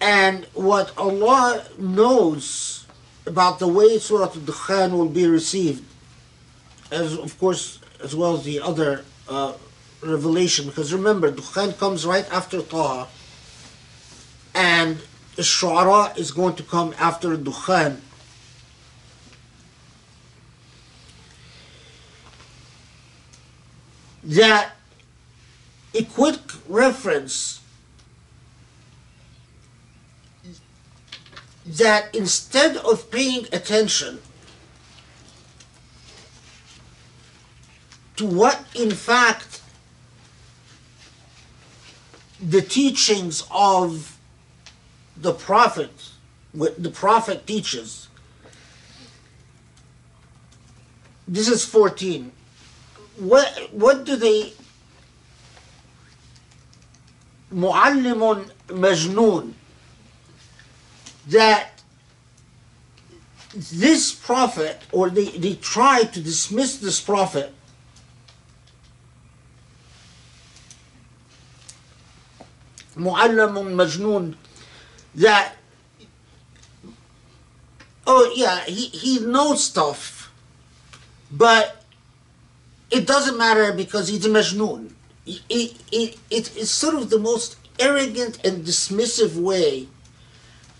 [0.00, 2.86] and what Allah knows
[3.26, 5.84] about the way Surah Al-Dukhan will be received,
[6.90, 9.54] as of course, as well as the other uh,
[10.02, 13.08] revelation, because remember, Dukhan comes right after Taha,
[14.54, 14.98] and
[15.34, 18.00] the Shu'ara is going to come after Dukhan.
[24.24, 24.72] That
[25.94, 27.55] a quick reference
[31.65, 34.19] that instead of paying attention
[38.15, 39.61] to what in fact
[42.41, 44.17] the teachings of
[45.17, 46.09] the prophet
[46.51, 48.07] what the prophet teaches
[51.27, 52.31] this is 14
[53.17, 54.53] what what do they
[57.51, 59.53] معلم مجنون
[61.27, 61.81] that
[63.53, 67.53] this prophet or they, they try to dismiss this prophet
[72.97, 74.35] معلم مجنون
[75.15, 75.55] that
[78.07, 80.31] oh yeah he, he knows stuff
[81.31, 81.83] but
[82.89, 84.91] it doesn't matter because he's a majnoon
[85.25, 85.41] it,
[85.91, 89.87] it, it, it's sort of the most arrogant and dismissive way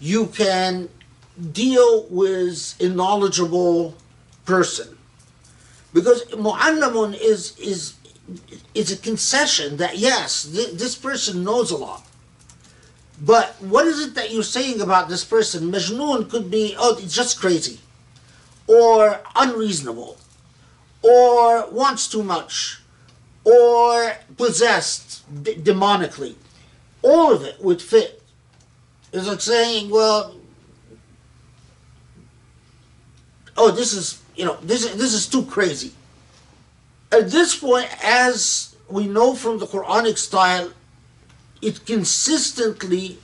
[0.01, 0.89] you can
[1.52, 3.94] deal with a knowledgeable
[4.44, 4.97] person.
[5.93, 7.94] Because mu'allamun is is
[8.74, 12.06] is a concession that yes th- this person knows a lot.
[13.20, 15.73] But what is it that you're saying about this person?
[15.73, 17.81] Majnoon could be oh it's just crazy.
[18.66, 20.18] Or unreasonable.
[21.02, 22.82] Or wants too much.
[23.44, 26.35] Or possessed d- demonically.
[27.02, 28.23] All of it would fit
[29.12, 30.36] it's like saying well
[33.56, 35.92] oh, this is you know this is this is too crazy.
[37.12, 40.72] At this point, as we know from the Quranic style,
[41.62, 43.18] it consistently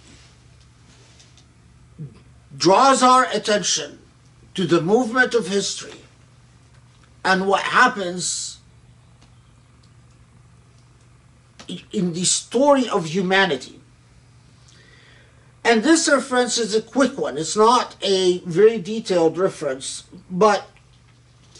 [2.56, 3.98] draws our attention
[4.54, 5.98] to the movement of history
[7.24, 8.59] and what happens
[11.92, 13.81] in the story of humanity.
[15.64, 17.38] And this reference is a quick one.
[17.38, 20.69] It's not a very detailed reference, but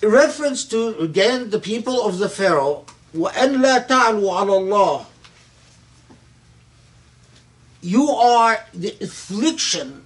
[0.02, 2.86] a reference to, again, the people of the Pharaoh.
[3.14, 5.06] وَأَنْ لَا تَعْلُوا عَلَى اللَّهِ
[7.82, 10.04] You are the affliction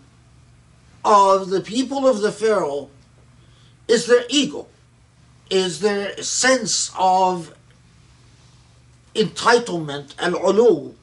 [1.03, 2.89] of the people of the Pharaoh
[3.88, 4.68] is their ego,
[5.49, 7.53] is their sense of
[9.15, 10.93] entitlement, al-ulu,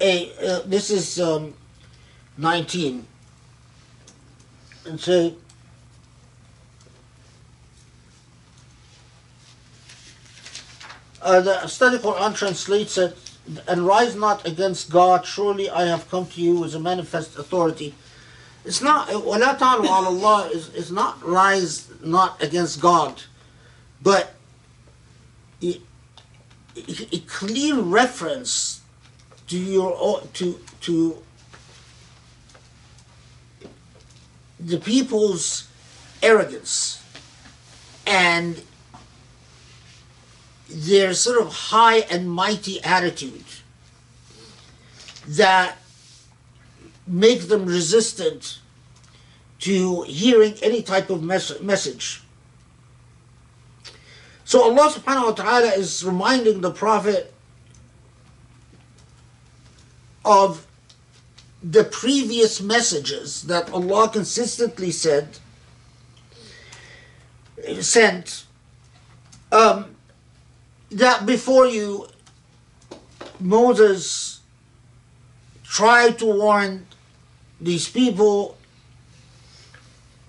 [0.00, 1.54] a, uh, this is um,
[2.36, 3.06] 19
[4.84, 5.34] and say
[11.22, 13.16] uh, the study Quran translates it
[13.68, 17.94] and rise not against God surely I have come to you as a manifest authority
[18.64, 23.22] it's not ولا تعلوا على Allah is, is not rise not against God
[24.02, 24.34] but
[25.62, 25.80] a,
[26.76, 28.79] a clear reference
[29.51, 31.21] to your to to
[34.57, 35.67] the people's
[36.23, 37.03] arrogance
[38.07, 38.63] and
[40.69, 43.43] their sort of high and mighty attitude
[45.27, 45.75] that
[47.05, 48.59] make them resistant
[49.59, 52.23] to hearing any type of mes- message.
[54.45, 57.30] So Allah subhanahu wa ta'ala is reminding the Prophet
[60.23, 60.67] of
[61.63, 65.37] the previous messages that Allah consistently said
[67.79, 68.45] sent
[69.51, 69.95] um,
[70.89, 72.07] that before you
[73.39, 74.39] Moses
[75.63, 76.87] tried to warn
[77.59, 78.57] these people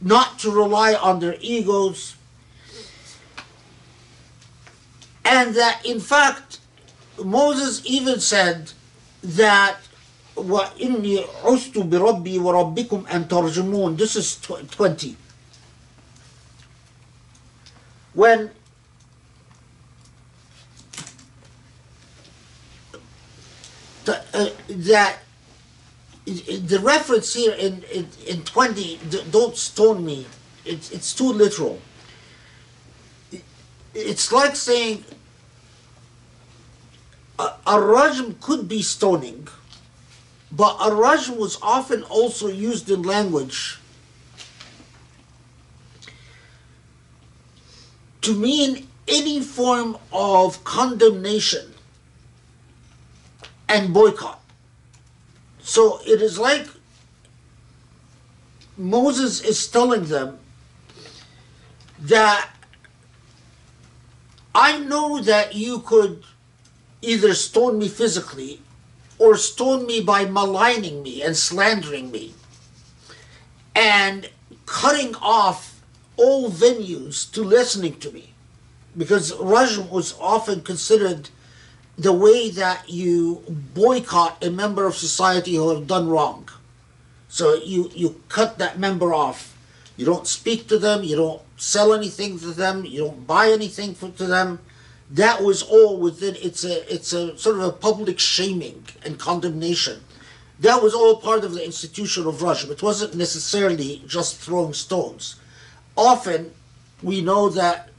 [0.00, 2.16] not to rely on their egos
[5.24, 6.58] and that in fact
[7.22, 8.72] Moses even said
[9.23, 9.75] that
[10.37, 15.15] وإني عشت بربي وربكم أن ترجمون this is tw- 20
[18.13, 18.51] when
[24.05, 25.19] the, uh, that
[26.25, 30.25] the reference here in, in, in 20 d- don't stone me
[30.65, 31.79] it's, it's too literal
[33.93, 35.03] it's like saying
[37.38, 39.48] a, rajm could be stoning
[40.50, 43.78] but a rajm was often also used in language
[48.20, 51.74] to mean any form of condemnation
[53.68, 54.40] and boycott.
[55.60, 56.68] So it is like
[58.76, 60.38] Moses is telling them
[62.00, 62.50] that
[64.54, 66.24] I know that you could
[67.02, 68.60] either stone me physically
[69.18, 72.34] or stone me by maligning me and slandering me
[73.74, 74.30] and
[74.66, 75.80] cutting off
[76.16, 78.32] all venues to listening to me.
[78.96, 81.30] because Rajm was often considered
[81.96, 83.42] the way that you
[83.74, 86.48] boycott a member of society who have done wrong.
[87.28, 89.56] So you, you cut that member off.
[89.96, 93.94] You don't speak to them, you don't sell anything to them, you don't buy anything
[93.94, 94.58] for, to them.
[95.12, 100.00] That was all within it's a it's a sort of a public shaming and condemnation.
[100.58, 102.70] That was all part of the institution of Rajm.
[102.70, 105.36] It wasn't necessarily just throwing stones.
[105.98, 106.52] Often
[107.02, 107.90] we know that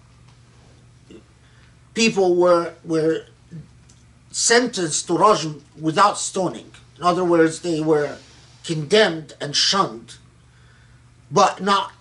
[1.94, 3.26] people were were
[4.32, 6.72] sentenced to Rajm without stoning.
[6.98, 8.18] In other words, they were
[8.64, 10.16] condemned and shunned,
[11.30, 11.92] but not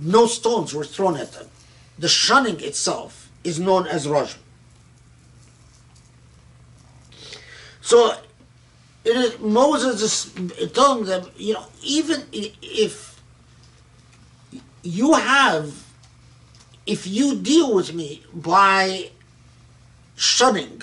[0.00, 1.46] no stones were thrown at them.
[1.96, 4.36] The shunning itself is known as Rajm.
[7.80, 8.16] So
[9.04, 13.22] it is, Moses is telling them, you know, even if
[14.82, 15.84] you have,
[16.86, 19.10] if you deal with me by
[20.16, 20.80] shunning,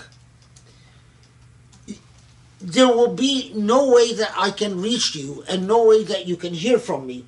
[2.59, 6.35] there will be no way that I can reach you and no way that you
[6.35, 7.25] can hear from me.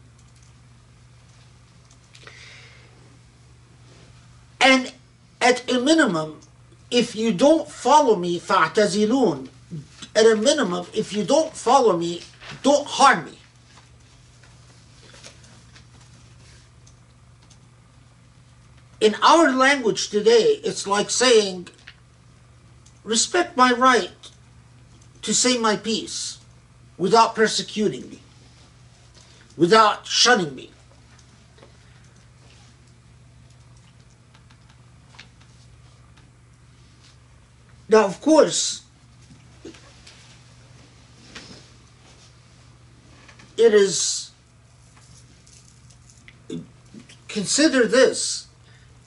[4.62, 4.94] And
[5.43, 6.41] at a minimum,
[6.91, 9.49] if you don't follow me, فَاعْتَزِلُونَ
[10.17, 12.23] At a minimum, if you don't follow me,
[12.63, 13.39] don't harm me.
[19.01, 21.69] In our language today, it's like saying,
[23.05, 24.11] respect my right
[25.23, 26.39] to say my piece
[26.97, 28.19] without persecuting me,
[29.57, 30.71] without shunning me.
[37.93, 38.83] Now, of course,
[43.57, 44.31] it is.
[47.29, 48.49] Consider this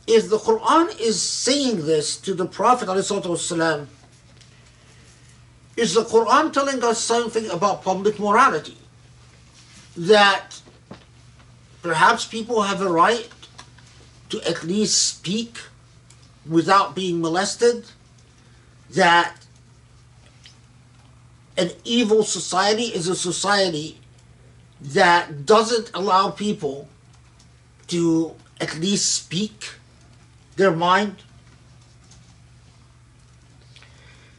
[0.07, 3.87] if the Quran is saying this to the Prophet, والسلام,
[5.77, 8.77] is the Quran telling us something about public morality?
[9.95, 10.61] That
[11.81, 13.29] perhaps people have a right
[14.29, 15.57] to at least speak
[16.47, 17.85] without being molested?
[18.90, 19.36] That
[21.56, 23.98] an evil society is a society
[24.80, 26.88] that doesn't allow people
[27.88, 29.70] to at least speak
[30.56, 31.22] their mind?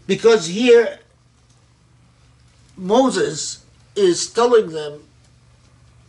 [0.06, 1.00] Because here
[2.76, 3.66] Moses
[3.96, 5.04] is telling them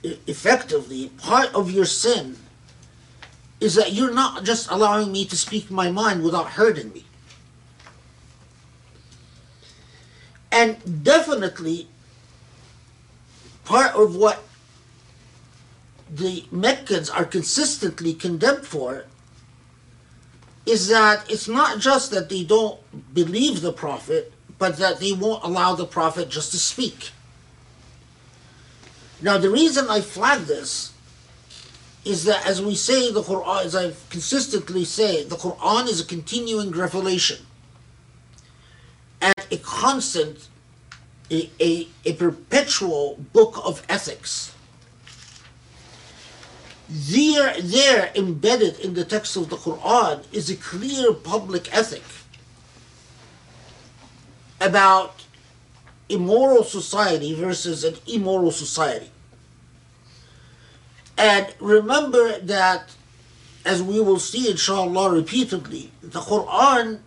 [0.03, 2.37] effectively part of your sin
[3.61, 7.05] is that you're not just allowing me to speak my mind without hurting me.
[10.51, 11.89] And definitely
[13.65, 14.43] part of what
[16.11, 19.05] the Meccans are consistently condemned for
[20.65, 22.81] is that it's not just that they don't
[23.15, 27.11] believe the prophet, but that they won't allow the prophet just to speak.
[29.21, 30.93] Now, the reason I flag this
[32.05, 36.07] is that, as we say, the Quran, as I've consistently say, the Quran is a
[36.07, 37.48] continuing revelation
[39.21, 40.49] and a constant,
[41.31, 44.55] a, a, a perpetual book of ethics
[46.89, 52.03] there, there embedded in the text of the Quran is a clear public ethic
[54.61, 55.25] about
[56.09, 59.11] immoral society versus an immoral society.
[61.19, 62.91] And remember that,
[63.67, 67.01] as we will see inshallah repeatedly, the Quran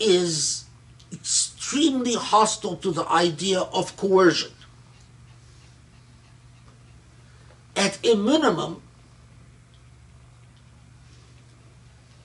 [0.00, 0.64] is
[1.12, 4.52] extremely hostile to the idea of coercion.
[7.78, 8.82] at a minimum,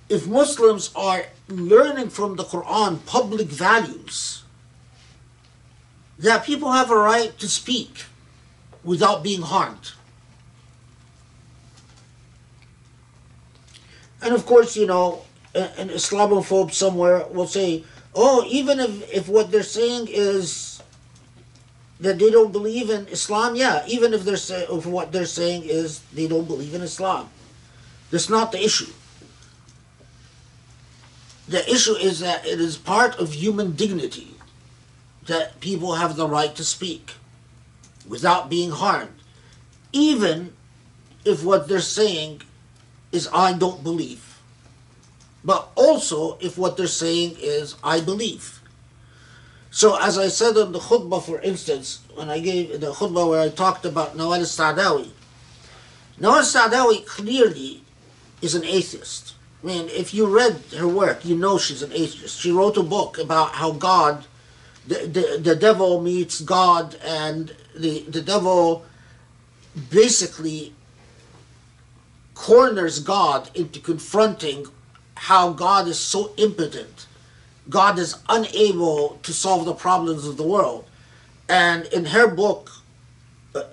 [0.10, 4.44] if Muslims are learning from the Quran public values,
[6.18, 8.06] that people have a right to speak
[8.84, 9.92] without being harmed.
[14.24, 15.24] And of course, you know,
[15.54, 17.84] an Islamophobe somewhere will say,
[18.16, 20.82] oh, even if, if what they're saying is
[22.00, 25.64] that they don't believe in Islam, yeah, even if they're say, if what they're saying
[25.64, 27.30] is they don't believe in Islam.
[28.12, 28.92] That's not the issue.
[31.48, 34.36] The issue is that it is part of human dignity
[35.26, 37.14] that people have the right to speak
[38.08, 39.16] without being harmed,
[39.92, 40.54] even
[41.26, 42.42] if what they're saying
[43.12, 44.33] is I don't believe.
[45.44, 48.62] But also if what they're saying is I believe.
[49.72, 53.42] So as I said in the khutbah, for instance, when I gave the khutbah where
[53.42, 55.10] I talked about Nawal Sadawi,
[56.20, 57.82] Nawal Sadawi clearly
[58.42, 59.34] is an atheist.
[59.64, 62.40] I mean, if you read her work, you know she's an atheist.
[62.40, 64.26] She wrote a book about how God,
[64.86, 68.86] the, the, the devil meets God, and the, the devil
[69.90, 70.74] basically
[72.36, 74.68] corners God into confronting
[75.24, 77.08] how God is so impotent.
[77.70, 80.86] God is unable to solve the problems of the world.
[81.48, 82.72] And in her book,
[83.56, 83.64] uh,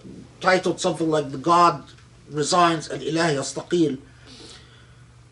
[0.41, 1.85] titled something like The God
[2.31, 3.99] Resigns and Ilahi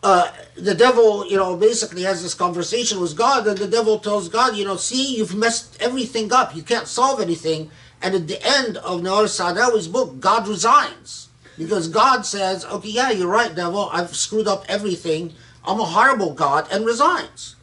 [0.01, 4.29] uh, the devil, you know, basically has this conversation with God, and the devil tells
[4.29, 6.55] God, you know, see, you've messed everything up.
[6.55, 7.69] You can't solve anything.
[8.01, 11.27] And at the end of Nawal Sadawi's book, God resigns.
[11.57, 13.89] Because God says, okay, yeah, you're right, devil.
[13.91, 15.33] I've screwed up everything.
[15.65, 17.55] I'm a horrible God, and resigns.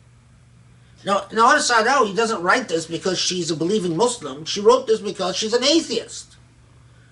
[1.04, 4.44] Now, Nawal he doesn't write this because she's a believing Muslim.
[4.44, 6.36] She wrote this because she's an atheist.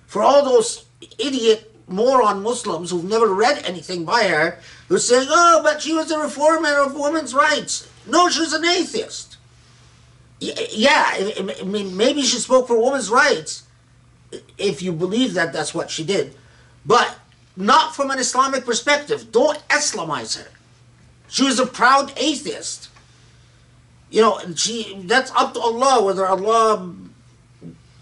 [0.07, 0.87] For all those
[1.19, 4.59] idiot moron Muslims who've never read anything by her,
[4.89, 7.89] who saying, oh, but she was a reformer of women's rights.
[8.07, 9.37] No, she was an atheist.
[10.41, 13.63] Yeah, I mean, maybe she spoke for women's rights,
[14.59, 16.35] if you believe that that's what she did,
[16.85, 17.17] but
[17.57, 19.31] not from an Islamic perspective.
[19.31, 20.51] Don't Islamize her.
[21.35, 22.91] She was a proud atheist.
[24.09, 26.95] You know, and she that's up to Allah whether Allah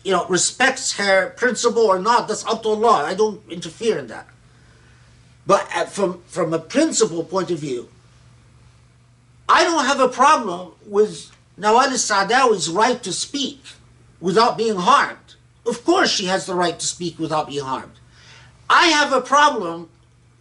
[0.05, 3.05] you know, respects her principle or not, that's up to Allah.
[3.07, 4.29] I don't interfere in that.
[5.47, 7.89] But uh, from from a principle point of view,
[9.49, 13.61] I don't have a problem with Nawal Sadawi's right to speak
[14.21, 15.37] without being harmed.
[15.65, 17.99] Of course, she has the right to speak without being harmed.
[18.69, 19.89] I have a problem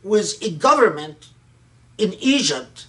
[0.04, 1.31] with a government
[1.98, 2.88] in Egypt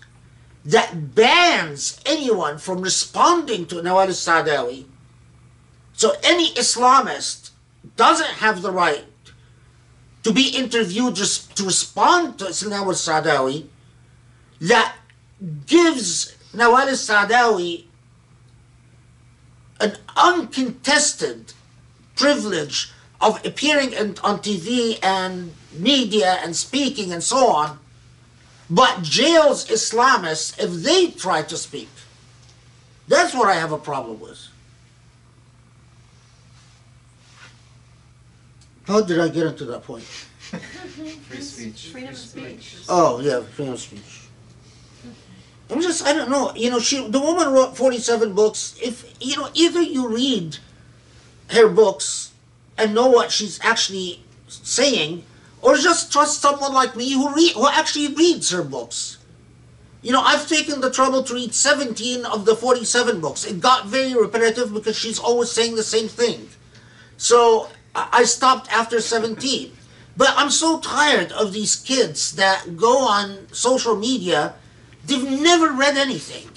[0.64, 4.86] that bans anyone from responding to Nawal Sadawi
[5.92, 7.50] so any Islamist
[7.96, 9.04] doesn't have the right
[10.22, 13.66] to be interviewed just to respond to Nawal Sadawi
[14.60, 14.94] that
[15.66, 17.84] gives Nawal Sadawi
[19.80, 21.52] an uncontested
[22.14, 27.78] privilege of appearing in, on TV and media and speaking and so on,
[28.72, 31.90] but jails Islamists if they try to speak.
[33.06, 34.48] That's what I have a problem with.
[38.84, 40.02] How did I get into that point?
[41.22, 41.88] Free speech.
[41.88, 42.76] Freedom of speech.
[42.88, 44.22] Oh yeah, freedom of speech.
[45.70, 46.52] I'm just I don't know.
[46.54, 48.74] You know, she the woman wrote 47 books.
[48.82, 50.58] If you know, either you read
[51.50, 52.32] her books
[52.78, 55.24] and know what she's actually saying,
[55.62, 59.18] or just trust someone like me who read who actually reads her books.
[60.02, 63.44] You know, I've taken the trouble to read 17 of the 47 books.
[63.44, 66.48] It got very repetitive because she's always saying the same thing.
[67.16, 69.72] So I stopped after 17.
[70.16, 74.54] But I'm so tired of these kids that go on social media,
[75.06, 76.50] they've never read anything.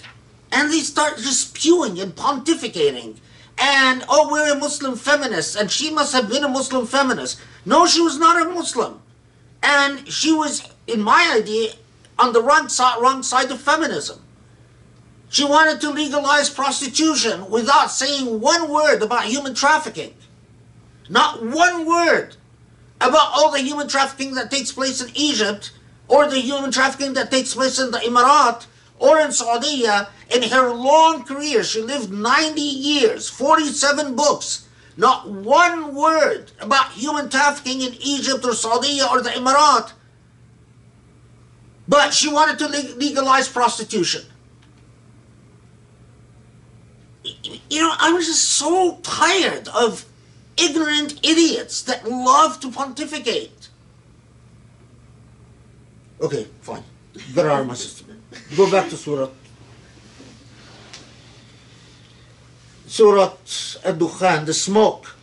[0.52, 3.18] And they start just spewing and pontificating.
[3.58, 7.40] And, oh, we're a Muslim feminist, and she must have been a Muslim feminist.
[7.66, 9.02] No, she was not a Muslim.
[9.64, 11.74] And she was, in my idea,
[12.20, 14.22] on the wrong side, wrong side of feminism.
[15.30, 20.14] She wanted to legalize prostitution without saying one word about human trafficking.
[21.10, 22.36] Not one word
[23.02, 25.72] about all the human trafficking that takes place in Egypt
[26.08, 28.66] or the human trafficking that takes place in the Emirat
[29.00, 29.86] or in Saudi.
[29.86, 34.68] In her long career, she lived 90 years, 47 books.
[34.98, 39.92] Not one word about human trafficking in Egypt or Saudi or the Emirat.
[41.88, 44.24] But she wanted to legalize prostitution.
[47.70, 50.06] You know, I'm just so tired of
[50.58, 53.70] ignorant idiots that love to pontificate.
[56.22, 56.84] Okay, fine.
[57.34, 58.05] Better are my system.
[58.56, 59.30] Go back to Surah.
[62.88, 63.34] Surah
[63.84, 65.16] Ad-Dukhan, the smoke.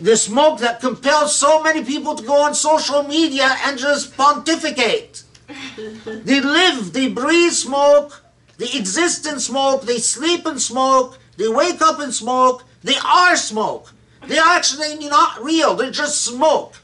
[0.00, 5.22] the smoke that compels so many people to go on social media and just pontificate.
[5.48, 8.22] They live, they breathe smoke,
[8.58, 13.36] they exist in smoke, they sleep in smoke, they wake up in smoke, they are
[13.36, 13.92] smoke.
[14.26, 16.74] They're actually not real, they're just smoke.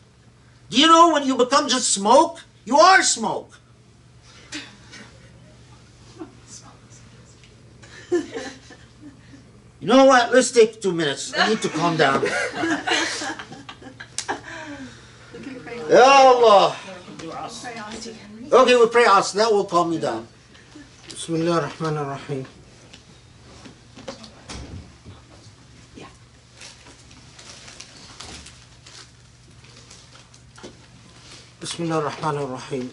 [0.71, 2.39] Do you know when you become just smoke?
[2.65, 3.59] You are smoke.
[9.81, 10.33] You know what?
[10.33, 11.33] Let's take two minutes.
[11.37, 12.23] I need to calm down.
[15.91, 16.77] Allah.
[18.53, 19.33] Okay, we pray us.
[19.33, 20.29] That will calm me down.
[21.09, 22.47] Bismillah ar-Rahman ar-Rahim.
[31.61, 32.91] Bismillah ar-Rahman ar-Rahim.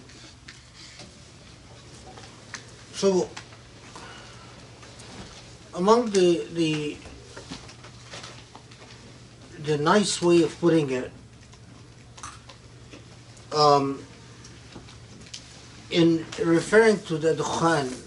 [2.92, 3.30] So,
[5.74, 6.98] among the, the,
[9.60, 11.10] the nice way of putting it,
[13.56, 14.04] um,
[15.90, 17.98] in referring to the Dukhan,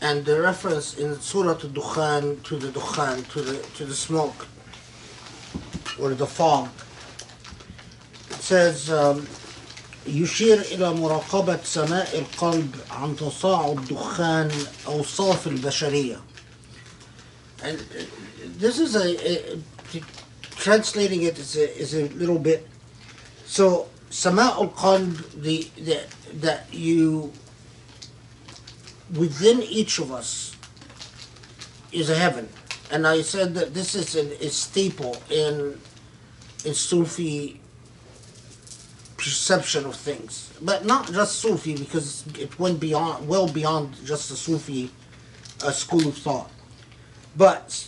[0.00, 4.46] and the reference in Surah Al-Dukhan to the Dukhan, to the, to the smoke,
[6.00, 6.70] or the fog,
[8.39, 9.25] says um,
[10.07, 14.51] يشير إلى مراقبة سماء القلب عن تصاعد دخان
[14.87, 16.21] أوصاف البشرية.
[17.63, 18.03] And uh,
[18.57, 19.55] this is a,
[19.97, 20.01] a
[20.51, 22.67] translating it is a, is a little bit
[23.45, 25.99] so سماء القلب the, the
[26.41, 27.31] that you
[29.17, 30.55] within each of us
[31.91, 32.49] is a heaven.
[32.91, 35.79] And I said that this is an, a staple in
[36.65, 37.58] in Sufi
[39.20, 44.36] perception of things, but not just Sufi because it went beyond, well beyond just the
[44.36, 44.90] Sufi
[45.62, 46.50] uh, school of thought,
[47.36, 47.86] but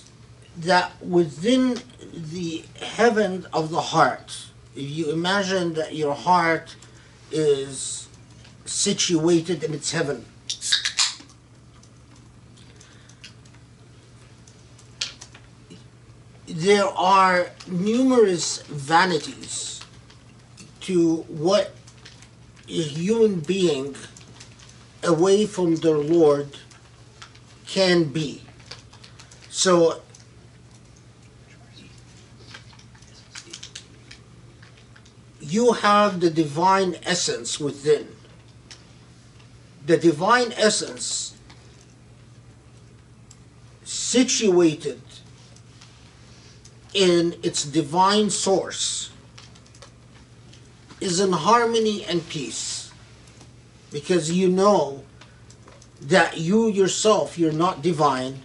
[0.58, 1.78] that within
[2.12, 4.46] the heaven of the heart,
[4.76, 6.76] if you imagine that your heart
[7.30, 8.08] is
[8.66, 10.26] situated in its heaven.
[16.46, 19.71] There are numerous vanities
[20.82, 21.72] to what
[22.68, 23.94] a human being
[25.02, 26.56] away from their Lord
[27.66, 28.42] can be.
[29.48, 30.02] So
[35.40, 38.08] you have the divine essence within.
[39.86, 41.36] The divine essence
[43.84, 45.00] situated
[46.94, 49.11] in its divine source
[51.02, 52.90] is in harmony and peace.
[53.90, 55.04] Because you know
[56.00, 58.42] that you yourself you're not divine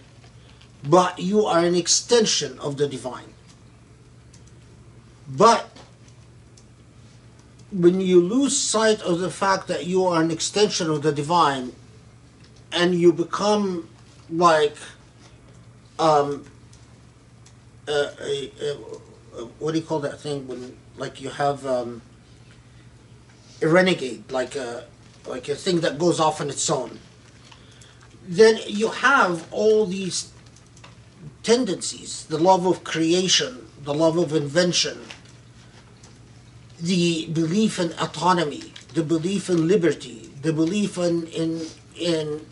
[0.84, 3.34] but you are an extension of the divine.
[5.28, 5.68] But
[7.70, 11.72] when you lose sight of the fact that you are an extension of the divine
[12.72, 13.88] and you become
[14.30, 14.76] like
[15.98, 16.44] um
[17.86, 18.08] uh,
[19.58, 22.00] what do you call that thing when like you have um
[23.62, 24.84] a renegade like a
[25.26, 26.98] like a thing that goes off on its own
[28.26, 30.32] then you have all these
[31.42, 34.98] tendencies the love of creation the love of invention
[36.80, 41.66] the belief in autonomy, the belief in liberty, the belief in in
[41.96, 42.46] in,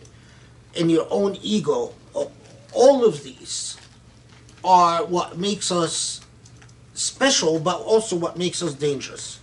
[0.74, 1.94] in your own ego,
[2.72, 3.76] all of these
[4.64, 6.20] are what makes us
[6.94, 9.38] special, but also what makes us dangerous.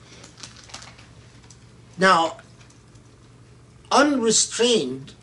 [1.97, 2.39] Now,
[3.90, 5.14] unrestrained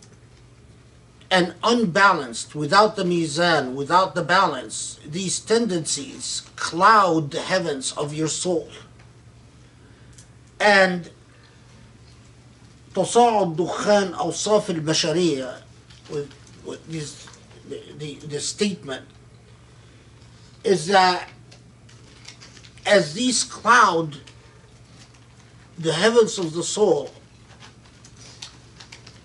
[1.32, 8.28] and unbalanced, without the mizan, without the balance, these tendencies cloud the heavens of your
[8.28, 8.70] soul
[10.60, 11.10] and
[12.96, 15.62] تصاعد دخان أوصاف البشرية
[16.10, 16.32] with,
[16.66, 17.28] with this,
[17.68, 19.06] the, the, the statement
[20.64, 21.30] is that
[22.86, 24.18] as these cloud
[25.81, 27.11] the heavens of the soul,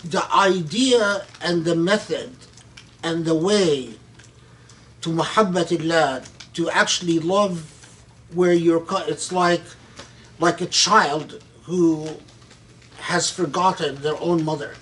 [0.06, 2.34] the idea and the method
[3.04, 3.94] and the way
[5.02, 7.60] to muhabbatillah, to actually love
[8.34, 9.62] where you're, it's like
[10.40, 12.08] like a child who
[13.00, 14.76] has forgotten their own mother.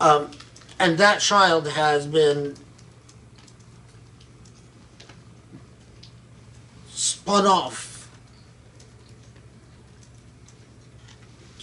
[0.00, 0.30] Um,
[0.78, 2.56] and that child has been
[6.90, 7.89] spun off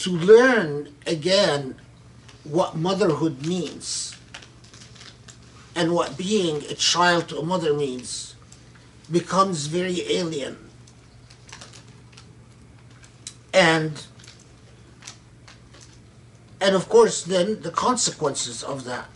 [0.08, 1.76] to learn again
[2.46, 4.16] what motherhood means
[5.76, 8.36] and what being a child to a mother means
[9.12, 10.58] becomes very alien.
[13.54, 14.02] And
[16.62, 19.10] and of course then the consequences of that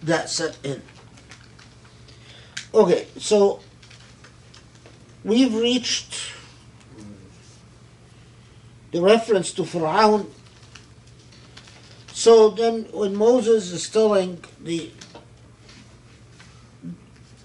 [0.00, 0.80] that set in.
[2.72, 3.58] Okay so
[5.24, 6.35] we've reached
[8.96, 10.26] the reference to Pharaoh
[12.14, 14.90] so then when Moses is telling the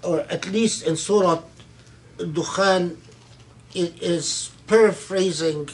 [0.02, 1.42] or at least in Surah
[2.16, 2.96] Dukhan
[3.74, 5.68] it is paraphrasing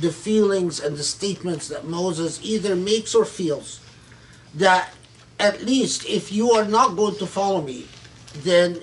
[0.00, 3.80] the feelings and the statements that Moses either makes or feels
[4.54, 4.94] that
[5.38, 7.86] at least if you are not going to follow me,
[8.36, 8.80] then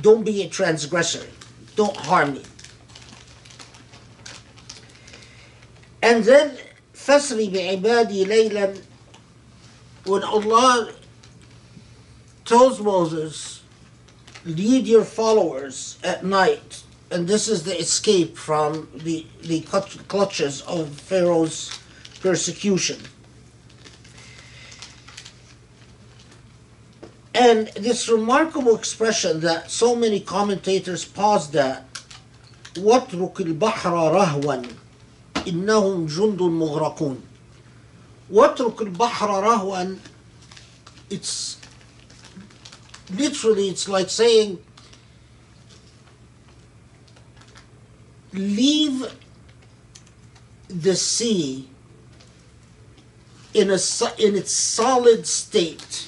[0.00, 1.26] don't be a transgressor.
[1.76, 2.42] Don't harm me.
[6.07, 6.57] And then
[6.93, 8.81] فَسْرِ بِعِبَادِي لَيْلًا
[10.05, 10.91] When Allah
[12.45, 13.61] tells Moses,
[14.45, 20.61] lead your followers at night, and this is the escape from the, the clutch- clutches
[20.61, 21.79] of Pharaoh's
[22.21, 22.99] persecution.
[27.33, 31.85] And this remarkable expression that so many commentators paused at,
[32.75, 34.76] وَاتْرُكِ الْبَحْرَ رَهْوًا
[35.47, 37.17] إِنَّهُمْ جُنْدٌ مُغْرَقُونَ
[38.31, 39.97] وَاتْرُكِ الْبَحْرَ رَهْوًا
[41.09, 41.57] It's
[43.13, 44.59] literally, it's like saying,
[48.33, 49.05] leave
[50.67, 51.69] the sea
[53.53, 56.07] in a so- in its solid state.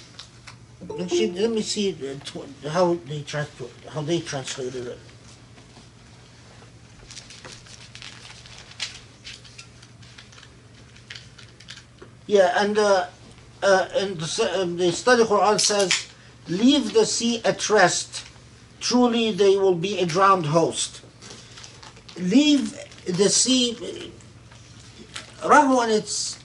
[0.99, 3.49] Actually, let me see uh, tw- how they trans-
[3.89, 4.99] how they translated it.
[12.30, 13.06] Yeah, and uh,
[13.60, 16.06] uh, and the, um, the study Quran says,
[16.46, 18.24] "Leave the sea at rest.
[18.78, 21.00] Truly, they will be a drowned host."
[22.16, 24.12] Leave the sea.
[25.42, 26.38] Rahwan, it's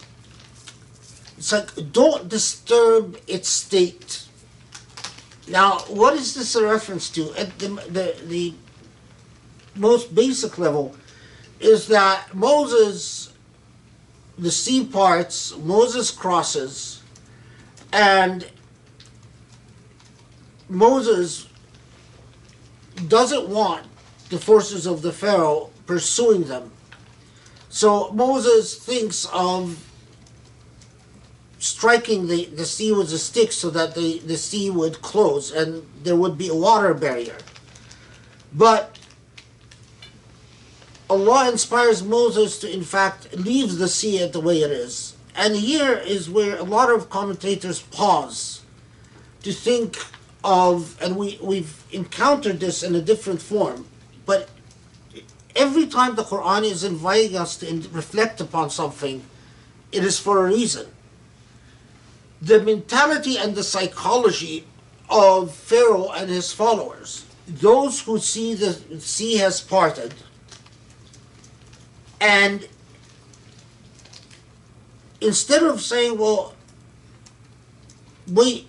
[1.37, 4.25] it's like don't disturb its state.
[5.47, 7.31] Now, what is this a reference to?
[7.37, 7.67] At the
[7.97, 8.53] the, the
[9.75, 10.95] most basic level
[11.59, 13.34] is that Moses,
[14.37, 17.01] the sea parts, Moses crosses,
[17.91, 18.49] and
[20.67, 21.47] Moses
[23.07, 23.85] doesn't want
[24.29, 26.71] the forces of the Pharaoh pursuing them.
[27.69, 29.85] So Moses thinks of
[31.59, 35.85] striking the, the sea with a stick so that the, the sea would close and
[36.03, 37.37] there would be a water barrier.
[38.53, 38.94] But
[41.09, 45.15] Allah inspires Moses to, in fact, leave the sea the way it is.
[45.35, 48.61] And here is where a lot of commentators pause
[49.43, 49.97] to think
[50.43, 53.85] of, and we, we've encountered this in a different form,
[54.25, 54.49] but
[55.55, 59.23] every time the Quran is inviting us to reflect upon something,
[59.91, 60.87] it is for a reason.
[62.41, 64.65] The mentality and the psychology
[65.09, 70.13] of Pharaoh and his followers, those who see the sea has parted,
[72.25, 72.67] and
[75.21, 76.55] instead of saying, well,
[78.27, 78.67] wait,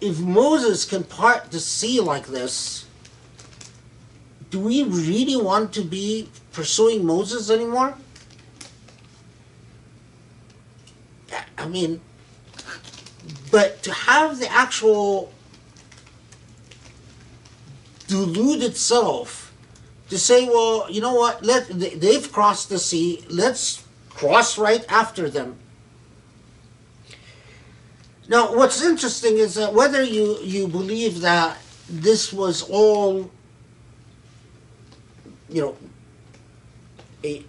[0.00, 2.86] if Moses can part the sea like this,
[4.48, 7.94] do we really want to be pursuing Moses anymore?
[11.30, 12.00] I- I mean,
[13.50, 15.30] but to have the actual
[18.06, 19.51] delude itself
[20.12, 24.84] to say, well, you know what, let they- they've crossed the sea, let's cross right
[24.90, 25.58] after them.
[28.28, 31.56] Now, what's interesting is that whether you, you believe that
[31.88, 33.30] this was all,
[35.48, 35.76] you know,
[37.24, 37.42] a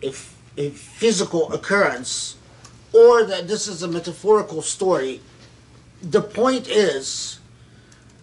[0.56, 2.38] a physical occurrence,
[2.94, 5.20] or that this is a metaphorical story,
[6.02, 7.40] the point is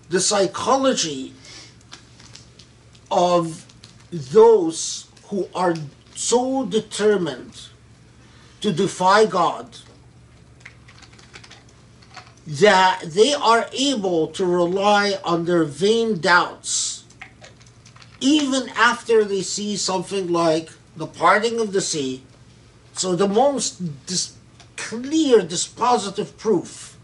[0.08, 1.34] the psychology
[3.10, 3.66] of
[4.10, 5.74] those who are
[6.14, 7.68] so determined
[8.60, 9.78] to defy God
[12.46, 17.04] that they are able to rely on their vain doubts
[18.20, 22.22] even after they see something like the parting of the sea.
[22.92, 24.36] So, the most dis-
[24.76, 26.98] clear dispositive proof.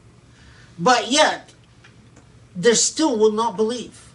[0.78, 1.54] But yet,
[2.54, 4.05] they still will not believe.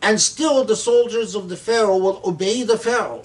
[0.00, 3.22] And still, the soldiers of the Pharaoh will obey the Pharaoh.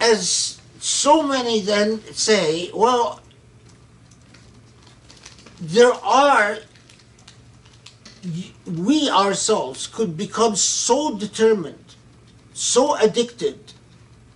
[0.00, 3.20] As so many then say, well,
[5.60, 6.58] there are,
[8.66, 11.94] we ourselves could become so determined,
[12.52, 13.72] so addicted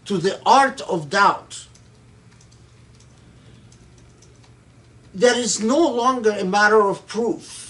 [0.06, 1.66] to the art of doubt
[5.14, 7.67] that is no longer a matter of proof.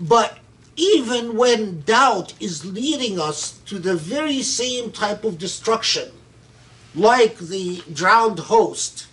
[0.00, 0.38] But
[0.76, 6.10] even when doubt is leading us to the very same type of destruction,
[6.94, 9.06] like the drowned host,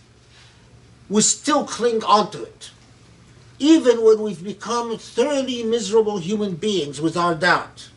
[1.09, 2.71] we still cling onto it.
[3.57, 7.89] Even when we've become thoroughly miserable human beings with our doubt.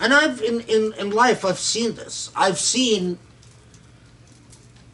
[0.00, 2.30] And I've in, in, in life I've seen this.
[2.34, 3.18] I've seen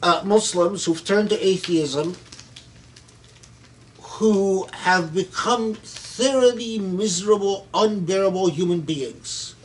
[0.02, 2.16] uh, Muslims who've turned to atheism
[4.22, 9.56] who have become thoroughly miserable, unbearable human beings.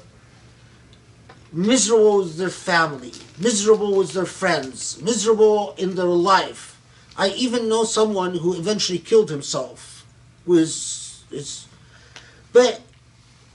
[1.53, 6.81] Miserable with their family, miserable with their friends, miserable in their life.
[7.15, 10.07] I even know someone who eventually killed himself
[10.47, 10.71] with
[11.29, 11.67] his.
[12.51, 12.81] But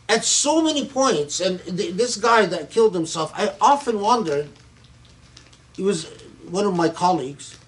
[0.08, 4.50] at so many points, and th- this guy that killed himself, I often wondered.
[5.74, 6.06] He was
[6.48, 7.58] one of my colleagues.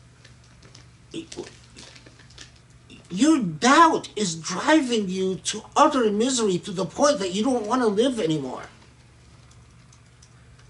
[3.10, 7.82] Your doubt is driving you to utter misery to the point that you don't want
[7.82, 8.64] to live anymore.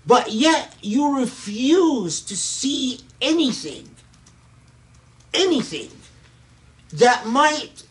[0.07, 3.89] But yet you refuse to see anything,
[5.33, 5.91] anything
[6.93, 7.85] that might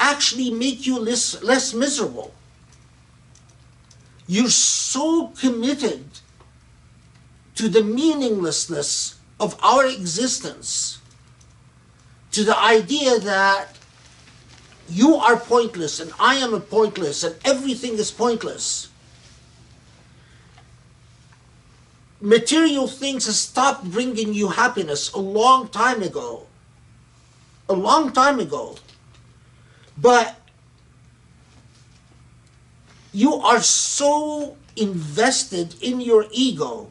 [0.00, 2.34] actually make you less, less miserable.
[4.26, 6.04] You're so committed
[7.56, 10.99] to the meaninglessness of our existence,
[12.32, 13.76] to the idea that
[14.88, 18.88] you are pointless and I am a pointless and everything is pointless.
[22.20, 26.46] Material things have stopped bringing you happiness a long time ago.
[27.68, 28.76] A long time ago.
[29.96, 30.36] But
[33.12, 36.90] you are so invested in your ego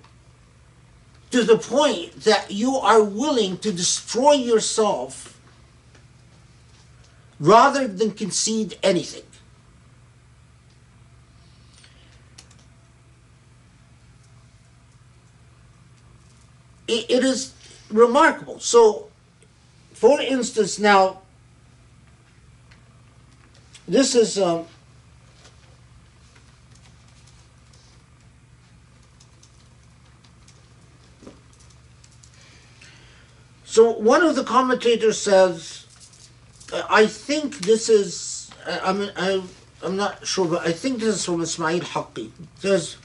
[1.32, 5.29] to the point that you are willing to destroy yourself
[7.40, 9.24] rather than concede anything.
[16.88, 17.54] It, it is
[17.90, 18.60] remarkable.
[18.60, 19.10] So,
[19.94, 21.22] for instance, now,
[23.88, 24.38] this is.
[24.38, 24.66] Um,
[33.70, 35.86] So one of the commentators says,
[36.72, 39.42] I think this is, uh, I mean, I,
[39.84, 42.28] I'm not sure, but I think this is from Ismail Haqqi.
[42.28, 42.98] It says,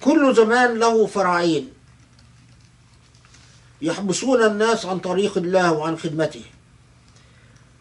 [0.00, 1.72] كل زمان له فرعين
[3.82, 6.44] يحبسون الناس عن طريق الله وعن خدمته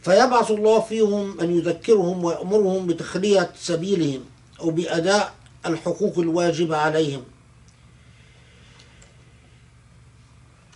[0.03, 4.25] فيبعث الله فيهم من يذكرهم ويأمرهم بتخلية سبيلهم
[4.59, 5.33] أو بأداء
[5.65, 7.23] الحقوق الواجبة عليهم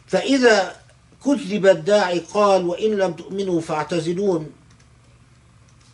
[0.08, 0.76] فإذا
[1.26, 4.52] كذب الداعي قال وإن لم تؤمنوا فاعتزلون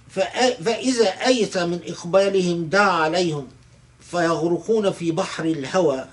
[0.10, 3.48] فإذا أيس من إقبالهم دعا عليهم
[4.00, 6.08] فيغرقون في بحر الهوى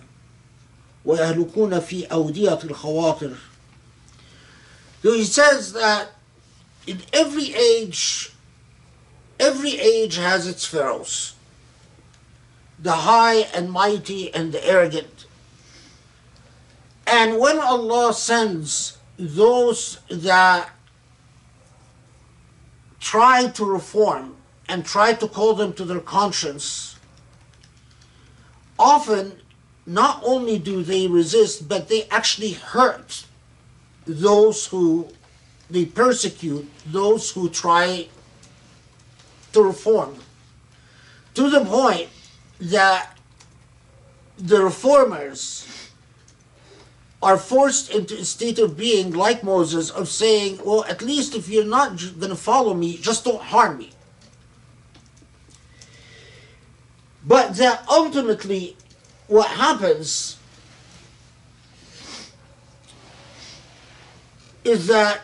[1.05, 3.37] ويهلكون في أودية الخواطر
[5.03, 6.09] So he says that
[6.87, 8.33] in every age,
[9.39, 11.35] every age has its pharaohs.
[12.79, 15.25] The high and mighty and the arrogant.
[17.07, 20.71] And when Allah sends those that
[23.01, 24.35] try to reform
[24.67, 26.97] and try to call them to their conscience,
[28.79, 29.33] often
[29.85, 33.27] not only do they resist, but they actually hurt
[34.07, 35.09] those who
[35.69, 38.09] they persecute, those who try
[39.53, 40.17] to reform,
[41.35, 42.09] to the point
[42.59, 43.19] that
[44.39, 45.67] the reformers
[47.23, 51.49] are forced into a state of being like Moses of saying, well, at least if
[51.49, 53.91] you're not going to follow me, just don't harm me.
[57.27, 58.77] But that ultimately
[59.27, 60.39] what happens
[64.65, 65.21] is that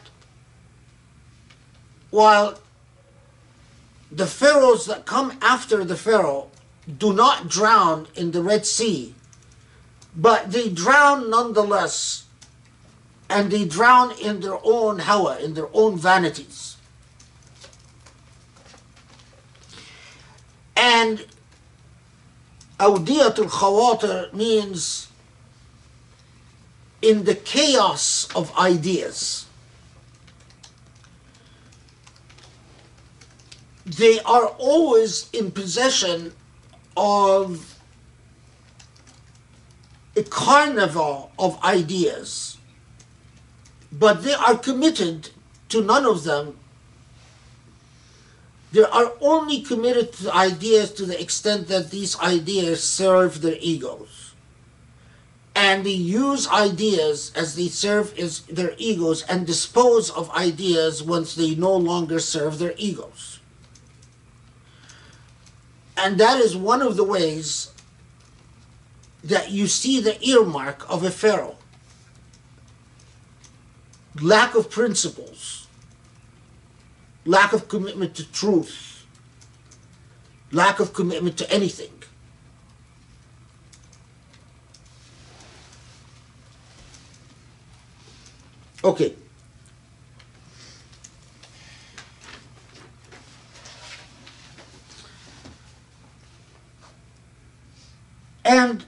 [2.11, 2.59] while
[4.13, 6.49] the pharaohs that come after the pharaoh
[6.99, 9.15] do not drown in the Red Sea,
[10.17, 12.25] but they drown nonetheless,
[13.29, 16.77] and they drown in their own hawa, in their own vanities.
[20.77, 21.27] And
[22.79, 25.09] awdiyat al-khawatir means
[27.03, 29.47] in the chaos of ideas.
[33.85, 36.33] They are always in possession
[36.97, 37.76] of
[40.17, 42.57] a carnival of ideas,
[43.93, 45.31] but they are committed
[45.69, 46.59] to none of them.
[48.73, 54.33] They are only committed to ideas to the extent that these ideas serve their egos.
[55.55, 61.35] And they use ideas as they serve as their egos and dispose of ideas once
[61.35, 63.41] they no longer serve their egos.
[65.97, 67.73] And that is one of the ways
[69.27, 71.57] that you see the earmark of a pharaoh
[74.21, 75.67] lack of principles,
[77.25, 79.05] lack of commitment to truth,
[80.53, 81.91] lack of commitment to anything.
[88.85, 89.15] Okay.
[98.45, 98.85] And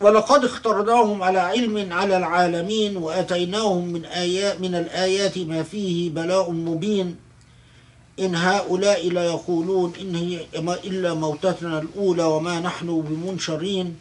[0.00, 7.16] ولقد اخترناهم على علم على العالمين وأتيناهم من آيات من الآيات ما فيه بلاء مبين.
[8.20, 10.46] إن هؤلاء لا يقولون إن هي
[10.84, 13.96] إلا موتتنا الأولى وما نحن بمنشرين.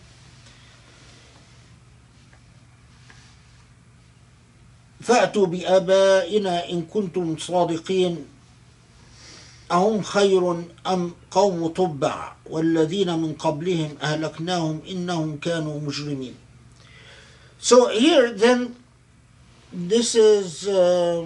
[5.02, 8.26] فأتوا بآبائنا إن كنتم صادقين.
[9.73, 16.35] أهم خير أم قوم تبع والذين من قبلهم أهلكناهم إنهم كانوا مجرمين
[17.59, 18.75] So here then
[19.73, 21.25] this is uh,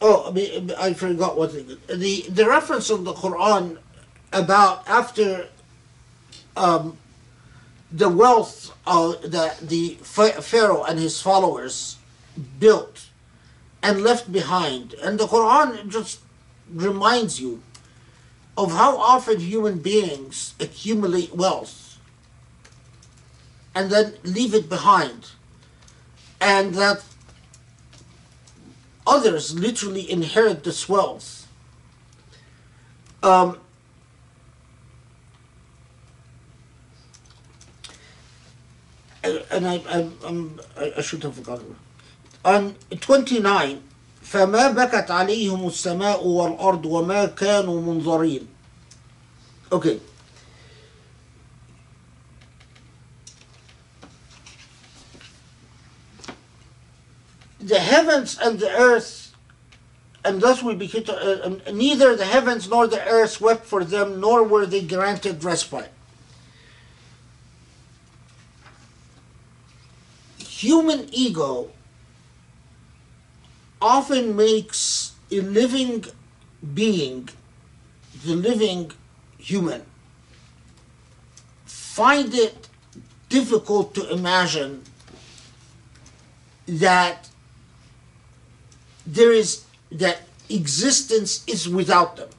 [0.00, 0.34] oh
[0.78, 1.52] I forgot what
[1.88, 3.78] the the reference of the Quran
[4.32, 5.48] about after
[6.56, 6.98] um,
[7.90, 11.96] the wealth of the the Pharaoh and his followers
[12.60, 13.05] built
[13.81, 14.93] and left behind.
[14.95, 16.19] And the Quran just
[16.71, 17.61] reminds you
[18.57, 21.99] of how often human beings accumulate wealth
[23.75, 25.31] and then leave it behind.
[26.41, 27.03] And that
[29.05, 31.47] others literally inherit this wealth.
[33.21, 33.59] Um,
[39.23, 40.59] and I, I, I'm,
[40.97, 41.75] I should have forgotten
[42.46, 43.82] On 29
[44.22, 48.46] فما بكت عليهم السماء والأرض وما كانوا منظرين
[49.72, 50.00] Okay.
[57.60, 59.34] The heavens and the earth,
[60.24, 64.20] and thus we begin to, uh, neither the heavens nor the earth wept for them,
[64.20, 65.90] nor were they granted respite.
[70.38, 71.70] Human ego
[73.81, 76.05] often makes a living
[76.73, 77.29] being,
[78.25, 78.91] the living
[79.37, 79.83] human,
[81.65, 82.69] find it
[83.29, 84.83] difficult to imagine
[86.67, 87.29] that
[89.05, 92.29] there is that existence is without them.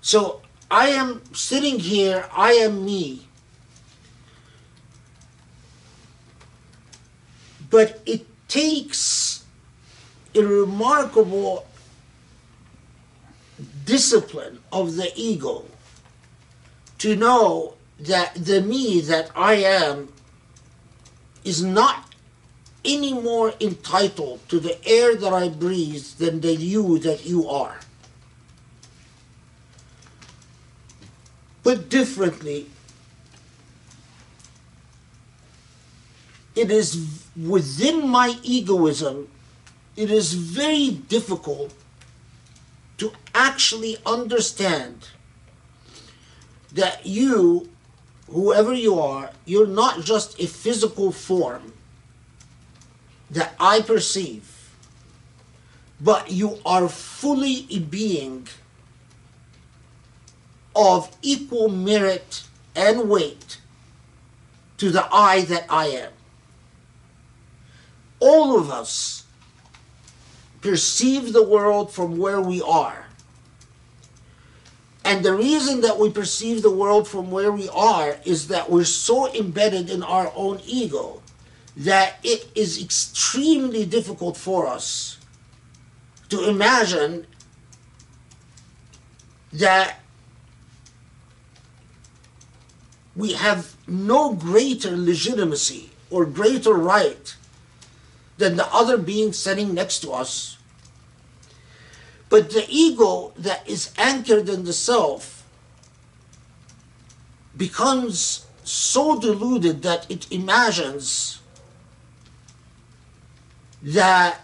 [0.00, 3.26] So I am sitting here, I am me.
[7.70, 9.42] But it takes
[10.32, 11.66] a remarkable
[13.84, 15.64] discipline of the ego
[16.98, 20.08] to know that the me that I am
[21.42, 22.14] is not
[22.84, 27.80] any more entitled to the air that I breathe than the you that you are.
[31.64, 32.70] But differently,
[36.54, 39.28] it is within my egoism,
[39.96, 41.72] it is very difficult
[42.98, 45.08] to actually understand
[46.72, 47.68] that you,
[48.30, 51.72] whoever you are, you're not just a physical form
[53.30, 54.70] that I perceive,
[56.00, 58.48] but you are fully a being
[60.74, 62.44] of equal merit
[62.74, 63.58] and weight
[64.78, 66.13] to the I that I am
[68.24, 69.24] all of us
[70.62, 73.04] perceive the world from where we are.
[75.04, 78.84] And the reason that we perceive the world from where we are is that we're
[78.84, 81.20] so embedded in our own ego
[81.76, 85.18] that it is extremely difficult for us
[86.30, 87.26] to imagine
[89.52, 90.00] that
[93.14, 97.36] we have no greater legitimacy or greater right
[98.37, 100.57] than the other being sitting next to us.
[102.29, 105.43] But the ego that is anchored in the self
[107.57, 111.41] becomes so deluded that it imagines
[113.81, 114.41] that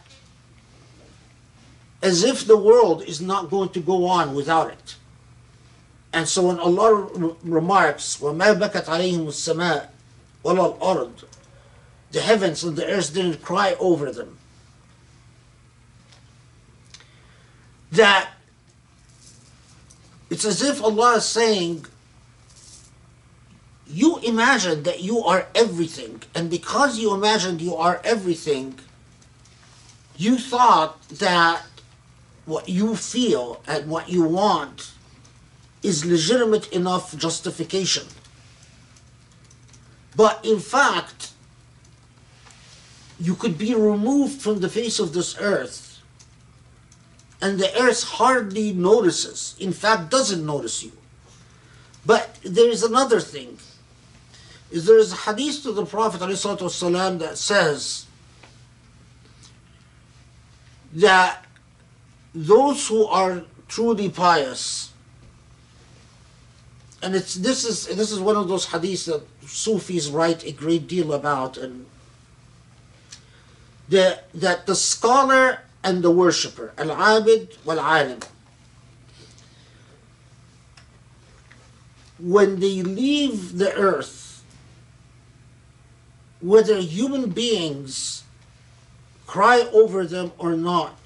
[2.02, 4.96] as if the world is not going to go on without it.
[6.12, 9.90] And so when Allah remarks, وَمَا بَكَتْ عَلَيْهِمُ السَّمَاء
[10.44, 11.12] وَلَا الْأَرْض
[12.13, 14.39] the heavens and the earth didn't cry over them.
[17.93, 18.31] That
[20.31, 21.87] it's as if Allah is saying,
[23.87, 28.79] You imagine that you are everything, and because you imagined you are everything,
[30.17, 31.63] you thought that
[32.45, 34.93] what you feel and what you want
[35.83, 38.07] is legitimate enough justification.
[40.15, 41.30] But in fact,
[43.21, 46.01] you could be removed from the face of this earth,
[47.43, 50.93] and the earth hardly notices, in fact, doesn't notice you.
[52.05, 53.59] But there is another thing.
[54.71, 58.07] Is there is a hadith to the Prophet ﷺ that says
[60.95, 61.45] that
[62.35, 64.93] those who are truly pious,
[67.03, 70.87] and it's this is this is one of those hadiths that Sufis write a great
[70.87, 71.87] deal about, and
[73.91, 78.21] the, that the scholar and the worshipper, al-abid wal-alim,
[82.19, 84.45] when they leave the earth,
[86.41, 88.23] whether human beings
[89.27, 90.97] cry over them or not,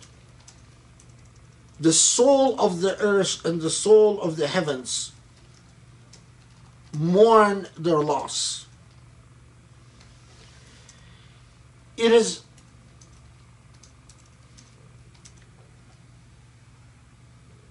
[1.81, 5.13] the soul of the earth and the soul of the heavens
[6.97, 8.67] mourn their loss.
[11.97, 12.44] It is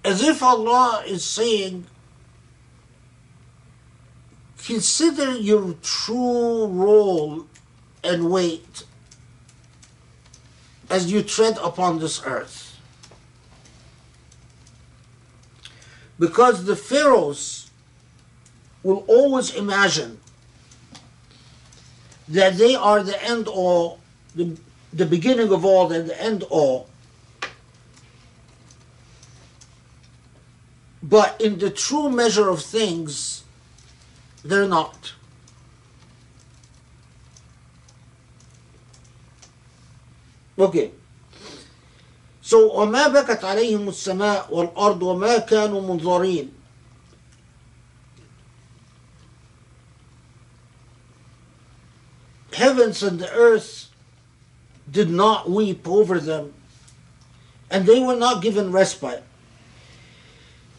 [0.03, 1.85] as if Allah is saying,
[4.65, 7.45] consider your true role
[8.03, 8.83] and weight
[10.89, 12.77] as you tread upon this earth.
[16.19, 17.71] Because the pharaohs
[18.83, 20.19] will always imagine
[22.27, 23.99] that they are the end all,
[24.35, 24.57] the,
[24.91, 26.87] the beginning of all, and the end all.
[31.02, 33.44] But in the true measure of things,
[34.44, 35.12] they're not.
[40.58, 40.90] Okay.
[42.40, 46.50] So وما بكت عليهم السماء والأرض وما كانوا منظرين
[52.54, 53.88] Heavens and the earth
[54.90, 56.54] did not weep over them
[57.70, 59.22] and they were not given respite.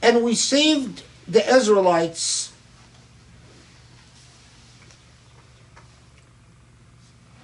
[0.04, 2.52] and we saved the Israelites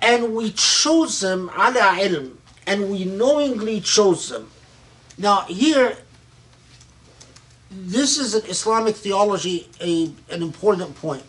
[0.02, 4.50] and we chose them ala ilm and we knowingly chose them.
[5.16, 5.96] Now here
[7.70, 11.24] this is an Islamic theology a, an important point.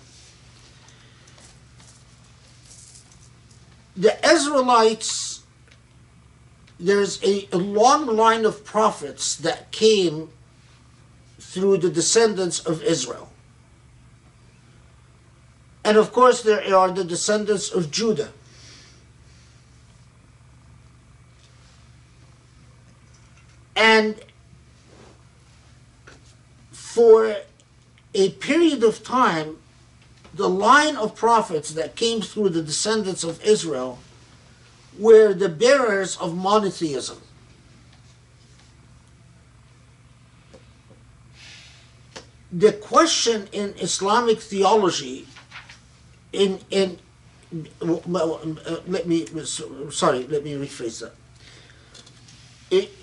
[3.96, 5.44] The Israelites
[6.78, 10.28] there's a, a long line of prophets that came
[11.52, 13.30] through the descendants of Israel.
[15.84, 18.32] And of course, there are the descendants of Judah.
[23.76, 24.16] And
[26.72, 27.36] for
[28.14, 29.58] a period of time,
[30.34, 34.00] the line of prophets that came through the descendants of Israel
[34.98, 37.22] were the bearers of monotheism.
[42.52, 45.28] The question in Islamic theology,
[46.34, 47.00] in in
[47.82, 49.26] let me
[49.92, 51.14] sorry, let me rephrase that.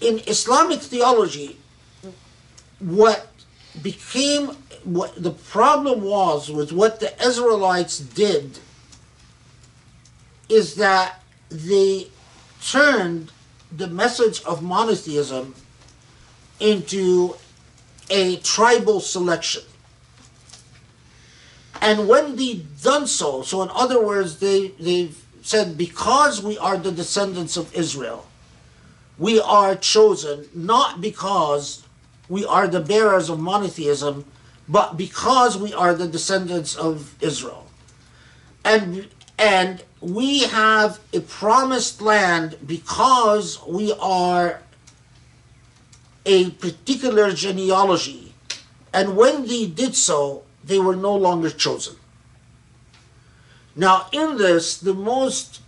[0.00, 1.58] In, Islamic theology,
[2.78, 3.26] what
[3.82, 8.58] became what the problem was with what the Israelites did
[10.48, 12.08] is that they
[12.62, 13.30] turned
[13.76, 15.54] the message of monotheism
[16.60, 17.34] into
[18.10, 19.62] a tribal selection.
[21.80, 26.76] And when they done so, so in other words, they, they've said, because we are
[26.76, 28.26] the descendants of Israel,
[29.18, 31.84] we are chosen not because
[32.28, 34.24] we are the bearers of monotheism,
[34.68, 37.66] but because we are the descendants of Israel.
[38.64, 39.08] And,
[39.38, 44.60] and we have a promised land because we are
[46.27, 48.33] a particular genealogy.
[48.93, 51.95] And when they did so, they were no longer chosen.
[53.75, 55.61] Now, in this, the most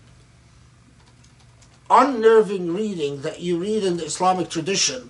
[1.90, 5.10] unnerving reading that you read in the Islamic tradition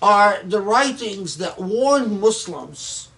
[0.00, 3.08] are the writings that warn Muslims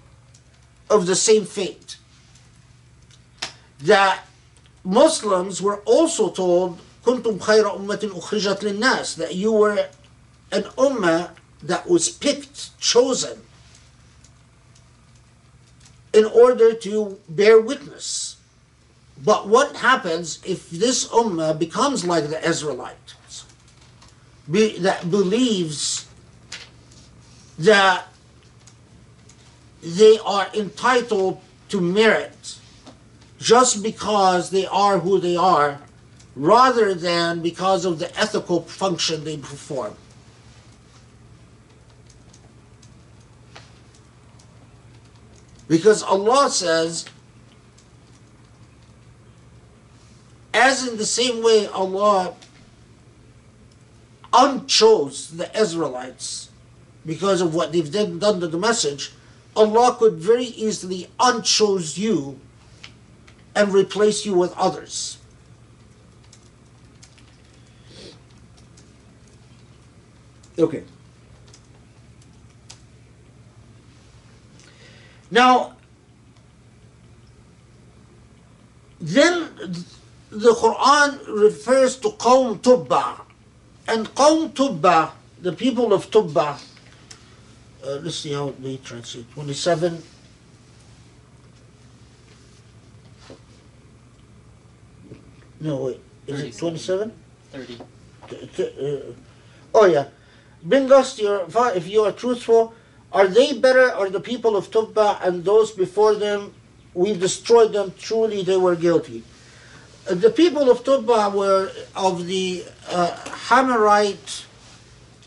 [0.88, 1.98] of the same fate.
[3.82, 4.24] That
[4.84, 9.88] Muslims were also told, كنتم خير أمة أخرجت للناس, that you were
[10.55, 13.41] an ummah that was picked, chosen,
[16.13, 18.37] in order to bear witness.
[19.23, 23.45] But what happens if this ummah becomes like the Israelites,
[24.49, 26.07] be, that believes
[27.59, 28.07] that
[29.81, 32.59] they are entitled to merit
[33.39, 35.79] just because they are who they are,
[36.35, 39.95] rather than because of the ethical function they perform?
[45.67, 47.05] Because Allah says,
[50.53, 52.33] as in the same way Allah
[54.31, 56.49] unchose the Israelites
[57.05, 59.13] because of what they've done, to the message,
[59.55, 62.39] Allah could very easily unchose you
[63.55, 65.17] and replace you with others.
[70.57, 70.83] Okay.
[75.35, 75.75] Now,
[79.01, 79.49] then
[80.31, 83.19] the Quran refers to Qawm Tubba.
[83.85, 86.57] And Qawm Tubba, the people of Tubba,
[87.85, 89.29] uh, let's see how they translate.
[89.33, 90.01] 27.
[95.59, 95.99] No, wait.
[96.27, 97.11] Is it 27?
[97.51, 97.79] 30.
[98.31, 99.13] Uh,
[99.73, 100.07] oh, yeah.
[100.63, 101.45] Bring us your,
[101.75, 102.73] if you are truthful,
[103.15, 106.53] are they better or the people of Tubba and those before them?
[106.93, 107.93] We destroyed them.
[107.97, 109.23] Truly, they were guilty.
[110.03, 113.15] The people of Tubba were of the uh,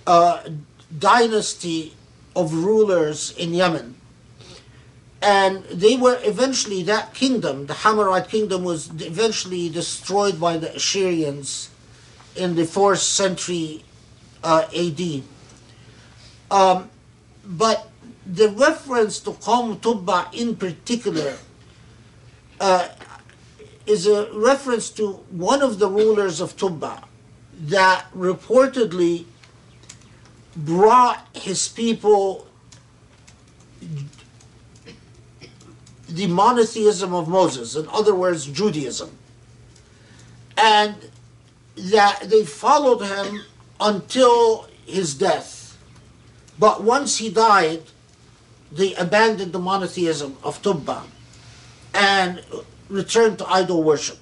[0.07, 0.49] uh,
[0.99, 1.95] dynasty
[2.37, 3.95] of rulers in Yemen.
[5.23, 11.71] And they were eventually, that kingdom, the Himyarite kingdom, was eventually destroyed by the Assyrians
[12.37, 13.83] in the 4th century
[14.45, 15.23] uh, AD.
[16.51, 16.91] Um,
[17.49, 17.91] but
[18.27, 21.37] the reference to Qawm Tubba in particular
[22.61, 22.89] uh,
[23.87, 27.03] is a reference to one of the rulers of Tubba
[27.61, 29.25] that reportedly
[30.55, 32.47] brought his people
[36.09, 39.11] the monotheism of Moses, in other words, Judaism.
[40.57, 40.97] And
[41.77, 43.43] that they followed him
[43.81, 45.58] until his death.
[46.59, 47.83] But once he died,
[48.73, 51.05] they abandoned the monotheism of Tubba
[51.95, 52.43] and
[52.89, 54.19] returned to idol worship.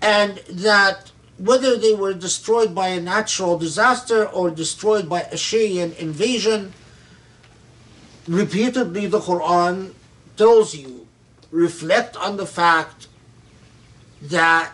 [0.00, 6.72] And that whether they were destroyed by a natural disaster or destroyed by Assyrian invasion,
[8.26, 9.92] repeatedly the Quran
[10.36, 11.06] tells you,
[11.50, 13.08] reflect on the fact
[14.22, 14.72] that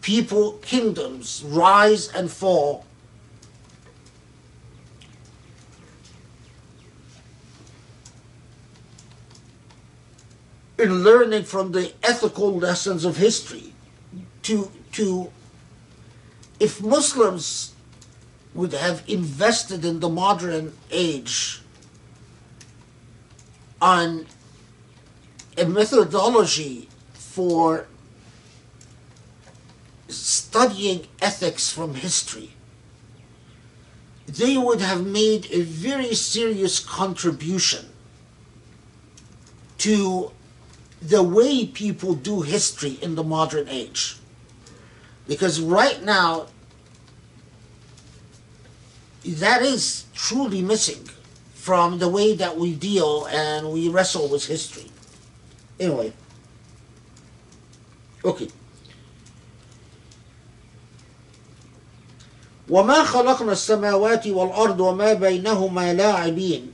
[0.00, 2.84] people, kingdoms rise and fall.
[10.80, 13.74] In learning from the ethical lessons of history,
[14.44, 15.30] to, to
[16.58, 17.74] if Muslims
[18.54, 21.60] would have invested in the modern age
[23.82, 24.24] on
[25.58, 27.86] a methodology for
[30.08, 32.54] studying ethics from history,
[34.26, 37.84] they would have made a very serious contribution
[39.76, 40.32] to
[41.01, 44.17] the way people do history in the modern age.
[45.27, 46.47] Because right now,
[49.25, 51.09] that is truly missing
[51.53, 54.91] from the way that we deal and we wrestle with history.
[55.79, 56.13] Anyway,
[58.23, 58.49] okay.
[62.69, 66.71] وما خلقنا السماوات والأرض وما بينهما لاعبين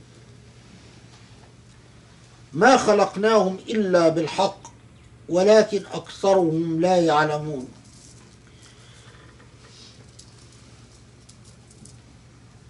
[2.56, 4.72] ما خلقناهم إلا بالحق
[5.28, 7.68] ولكن أكثرهم لا يعلمون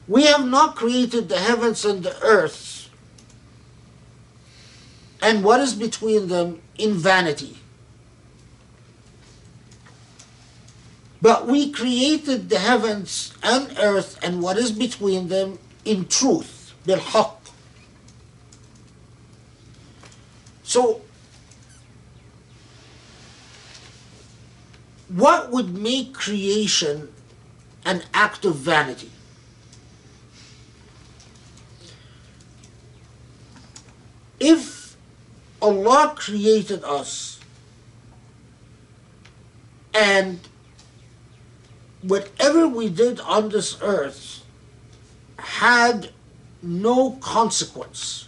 [0.08, 2.90] We have not created the heavens and the earth
[5.22, 7.56] and what is between them in vanity.
[11.22, 17.35] But we created the heavens and earth and what is between them in truth, بالحق.
[20.67, 20.99] So,
[25.07, 27.07] what would make creation
[27.85, 29.09] an act of vanity?
[34.41, 34.97] If
[35.61, 37.39] Allah created us
[39.93, 40.41] and
[42.01, 44.43] whatever we did on this earth
[45.37, 46.09] had
[46.61, 48.26] no consequence.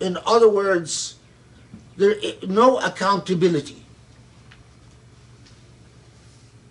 [0.00, 1.16] In other words,
[1.96, 3.84] there i- no accountability.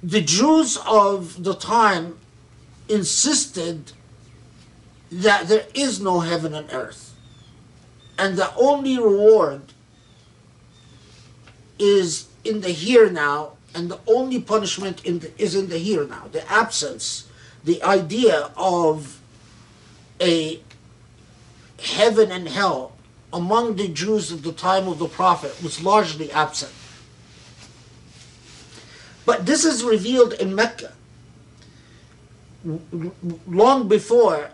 [0.01, 2.17] The Jews of the time
[2.87, 3.91] insisted
[5.11, 7.13] that there is no heaven and earth,
[8.17, 9.73] and the only reward
[11.79, 16.05] is in the here now, and the only punishment in the, is in the here
[16.05, 16.29] now.
[16.31, 17.25] The absence,
[17.63, 19.19] the idea of
[20.21, 20.61] a
[21.79, 22.96] heaven and hell
[23.33, 26.71] among the Jews at the time of the prophet was largely absent.
[29.25, 30.93] But this is revealed in Mecca
[33.47, 34.49] long before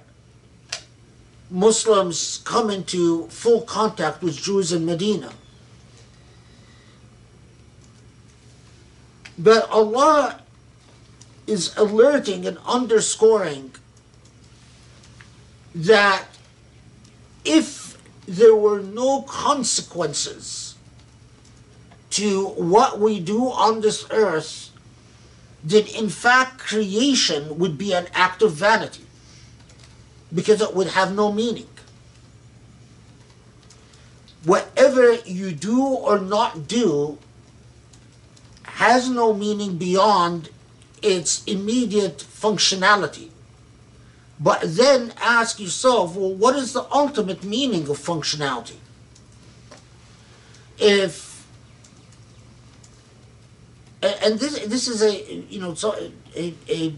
[1.49, 5.31] Muslims come into full contact with Jews in Medina.
[9.37, 10.41] But Allah
[11.45, 13.73] is alerting and underscoring
[15.75, 16.25] that
[17.43, 17.82] if
[18.27, 20.75] there were no consequences
[22.11, 24.69] to what we do on this earth,
[25.63, 29.05] then in fact creation would be an act of vanity
[30.33, 31.67] because it would have no meaning.
[34.43, 37.17] Whatever you do or not do
[38.63, 40.49] has no meaning beyond
[41.01, 43.29] its immediate functionality.
[44.44, 48.76] But then ask yourself, well, what is the ultimate meaning of functionality?
[50.78, 51.48] If
[54.02, 55.95] and this this is a you know so
[56.36, 56.94] a, a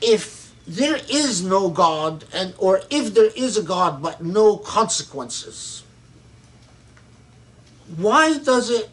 [0.00, 5.82] if there is no God and or if there is a God but no consequences,
[7.94, 8.88] why does it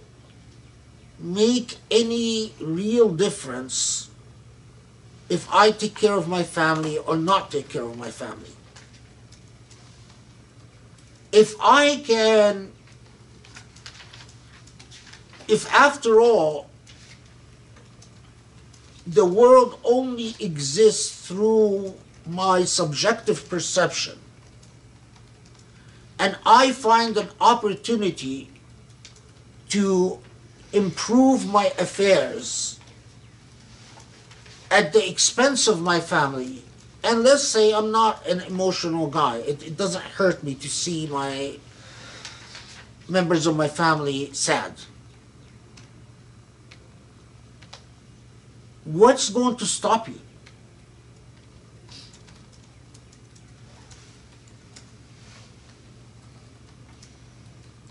[1.19, 4.06] make any real difference
[5.29, 8.51] if I take care of my family or not take care of my family?
[11.31, 12.71] If I can,
[15.47, 16.69] if after all,
[19.05, 21.95] the world only exists through
[22.25, 24.19] my subjective perception,
[26.19, 28.49] and I find an opportunity
[29.69, 30.19] to
[30.73, 32.76] improve my affairs
[34.69, 36.63] at the expense of my family.
[37.03, 39.37] And let's say I'm not an emotional guy.
[39.37, 41.57] It, it doesn't hurt me to see my
[43.07, 44.73] members of my family sad.
[48.83, 50.19] What's going to stop you?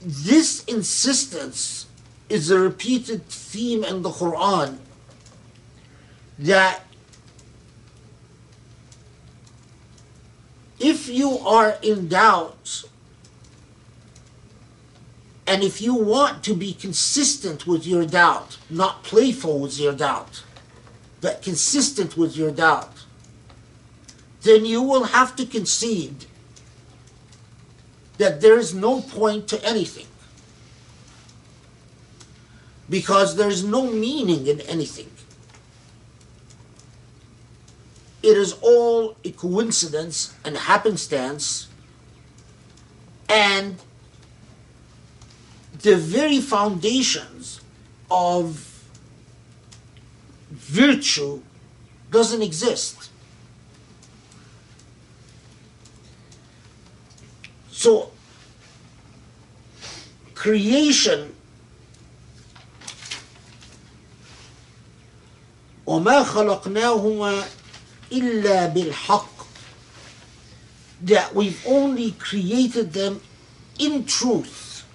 [0.03, 1.87] This insistence
[2.29, 4.79] is a repeated theme in the Quran
[6.39, 6.83] that
[10.79, 12.85] if you are in doubt
[15.47, 20.43] and if you want to be consistent with your doubt, not playful with your doubt,
[21.21, 23.05] but consistent with your doubt,
[24.43, 26.27] then you will have to concede
[28.19, 30.07] that there is no point to anything.
[32.89, 35.11] Because there is no meaning in anything.
[38.26, 41.68] It is all a coincidence and happenstance,
[43.28, 43.78] and
[45.82, 47.62] the very foundations
[48.12, 48.84] of
[50.52, 51.42] virtue
[52.12, 53.10] doesn't exist.
[57.72, 58.12] So,
[60.36, 61.34] creation
[65.88, 67.44] وما خلقناهما
[68.12, 69.42] إلا بالحق
[71.04, 73.22] that we've only created them
[73.80, 74.86] in truth.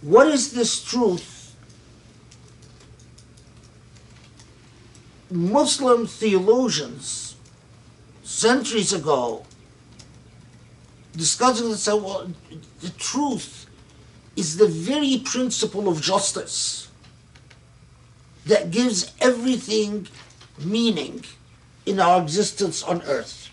[0.00, 1.56] What is this truth?
[5.30, 7.34] Muslim theologians
[8.22, 9.44] centuries ago
[11.16, 12.30] discussing and said, well,
[12.80, 13.66] the truth
[14.36, 16.88] is the very principle of justice
[18.46, 20.06] that gives everything
[20.58, 21.24] meaning
[21.86, 23.50] in our existence on earth.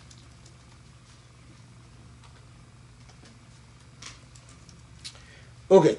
[5.72, 5.98] Okay.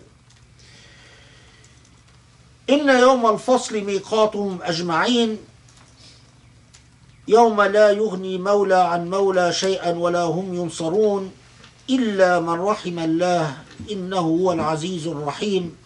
[2.70, 5.39] إن يوم الفصل ميقاتهم أجمعين
[7.28, 11.32] يوم لا يغني مولى عن مولى شيئا ولا هم ينصرون
[11.90, 13.56] إلا من رحم الله
[13.90, 15.77] إنه هو العزيز الرحيم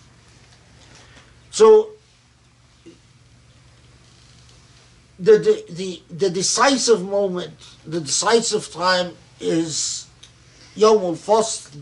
[1.53, 1.94] So
[5.20, 7.54] the, the, the, decisive moment,
[7.86, 10.08] the decisive time is
[10.76, 11.82] Yawm al-Fasl,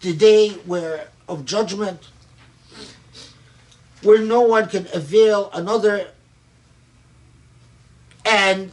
[0.00, 2.08] the day where of judgment,
[4.02, 6.08] where no one can avail another,
[8.26, 8.70] and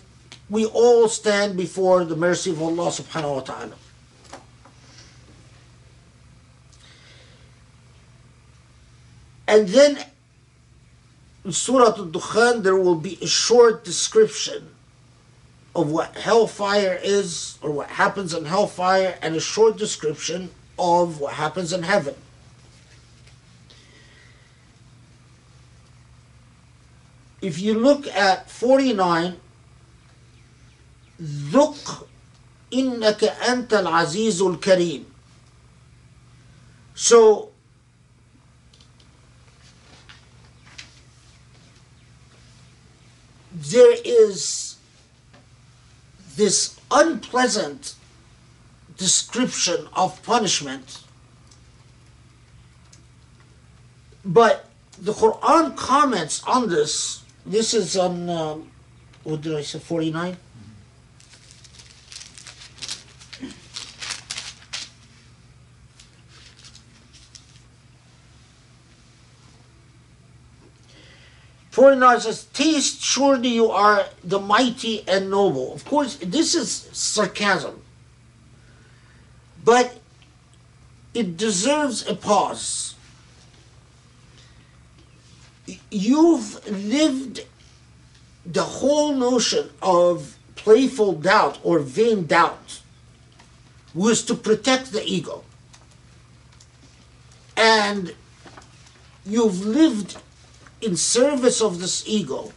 [0.49, 3.75] we all stand before the mercy of Allah subhanahu wa ta'ala.
[9.47, 9.97] And then
[11.44, 14.68] in Surah Al-Dukhan there will be a short description
[15.74, 21.34] of what hellfire is or what happens in hellfire and a short description of what
[21.34, 22.14] happens in heaven.
[27.42, 29.36] If you look at 49,
[31.22, 32.06] ذق
[32.72, 35.04] إنك أنت العزيز الكريم.
[36.94, 37.49] So
[43.69, 44.77] there is
[46.35, 47.95] this unpleasant
[48.97, 51.03] description of punishment.
[54.23, 54.65] But
[54.99, 57.23] the Quran comments on this.
[57.45, 58.71] This is on, um,
[59.23, 60.37] what did I say, 49?
[71.71, 75.73] Forty-nine says, Taste surely you are the mighty and noble.
[75.73, 77.81] Of course, this is sarcasm.
[79.63, 79.99] But
[81.13, 82.95] it deserves a pause.
[85.89, 87.45] You've lived
[88.45, 92.81] the whole notion of playful doubt or vain doubt
[93.93, 95.43] was to protect the ego.
[97.55, 98.13] And
[99.25, 100.17] you've lived
[100.81, 102.51] in service of this ego.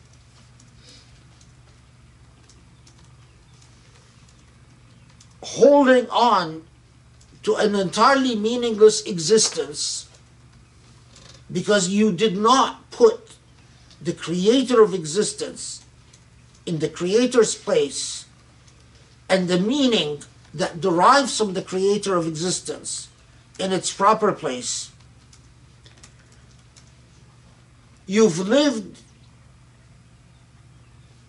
[5.43, 6.65] Holding on
[7.43, 10.09] to an entirely meaningless existence
[11.53, 13.37] because you did not put
[14.01, 15.85] the creator of existence
[16.67, 18.25] in the creator's place
[19.29, 20.23] and the meaning
[20.53, 23.09] that derives from the creator of existence
[23.59, 24.91] in its proper place.
[28.07, 28.99] You've lived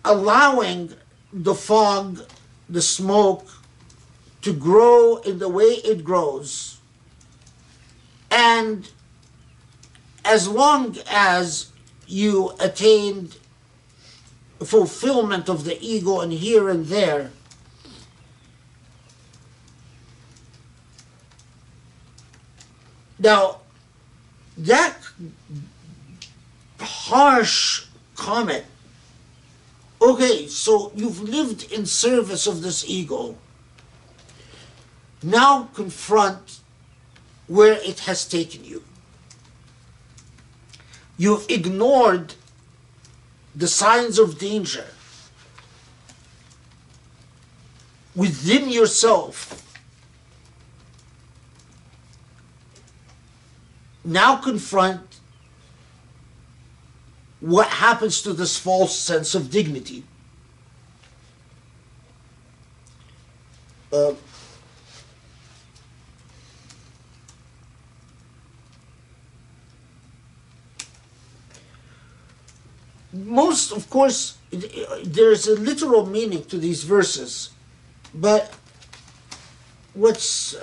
[0.04, 0.92] allowing
[1.32, 2.20] the fog,
[2.68, 3.46] the smoke,
[4.42, 6.78] to grow in the way it grows.
[8.30, 8.88] And
[10.24, 11.72] as long as
[12.06, 13.36] you attained
[14.62, 17.30] fulfillment of the ego and here and there,
[23.18, 23.60] now
[24.58, 24.96] that
[27.08, 28.64] harsh comment
[30.00, 33.36] okay so you've lived in service of this ego
[35.22, 36.60] now confront
[37.46, 38.82] where it has taken you.
[41.16, 42.34] You've ignored
[43.54, 44.86] the signs of danger
[48.14, 49.62] within yourself.
[54.04, 55.15] Now confront
[57.46, 60.02] what happens to this false sense of dignity.
[63.92, 64.14] Uh,
[73.12, 74.38] most, of course,
[75.04, 77.50] there's a literal meaning to these verses,
[78.12, 78.52] but
[79.94, 80.56] what's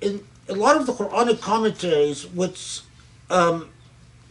[0.00, 2.82] in a lot of the Quranic commentaries, what's
[3.30, 3.70] um,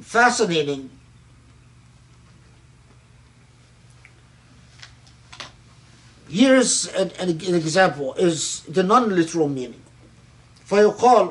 [0.02, 0.90] fascinating
[6.40, 9.82] here's an, an, an example is the non-literal meaning.
[10.70, 11.30] فيقال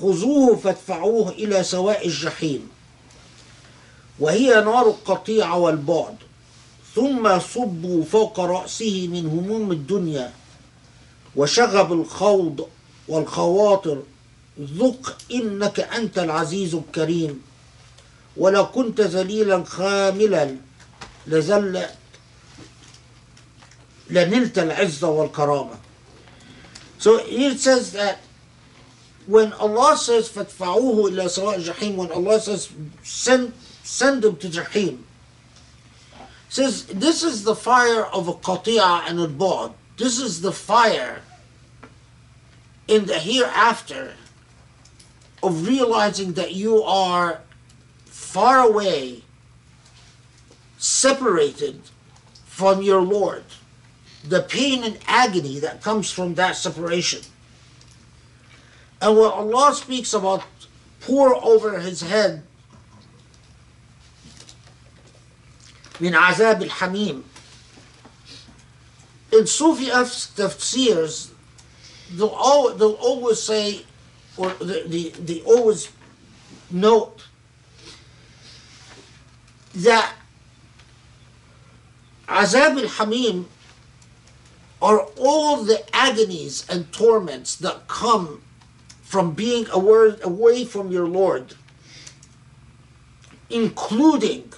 [0.00, 2.68] خذوه فادفعوه إلى سواء الجحيم.
[4.18, 6.16] وهي نار القطيع والبعد.
[6.94, 10.32] ثم صبوا فوق رأسه من هموم الدنيا.
[11.36, 12.68] وشغب الخوض
[13.08, 14.02] والخواطر.
[14.60, 17.42] ذق إنك أنت العزيز الكريم.
[18.36, 20.56] ولو كنت ذليلا خاملا
[21.26, 21.82] لزل
[24.09, 25.77] لنلت العزة والكرامة
[26.97, 28.19] So it says that
[29.25, 32.69] when Allah says فَادْفَعُوهُ إِلَى سَوَاءِ الجحيم when Allah says
[33.03, 34.99] send send them to Jahim.
[36.49, 39.73] Says this is the fire of a qati'a and a bod.
[39.97, 41.21] This is the fire
[42.87, 44.13] in the hereafter
[45.41, 47.41] of realizing that you are
[48.05, 49.23] far away,
[50.77, 51.81] separated
[52.45, 53.43] from your Lord.
[54.28, 57.20] the pain and agony that comes from that separation.
[59.00, 60.42] And when Allah speaks about
[61.00, 62.42] pour over his head
[66.00, 67.22] min azab al-hamim,
[69.32, 71.30] in Sufi tafsirs,
[72.12, 73.84] they'll, they'll always say,
[74.36, 75.90] or they, they always
[76.70, 77.26] note
[79.74, 80.14] that
[82.28, 83.46] azab al-hamim
[84.80, 88.42] are all the agonies and torments that come
[89.02, 91.54] from being away, from your Lord,
[93.48, 94.52] including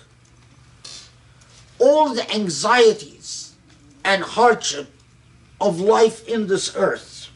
[1.78, 3.54] all the anxieties
[4.04, 4.90] and hardship
[5.60, 7.28] of life in this earth.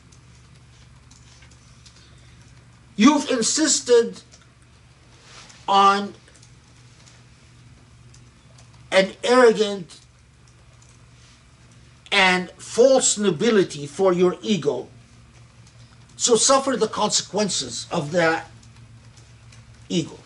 [2.97, 4.23] You've insisted
[5.69, 6.15] on
[8.91, 10.02] an arrogant
[12.13, 14.87] and false nobility for your ego.
[16.17, 18.51] So suffer the consequences of that
[19.89, 20.19] ego.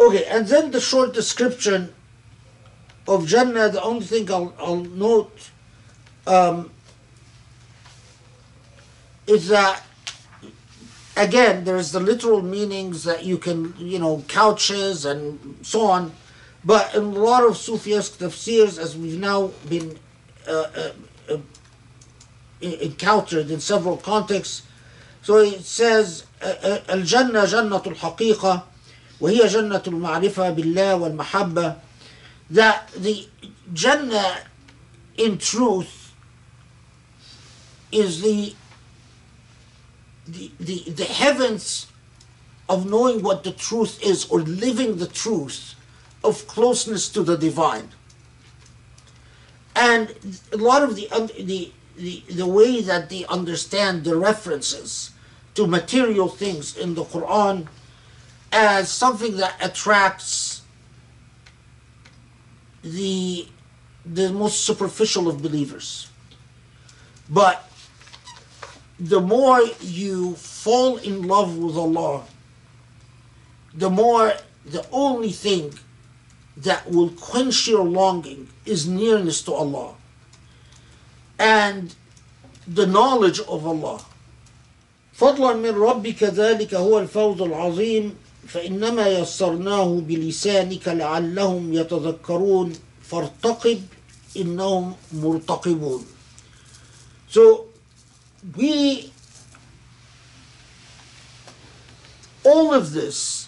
[0.00, 1.94] Okay, and then the short description
[3.06, 5.50] of Jannah, the only thing I'll, I'll note
[6.26, 6.70] um,
[9.26, 9.82] is that
[11.16, 16.12] again there's the literal meanings that you can you know couches and so on
[16.67, 19.97] but in a lot of Sufistic tafsirs as we've now been
[20.47, 20.91] uh, uh,
[21.29, 21.37] uh,
[22.61, 24.63] encountered in several contexts
[25.21, 28.63] so it says الجنة جنة الحقيقة
[29.21, 31.75] وهي جنة المعرفة بالله والمحبة
[32.49, 33.27] that the
[33.73, 34.39] Jannah
[35.17, 36.13] in truth
[37.91, 38.55] is the
[40.27, 41.87] the, the, the heavens
[42.69, 45.75] of knowing what the truth is or living the truth
[46.28, 47.88] of closeness to the divine.
[49.74, 50.14] And
[50.52, 55.12] a lot of the, uh, the, the, the way that they understand the references
[55.54, 57.68] to material things in the Quran
[58.52, 60.62] as something that attracts
[62.82, 63.48] the,
[64.04, 66.10] the most superficial of believers.
[67.28, 67.70] But
[68.98, 72.24] the more you fall in love with Allah,
[73.74, 74.32] the more
[74.64, 75.74] the only thing
[76.57, 79.95] that will quench your longing is nearness to Allah
[81.39, 81.95] and
[82.67, 84.05] the knowledge of Allah.
[85.13, 88.15] فضلا من ربك ذلك هو الفوز العظيم
[88.47, 92.73] فإنما يسرناه بلسانك لعلهم يتذكرون
[93.03, 93.81] فارتقب
[94.37, 96.05] إنهم مرتقبون.
[97.29, 97.65] So
[98.57, 99.11] we
[102.43, 103.47] all of this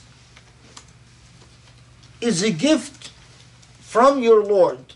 [2.22, 2.99] is a gift
[3.91, 4.95] from your Lord.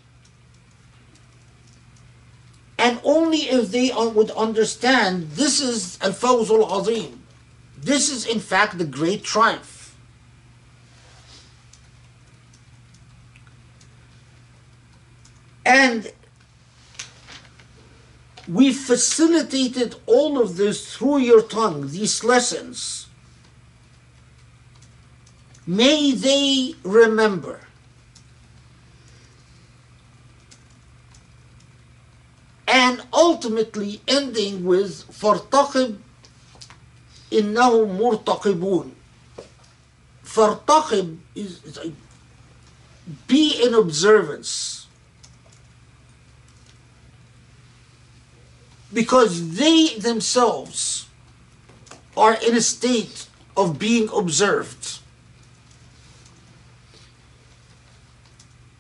[2.78, 7.24] And only if they would understand this is Al Fawz al Azim.
[7.76, 9.96] This is, in fact, the great triumph.
[15.66, 16.12] And
[18.46, 23.08] we facilitated all of this through your tongue, these lessons.
[25.66, 27.63] May they remember.
[32.67, 35.97] And ultimately ending with فارتقب
[37.31, 38.91] إنهم مرتقبون.
[40.25, 41.93] فارتقب is, is like,
[43.27, 44.79] be in observance.
[48.91, 51.07] because they themselves
[52.17, 54.99] are in a state of being observed.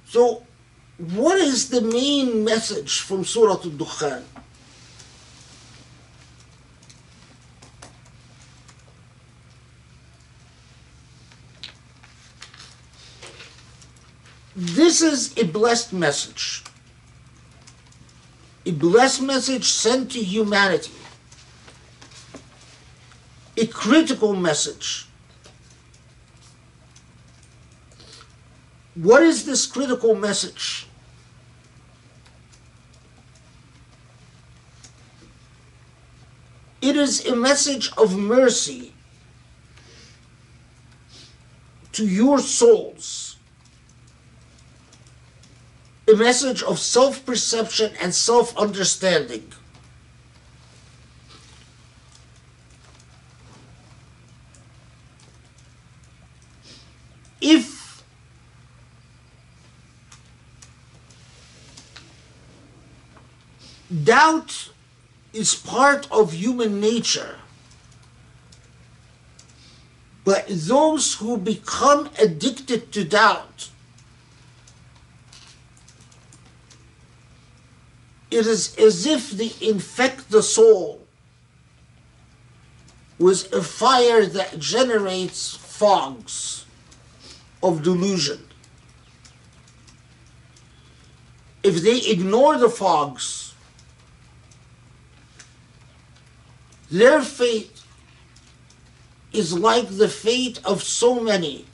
[0.07, 0.45] So,
[0.98, 4.22] what is the main message from Surah Al-Dukhan?
[14.56, 16.64] This is a blessed message
[18.66, 20.92] a blessed message sent to humanity,
[23.56, 25.06] a critical message.
[28.94, 30.86] What is this critical message?
[36.80, 38.92] It is a message of mercy
[41.92, 43.34] to your souls
[46.06, 49.52] a message of self perception and self understanding.
[57.40, 58.02] If
[64.04, 64.70] doubt
[65.32, 67.36] is part of human nature.
[70.24, 73.70] But those who become addicted to doubt,
[78.30, 81.02] it is as if they infect the soul
[83.18, 86.64] with a fire that generates fogs
[87.62, 88.46] of delusion.
[91.62, 93.43] If they ignore the fogs,
[96.90, 97.82] their fate
[99.32, 101.66] is like the fate of so many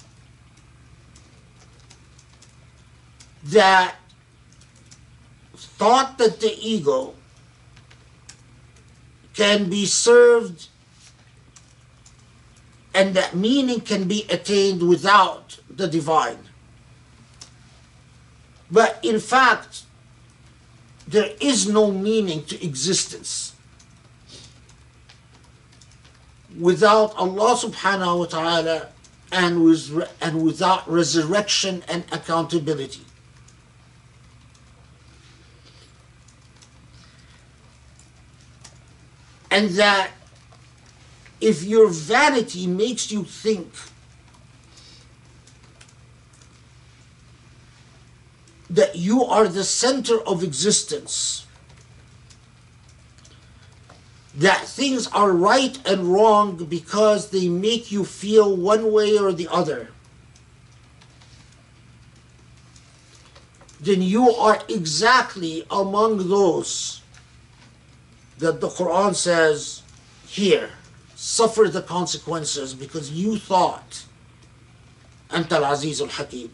[3.45, 3.97] that
[5.55, 7.15] thought that the ego
[9.35, 10.69] can be served
[12.95, 16.39] and that meaning can be attained without the divine.
[18.71, 19.85] But in fact,
[21.07, 23.55] there is no meaning to existence
[26.59, 28.89] without Allah subhanahu wa ta'ala
[29.33, 33.05] and, with, and without resurrection and accountability.
[39.51, 40.11] And that
[41.41, 43.73] if your vanity makes you think
[48.69, 51.47] that you are the center of existence,
[54.37, 59.49] that things are right and wrong because they make you feel one way or the
[59.49, 59.89] other,
[63.81, 67.01] then you are exactly among those
[68.39, 69.83] that the Quran says
[70.27, 70.71] here
[71.15, 74.05] suffer the consequences because you thought
[75.31, 76.51] Anta al-Aziz al-Hakim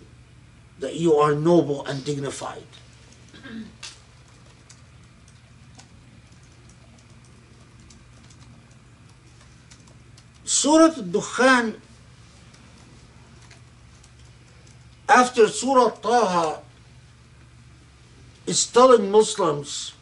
[0.81, 2.76] that you are noble and dignified.
[10.57, 11.77] Surah Al-Dukhan
[15.07, 16.61] after Surah Taha
[18.47, 19.93] is telling Muslims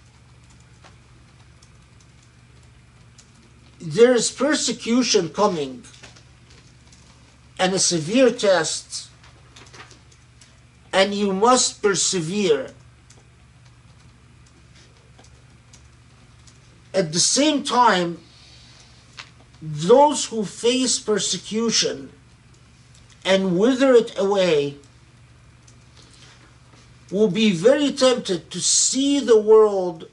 [3.80, 5.82] there is persecution coming
[7.58, 9.10] and a severe test,
[10.92, 12.70] and you must persevere.
[16.94, 18.23] At the same time,
[19.66, 22.12] those who face persecution
[23.24, 24.76] and wither it away
[27.10, 30.08] will be very tempted to see the world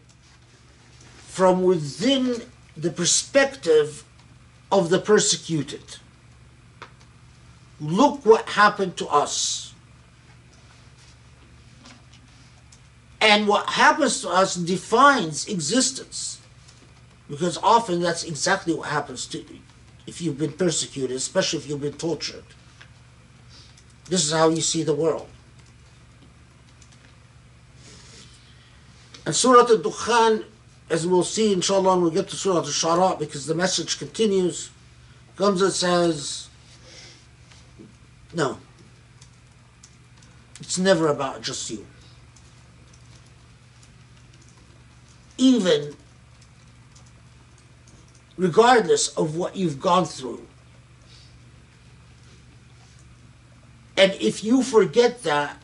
[1.28, 2.42] from within
[2.78, 4.06] the perspective
[4.72, 5.98] of the persecuted.
[7.82, 9.74] Look what happened to us.
[13.20, 16.41] And what happens to us defines existence.
[17.32, 19.60] Because often that's exactly what happens to you
[20.06, 22.44] if you've been persecuted, especially if you've been tortured.
[24.10, 25.30] This is how you see the world.
[29.26, 30.44] And Surah Al-Dukhan
[30.90, 34.70] as we'll see inshallah when we get to Surah Al-Shara because the message continues,
[35.38, 36.50] comes and says,
[38.34, 38.58] no,
[40.60, 41.86] it's never about just you.
[45.38, 45.96] Even
[48.38, 50.46] regardless of what you've gone through.
[53.98, 55.58] And if you forget that,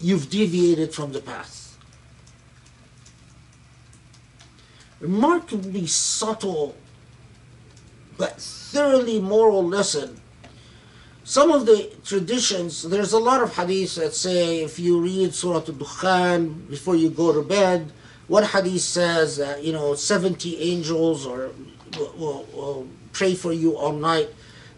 [0.00, 1.58] you've deviated from the path.
[5.00, 6.76] remarkably subtle
[8.16, 10.20] but thoroughly moral lesson.
[11.22, 15.58] Some of the traditions, there's a lot of hadiths that say if you read Surah
[15.58, 17.92] Al-Dukhan before you go to bed,
[18.28, 21.50] one hadith says that, you know, 70 angels or
[21.96, 24.28] will, will, pray for you all night.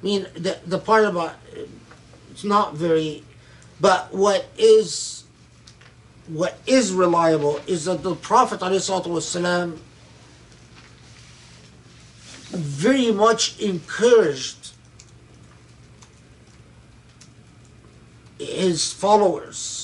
[0.00, 1.34] I mean, the, the part about
[2.30, 3.22] it's not very,
[3.80, 5.24] but what is
[6.28, 9.78] what is reliable is that the Prophet ﷺ
[12.50, 14.72] very much encouraged
[18.38, 19.79] his followers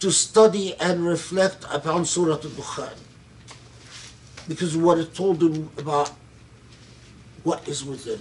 [0.00, 2.96] to study and reflect upon Surah Al-Dukhan
[4.48, 6.10] because what it told them about
[7.44, 8.20] what is within.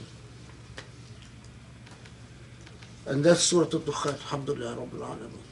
[3.05, 5.48] And that's Surah Al-Dukhan, Alhamdulillah Rabbil Alameen.